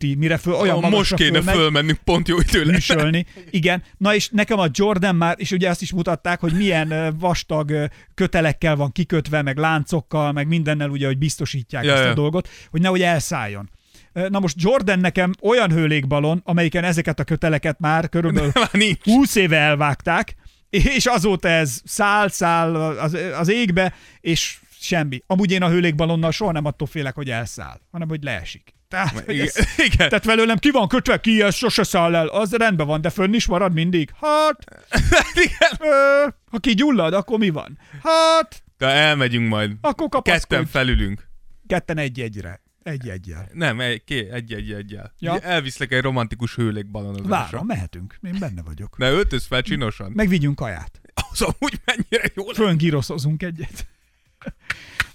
nyolcat 0.04 0.14
tuti, 0.14 0.16
mire 0.16 0.38
föl, 0.38 0.54
olyan 0.54 0.80
most 0.80 0.90
magasra 0.90 1.16
kéne 1.16 1.32
fölmegy, 1.32 1.56
fölmennünk, 1.56 2.00
pont 2.04 2.28
jó 2.28 2.38
idő 2.40 2.72
üsölni. 2.72 3.26
Igen. 3.50 3.84
Na 3.98 4.16
és 4.16 4.30
nekem 4.30 4.60
a 4.60 4.68
Jordan 4.72 5.16
már, 5.16 5.36
és 5.40 5.52
ugye 5.52 5.70
azt 5.70 5.82
is 5.82 5.92
mutatták, 5.92 6.40
hogy 6.40 6.54
milyen 6.54 7.16
vastag 7.20 7.90
kötelekkel 8.14 8.76
van 8.76 8.92
kikötve, 8.92 9.42
meg 9.42 9.58
láncokkal, 9.58 10.32
meg 10.32 10.48
mindennel 10.48 10.90
ugye, 10.90 11.06
hogy 11.06 11.18
biztosítják 11.18 11.84
Ja, 11.84 11.94
ezt 11.94 12.04
a 12.04 12.08
ja. 12.08 12.14
dolgot, 12.14 12.50
hogy 12.70 12.82
nehogy 12.82 13.02
elszálljon. 13.02 13.70
Na 14.14 14.40
most 14.40 14.56
Jordan 14.60 15.00
nekem 15.00 15.34
olyan 15.42 15.72
hőlékbalon, 15.72 16.42
amelyiken 16.44 16.84
ezeket 16.84 17.20
a 17.20 17.24
köteleket 17.24 17.80
már 17.80 18.10
körülbelül 18.10 18.52
Már 18.60 18.70
nincs. 18.72 19.04
20 19.04 19.36
éve 19.36 19.58
elvágták, 19.58 20.36
és 20.70 21.06
azóta 21.06 21.48
ez 21.48 21.82
száll, 21.84 22.30
száll 22.30 22.76
az, 22.76 23.18
az 23.38 23.50
égbe, 23.50 23.94
és 24.22 24.58
semmi. 24.80 25.24
Amúgy 25.28 25.52
én 25.52 25.62
a 25.62 25.70
hőlékbalonnal 25.70 26.32
soha 26.32 26.52
nem 26.52 26.66
attól 26.66 26.88
félek, 26.88 27.16
hogy 27.16 27.30
elszáll, 27.30 27.80
hanem 27.92 28.08
hogy 28.08 28.24
leesik. 28.24 28.74
Tehát, 28.94 29.24
Igen. 29.30 29.46
ez, 29.46 29.56
Igen. 29.88 30.10
tehát 30.10 30.26
velőlem 30.26 30.58
ki 30.58 30.70
van 30.72 30.88
kötve, 30.88 31.20
ki 31.20 31.42
ez 31.42 31.56
sose 31.56 31.84
száll 31.84 32.16
el, 32.16 32.28
az 32.28 32.54
rendben 32.54 32.88
van, 32.88 33.02
de 33.02 33.10
fönn 33.10 33.34
is 33.34 33.46
marad 33.46 33.74
mindig. 33.74 34.10
Hát, 34.22 34.64
Igen. 35.46 35.92
ö, 35.92 36.26
ha 36.52 36.58
kigyullad, 36.58 37.14
akkor 37.14 37.40
mi 37.40 37.50
van? 37.50 37.78
Hát, 38.04 38.64
De 38.78 38.88
elmegyünk 38.88 39.50
majd. 39.50 39.72
akkor 39.82 40.10
kapaszkodj. 40.10 40.48
Ketten 40.48 40.66
felülünk. 40.66 41.28
Ketten 41.68 41.98
egy-egyre. 41.98 42.62
Egy-egyel. 42.84 43.50
Nem, 43.54 43.80
egy, 43.80 44.04
ké, 44.04 44.30
egy, 44.32 44.54
egy, 44.54 44.72
egyel. 44.72 45.14
Ja. 45.20 45.40
Elviszlek 45.40 45.92
egy 45.92 46.02
romantikus 46.02 46.56
hőlékbalonozásra. 46.56 47.30
Várom, 47.30 47.66
mehetünk. 47.66 48.18
Én 48.22 48.36
benne 48.40 48.62
vagyok. 48.62 48.98
Ne 48.98 49.10
öltöz 49.12 49.46
fel 49.46 49.62
csinosan. 49.62 50.12
Meg 50.16 50.28
vigyünk 50.28 50.56
kaját. 50.56 51.02
Az 51.32 51.42
amúgy 51.42 51.80
mennyire 51.86 52.32
jó 52.36 52.44
lenne. 52.52 52.54
Föngíroszozunk 52.68 53.44
egyet. 53.44 53.88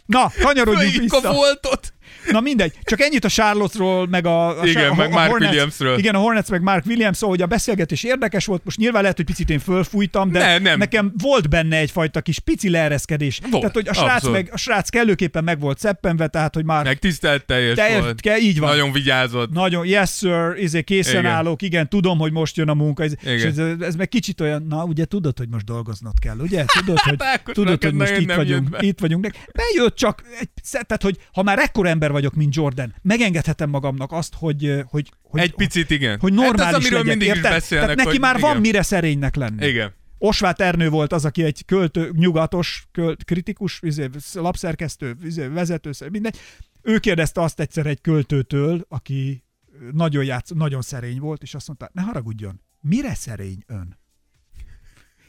Na, 0.06 0.30
kanyarodjunk 0.40 0.92
Főjük 0.94 1.12
a 1.12 1.20
vissza. 1.20 1.32
voltot. 1.32 1.92
Na 2.30 2.40
mindegy, 2.40 2.72
csak 2.82 3.00
ennyit 3.00 3.24
a 3.24 3.28
Charlotte-ról, 3.28 4.06
meg 4.06 4.26
a, 4.26 4.60
a, 4.60 4.66
Igen, 4.66 4.90
a, 4.90 4.94
meg 4.94 5.06
a 5.06 5.14
Mark 5.14 5.30
Hornets, 5.30 5.48
Williamsről. 5.50 5.98
Igen, 5.98 6.14
a 6.14 6.18
Hornets 6.18 6.48
meg 6.48 6.62
Mark 6.62 6.86
Williams, 6.86 7.16
szóval 7.16 7.34
hogy 7.36 7.44
a 7.44 7.46
beszélgetés 7.46 8.02
érdekes 8.02 8.46
volt, 8.46 8.64
most 8.64 8.76
nyilván 8.78 9.00
lehet, 9.02 9.16
hogy 9.16 9.26
picit 9.26 9.50
én 9.50 9.58
fölfújtam, 9.58 10.30
de 10.32 10.38
Ne, 10.38 10.58
nem. 10.58 10.78
nekem 10.78 11.12
volt 11.22 11.48
benne 11.48 11.76
egyfajta 11.76 12.20
kis 12.20 12.38
pici 12.38 12.70
leereszkedés. 12.70 13.40
Volt, 13.50 13.60
tehát, 13.60 13.74
hogy 13.74 13.88
a 13.88 13.92
srác, 13.92 14.14
abszolút. 14.14 14.36
meg, 14.36 14.48
a 14.52 14.56
srác 14.56 14.88
kellőképpen 14.88 15.44
meg 15.44 15.60
volt 15.60 15.78
szeppenve, 15.78 16.26
tehát, 16.26 16.54
hogy 16.54 16.64
már 16.64 16.84
Meg 16.84 16.98
tisztelt 16.98 17.44
teljes 17.44 17.76
teljes, 17.76 18.00
volt. 18.00 18.20
ke, 18.20 18.38
így 18.38 18.58
van. 18.58 18.68
Nagyon 18.70 18.92
vigyázott. 18.92 19.50
Nagyon, 19.50 19.86
yes 19.86 20.10
sir, 20.16 20.52
izé 20.56 20.82
készen 20.82 21.18
Igen. 21.20 21.32
állok, 21.32 21.62
igen, 21.62 21.88
tudom, 21.88 22.18
hogy 22.18 22.32
most 22.32 22.56
jön 22.56 22.68
a 22.68 22.74
munka. 22.74 23.02
Ez, 23.02 23.12
és 23.24 23.42
Igen. 23.44 23.46
ez, 23.48 23.80
ez, 23.86 23.94
meg 23.94 24.08
kicsit 24.08 24.40
olyan, 24.40 24.66
na 24.68 24.84
ugye 24.84 25.04
tudod, 25.04 25.38
hogy 25.38 25.48
most 25.48 25.64
dolgoznod 25.64 26.12
kell, 26.20 26.36
ugye? 26.38 26.64
Tudod, 26.78 26.98
hogy, 26.98 27.14
Ákos, 27.18 27.54
tudod, 27.54 27.82
hogy 27.84 27.94
most 27.94 28.16
itt 28.16 28.32
vagyunk, 28.32 28.76
itt 28.80 29.00
vagyunk. 29.00 29.30
Bejött 29.52 29.96
csak, 29.96 30.22
egy, 30.40 30.48
tehát, 30.70 31.02
hogy 31.02 31.16
ha 31.32 31.42
már 31.42 31.58
ekkor 31.58 31.86
ember 31.98 32.10
vagyok, 32.10 32.34
mint 32.34 32.54
Jordan, 32.54 32.94
megengedhetem 33.02 33.70
magamnak 33.70 34.12
azt, 34.12 34.34
hogy, 34.34 34.82
hogy, 34.86 35.12
hogy 35.22 35.40
Egy 35.40 35.54
picit 35.54 35.90
igen. 35.90 36.18
hogy 36.20 36.32
normális 36.32 36.60
hát 36.60 36.68
ez, 36.68 36.74
amiről 36.74 36.98
legyek, 36.98 37.16
mindig 37.16 37.36
érted? 37.36 37.56
is 37.56 37.68
Tehát 37.68 37.96
neki 37.96 38.08
hogy 38.08 38.20
már 38.20 38.36
igen. 38.36 38.50
van 38.50 38.60
mire 38.60 38.82
szerénynek 38.82 39.36
lenni. 39.36 39.66
Igen. 39.66 39.92
Osvát 40.18 40.60
Ernő 40.60 40.88
volt 40.88 41.12
az, 41.12 41.24
aki 41.24 41.42
egy 41.42 41.64
költő, 41.64 42.10
nyugatos, 42.16 42.86
költ, 42.92 43.24
kritikus, 43.24 43.78
izé, 43.82 44.08
lapszerkesztő, 44.32 45.16
izé, 45.22 45.46
vezető, 45.46 45.90
mindegy. 46.10 46.36
Ő 46.82 46.98
kérdezte 46.98 47.42
azt 47.42 47.60
egyszer 47.60 47.86
egy 47.86 48.00
költőtől, 48.00 48.86
aki 48.88 49.44
nagyon 49.92 50.24
játsz, 50.24 50.50
nagyon 50.54 50.82
szerény 50.82 51.18
volt, 51.18 51.42
és 51.42 51.54
azt 51.54 51.66
mondta, 51.66 51.90
ne 51.92 52.02
haragudjon, 52.02 52.60
mire 52.80 53.14
szerény 53.14 53.62
ön? 53.66 53.97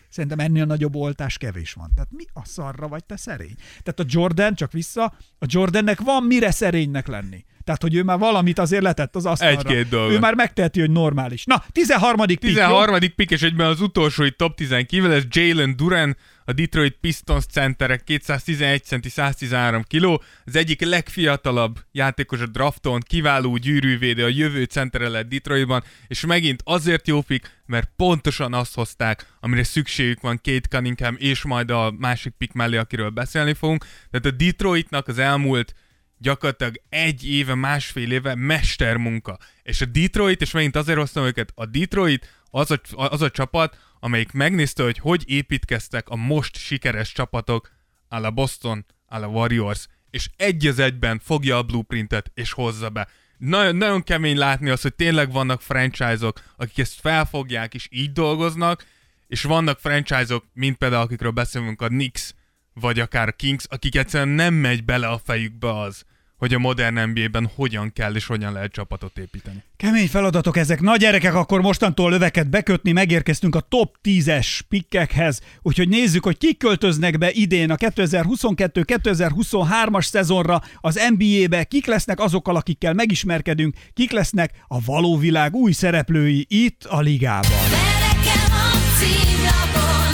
Szerintem 0.10 0.40
ennél 0.40 0.66
nagyobb 0.66 0.96
oltás 0.96 1.38
kevés 1.38 1.74
van. 1.74 1.92
Tehát 1.94 2.12
mi 2.12 2.24
a 2.34 2.46
szarra 2.46 2.88
vagy 2.88 3.04
te 3.04 3.18
szerény? 3.18 3.56
Tehát 3.56 4.00
a 4.00 4.04
Jordan, 4.06 4.56
csak 4.56 4.72
vissza, 4.72 5.04
a 5.40 5.46
Jordannek 5.48 6.02
van 6.02 6.24
mire 6.24 6.52
szerénynek 6.52 7.08
lenni. 7.08 7.46
Tehát, 7.70 7.84
hogy 7.84 7.96
ő 7.96 8.04
már 8.04 8.18
valamit 8.18 8.60
azért 8.60 8.84
letett 8.84 9.16
az 9.16 9.26
asztalra. 9.26 9.58
Egy-két 9.60 9.90
dolgot. 9.90 10.16
Ő 10.16 10.20
már 10.20 10.34
megteheti, 10.36 10.80
hogy 10.80 10.92
normális. 10.92 11.44
Na, 11.46 11.64
13. 11.72 12.26
pick, 12.26 12.44
jó? 12.44 12.50
13. 12.50 13.00
pick, 13.16 13.32
és 13.32 13.42
egyben 13.42 13.68
az 13.68 13.82
utolsó 13.82 14.24
itt 14.24 14.38
top 14.38 14.56
10 14.56 14.76
kívül, 14.88 15.12
ez 15.12 15.24
Jalen 15.30 15.76
Duran, 15.76 16.18
a 16.46 16.54
Detroit 16.54 16.98
Pistons 17.02 17.46
centerek 17.46 18.04
211 18.04 18.84
centi, 18.84 19.10
113 19.10 19.84
kiló, 19.84 20.24
az 20.46 20.56
egyik 20.56 20.82
legfiatalabb 20.82 21.80
játékos 21.92 22.40
a 22.40 22.46
drafton, 22.46 23.00
kiváló 23.00 23.58
gyűrűvédő, 23.58 24.24
a 24.24 24.28
jövő 24.28 24.64
centere 24.64 25.08
lett 25.08 25.30
Detroitban, 25.30 25.84
és 26.08 26.26
megint 26.26 26.62
azért 26.64 27.08
jó 27.08 27.22
pick, 27.22 27.62
mert 27.66 27.90
pontosan 27.96 28.54
azt 28.54 28.76
hozták, 28.76 29.26
amire 29.40 29.64
szükségük 29.64 30.22
van 30.22 30.42
Kate 30.44 30.68
Cunningham, 30.70 31.16
és 31.20 31.44
majd 31.44 31.72
a 31.72 31.94
másik 31.98 32.34
pick 32.38 32.54
mellé, 32.54 32.78
akiről 32.78 33.10
beszélni 33.10 33.54
fogunk. 33.54 33.86
Tehát 34.12 34.26
a 34.26 34.44
Detroitnak 34.44 35.08
az 35.08 35.18
elmúlt 35.18 35.74
gyakorlatilag 36.20 36.82
egy 36.90 37.30
éve, 37.30 37.56
másfél 37.56 38.12
éve 38.12 38.36
mestermunka. 38.36 39.38
És 39.64 39.82
a 39.82 39.86
Detroit, 39.86 40.42
és 40.42 40.52
megint 40.52 40.76
azért 40.76 40.98
hoztam 40.98 41.26
őket, 41.26 41.52
a 41.56 41.66
Detroit 41.66 42.44
az 42.52 42.72
a, 42.72 42.80
az 42.92 43.22
a 43.22 43.30
csapat, 43.30 43.78
amelyik 44.00 44.32
megnézte, 44.32 44.84
hogy 44.84 44.98
hogy 44.98 45.24
építkeztek 45.28 46.10
a 46.10 46.16
most 46.16 46.58
sikeres 46.58 47.12
csapatok, 47.12 47.72
a 48.08 48.32
Boston, 48.32 48.86
áll 49.08 49.24
a 49.24 49.28
Warriors, 49.28 49.88
és 50.10 50.30
egy 50.38 50.68
az 50.68 50.80
egyben 50.80 51.20
fogja 51.24 51.58
a 51.58 51.64
blueprintet, 51.64 52.32
és 52.34 52.52
hozza 52.52 52.90
be. 52.90 53.08
Nagyon, 53.38 53.76
nagyon 53.76 54.04
kemény 54.04 54.38
látni 54.38 54.70
azt, 54.70 54.82
hogy 54.82 54.96
tényleg 54.96 55.32
vannak 55.32 55.62
franchise-ok, 55.62 56.42
akik 56.58 56.78
ezt 56.78 57.00
felfogják, 57.00 57.74
és 57.74 57.88
így 57.92 58.12
dolgoznak, 58.12 58.86
és 59.28 59.44
vannak 59.44 59.80
franchise-ok, 59.80 60.46
mint 60.54 60.78
például 60.78 61.02
akikről 61.02 61.32
beszélünk, 61.32 61.82
a 61.82 61.88
Knicks, 61.88 62.34
vagy 62.74 63.00
akár 63.00 63.28
a 63.28 63.32
Kings, 63.32 63.66
akik 63.68 63.96
egyszerűen 63.96 64.36
nem 64.36 64.54
megy 64.54 64.86
bele 64.86 65.08
a 65.08 65.22
fejükbe 65.24 65.80
az, 65.80 66.06
hogy 66.40 66.54
a 66.54 66.60
modern 66.60 67.10
NBA-ben 67.10 67.50
hogyan 67.56 67.94
kell 67.94 68.16
és 68.16 68.26
hogyan 68.26 68.54
lehet 68.54 68.72
csapatot 68.72 69.18
építeni. 69.18 69.64
Kemény 69.78 70.08
feladatok 70.08 70.58
ezek. 70.58 70.82
Na 70.82 70.96
gyerekek, 70.96 71.34
akkor 71.34 71.62
mostantól 71.62 72.10
löveket 72.10 72.50
bekötni, 72.50 72.92
megérkeztünk 72.92 73.56
a 73.56 73.60
top 73.60 73.96
10-es 74.04 74.60
pikkekhez, 74.70 75.42
úgyhogy 75.62 75.90
nézzük, 75.90 76.24
hogy 76.24 76.38
kik 76.38 76.58
költöznek 76.58 77.18
be 77.18 77.32
idén 77.32 77.72
a 77.72 77.76
2022-2023-as 77.76 80.06
szezonra 80.06 80.62
az 80.82 81.00
NBA-be, 81.18 81.64
kik 81.64 81.86
lesznek 81.86 82.20
azokkal, 82.20 82.56
akikkel 82.56 82.94
megismerkedünk, 82.94 83.76
kik 83.94 84.12
lesznek 84.12 84.52
a 84.68 84.84
való 84.86 85.18
világ 85.18 85.56
új 85.56 85.72
szereplői 85.72 86.46
itt 86.50 86.84
a 86.84 87.00
ligában. 87.00 87.52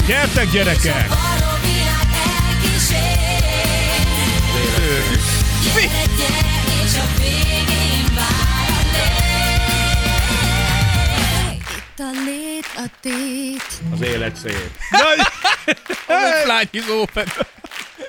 Gyertek, 0.08 0.52
gyerekek! 0.52 1.25
A 12.86 12.90
tét 13.02 13.64
Az 13.94 14.02
élet 14.02 14.36
szép. 14.36 14.72
A 16.08 16.42
flány 16.44 16.68
is 16.72 16.90
open. 16.90 17.28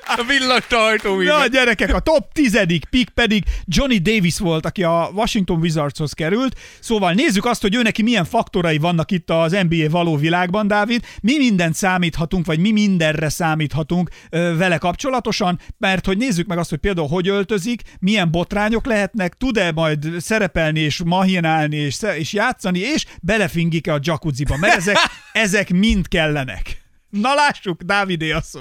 A 0.06 0.24
villast 0.26 0.72
ajtó 0.72 1.22
Na 1.22 1.46
gyerekek, 1.46 1.94
a 1.94 2.00
top 2.00 2.32
10. 2.32 2.58
pick 2.90 3.08
pedig 3.14 3.44
Johnny 3.64 3.98
Davis 3.98 4.38
volt, 4.38 4.66
aki 4.66 4.82
a 4.82 5.10
Washington 5.14 5.60
Wizardshoz 5.60 6.12
került. 6.12 6.58
Szóval 6.80 7.12
nézzük 7.12 7.44
azt, 7.44 7.62
hogy 7.62 7.74
ő 7.74 7.82
neki 7.82 8.02
milyen 8.02 8.24
faktorai 8.24 8.78
vannak 8.78 9.10
itt 9.10 9.30
az 9.30 9.56
NBA 9.68 9.90
való 9.90 10.16
világban, 10.16 10.66
Dávid. 10.66 11.04
Mi 11.22 11.36
mindent 11.36 11.74
számíthatunk, 11.74 12.46
vagy 12.46 12.58
mi 12.58 12.70
mindenre 12.70 13.28
számíthatunk 13.28 14.10
vele 14.30 14.78
kapcsolatosan, 14.78 15.60
mert 15.78 16.06
hogy 16.06 16.16
nézzük 16.16 16.46
meg 16.46 16.58
azt, 16.58 16.70
hogy 16.70 16.78
például 16.78 17.08
hogy 17.08 17.28
öltözik, 17.28 17.82
milyen 17.98 18.30
botrányok 18.30 18.86
lehetnek, 18.86 19.34
tud-e 19.34 19.72
majd 19.72 20.06
szerepelni 20.18 20.80
és 20.80 21.02
mahinálni 21.04 21.76
és, 21.76 21.96
és 22.16 22.32
játszani, 22.32 22.78
és 22.78 23.04
belefingik-e 23.22 23.92
a 23.92 23.98
jacuzziba, 24.02 24.56
mert 24.56 24.76
ezek, 24.76 24.96
ezek 25.32 25.70
mind 25.70 26.08
kellenek. 26.08 26.84
Na 27.10 27.34
lássuk, 27.34 27.82
Dávidé 27.82 28.30
a 28.30 28.40
szó. 28.40 28.60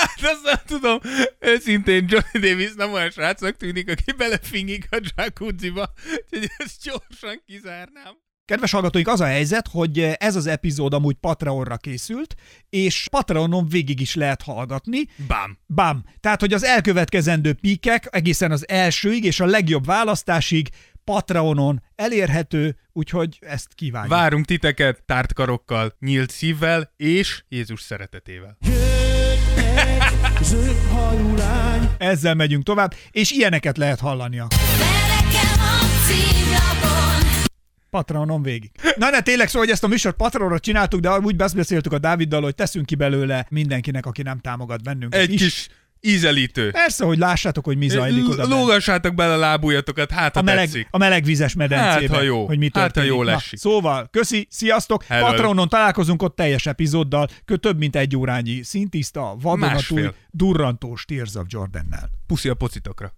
Hát 0.00 0.32
azt 0.32 0.44
nem 0.44 0.60
tudom. 0.66 0.98
Őszintén 1.38 2.06
Johnny 2.08 2.48
Davis 2.48 2.74
nem 2.74 2.92
olyan 2.92 3.10
srácnak 3.10 3.56
tűnik, 3.56 3.90
aki 3.90 4.12
belefingik 4.16 4.86
a 4.90 5.00
jacuzziba, 5.16 5.92
úgyhogy 6.24 6.50
ezt 6.56 6.82
gyorsan 6.82 7.42
kizárnám. 7.46 8.18
Kedves 8.44 8.70
hallgatóink, 8.70 9.08
az 9.08 9.20
a 9.20 9.24
helyzet, 9.24 9.68
hogy 9.68 9.98
ez 9.98 10.36
az 10.36 10.46
epizód 10.46 10.94
amúgy 10.94 11.14
Patreonra 11.14 11.76
készült, 11.76 12.34
és 12.70 13.06
Patreonon 13.10 13.68
végig 13.68 14.00
is 14.00 14.14
lehet 14.14 14.42
hallgatni. 14.42 14.98
Bám. 15.26 15.58
Bam! 15.74 16.04
Tehát, 16.20 16.40
hogy 16.40 16.52
az 16.52 16.64
elkövetkezendő 16.64 17.52
píkek 17.52 18.08
egészen 18.10 18.50
az 18.50 18.68
elsőig 18.68 19.24
és 19.24 19.40
a 19.40 19.46
legjobb 19.46 19.84
választásig 19.84 20.68
Patreonon 21.04 21.82
elérhető, 21.94 22.76
úgyhogy 22.92 23.38
ezt 23.40 23.74
kívánjuk. 23.74 24.12
Várunk 24.12 24.44
titeket 24.44 25.02
tárt 25.02 25.32
karokkal, 25.32 25.96
nyílt 25.98 26.30
szívvel 26.30 26.92
és 26.96 27.44
Jézus 27.48 27.80
szeretetével. 27.80 28.58
Ezzel 31.98 32.34
megyünk 32.34 32.64
tovább, 32.64 32.94
és 33.10 33.30
ilyeneket 33.30 33.76
lehet 33.76 34.00
hallani 34.00 34.38
akkor. 34.38 34.58
Nekem 34.78 35.60
a 35.64 35.84
címlapon 36.06 37.28
Patreonon 37.90 38.42
végig. 38.42 38.70
Na 38.96 39.10
ne, 39.10 39.20
tényleg 39.20 39.48
szó, 39.48 39.58
hogy 39.58 39.70
ezt 39.70 39.84
a 39.84 39.88
műsort 39.88 40.16
Patreonra 40.16 40.58
csináltuk, 40.58 41.00
de 41.00 41.18
úgy 41.18 41.36
beszéltük 41.36 41.92
a 41.92 41.98
Dáviddal, 41.98 42.42
hogy 42.42 42.54
teszünk 42.54 42.86
ki 42.86 42.94
belőle 42.94 43.46
mindenkinek, 43.48 44.06
aki 44.06 44.22
nem 44.22 44.38
támogat 44.38 44.82
bennünket 44.82 45.20
Egy 45.20 45.32
is. 45.32 45.42
kis 45.42 45.68
ízelítő. 46.00 46.70
Persze, 46.70 47.04
hogy 47.04 47.18
lássátok, 47.18 47.64
hogy 47.64 47.76
mi 47.76 47.88
zajlik 47.88 48.28
oda. 48.28 48.46
Lógassátok 48.46 49.14
bele 49.14 49.34
a 49.34 49.36
lábújatokat, 49.36 50.10
hát 50.10 50.34
ha 50.34 50.40
a 50.40 50.42
meleg, 50.42 50.64
tetszik. 50.64 50.88
a 50.90 50.98
melegvizes 50.98 51.54
medencébe, 51.54 52.06
Hát, 52.12 52.16
ha 52.16 52.22
jó. 52.22 52.46
hogy 52.46 52.58
mi 52.58 52.70
Hát, 52.72 52.82
ha 52.82 52.90
történik. 52.90 53.24
Na, 53.24 53.30
esik. 53.32 53.58
Szóval, 53.58 54.08
köszi, 54.12 54.46
sziasztok! 54.50 55.04
Hello. 55.04 55.26
Patronon 55.26 55.68
találkozunk 55.68 56.22
ott 56.22 56.36
teljes 56.36 56.66
epizóddal, 56.66 57.28
kö 57.44 57.56
több 57.56 57.78
mint 57.78 57.96
egy 57.96 58.16
órányi 58.16 58.62
szintiszta, 58.62 59.36
vadonatúj, 59.40 60.08
durrantós 60.30 61.04
Tears 61.04 61.34
of 61.34 61.44
Jordannel. 61.48 62.10
Puszi 62.26 62.48
a 62.48 62.54
pocitokra. 62.54 63.12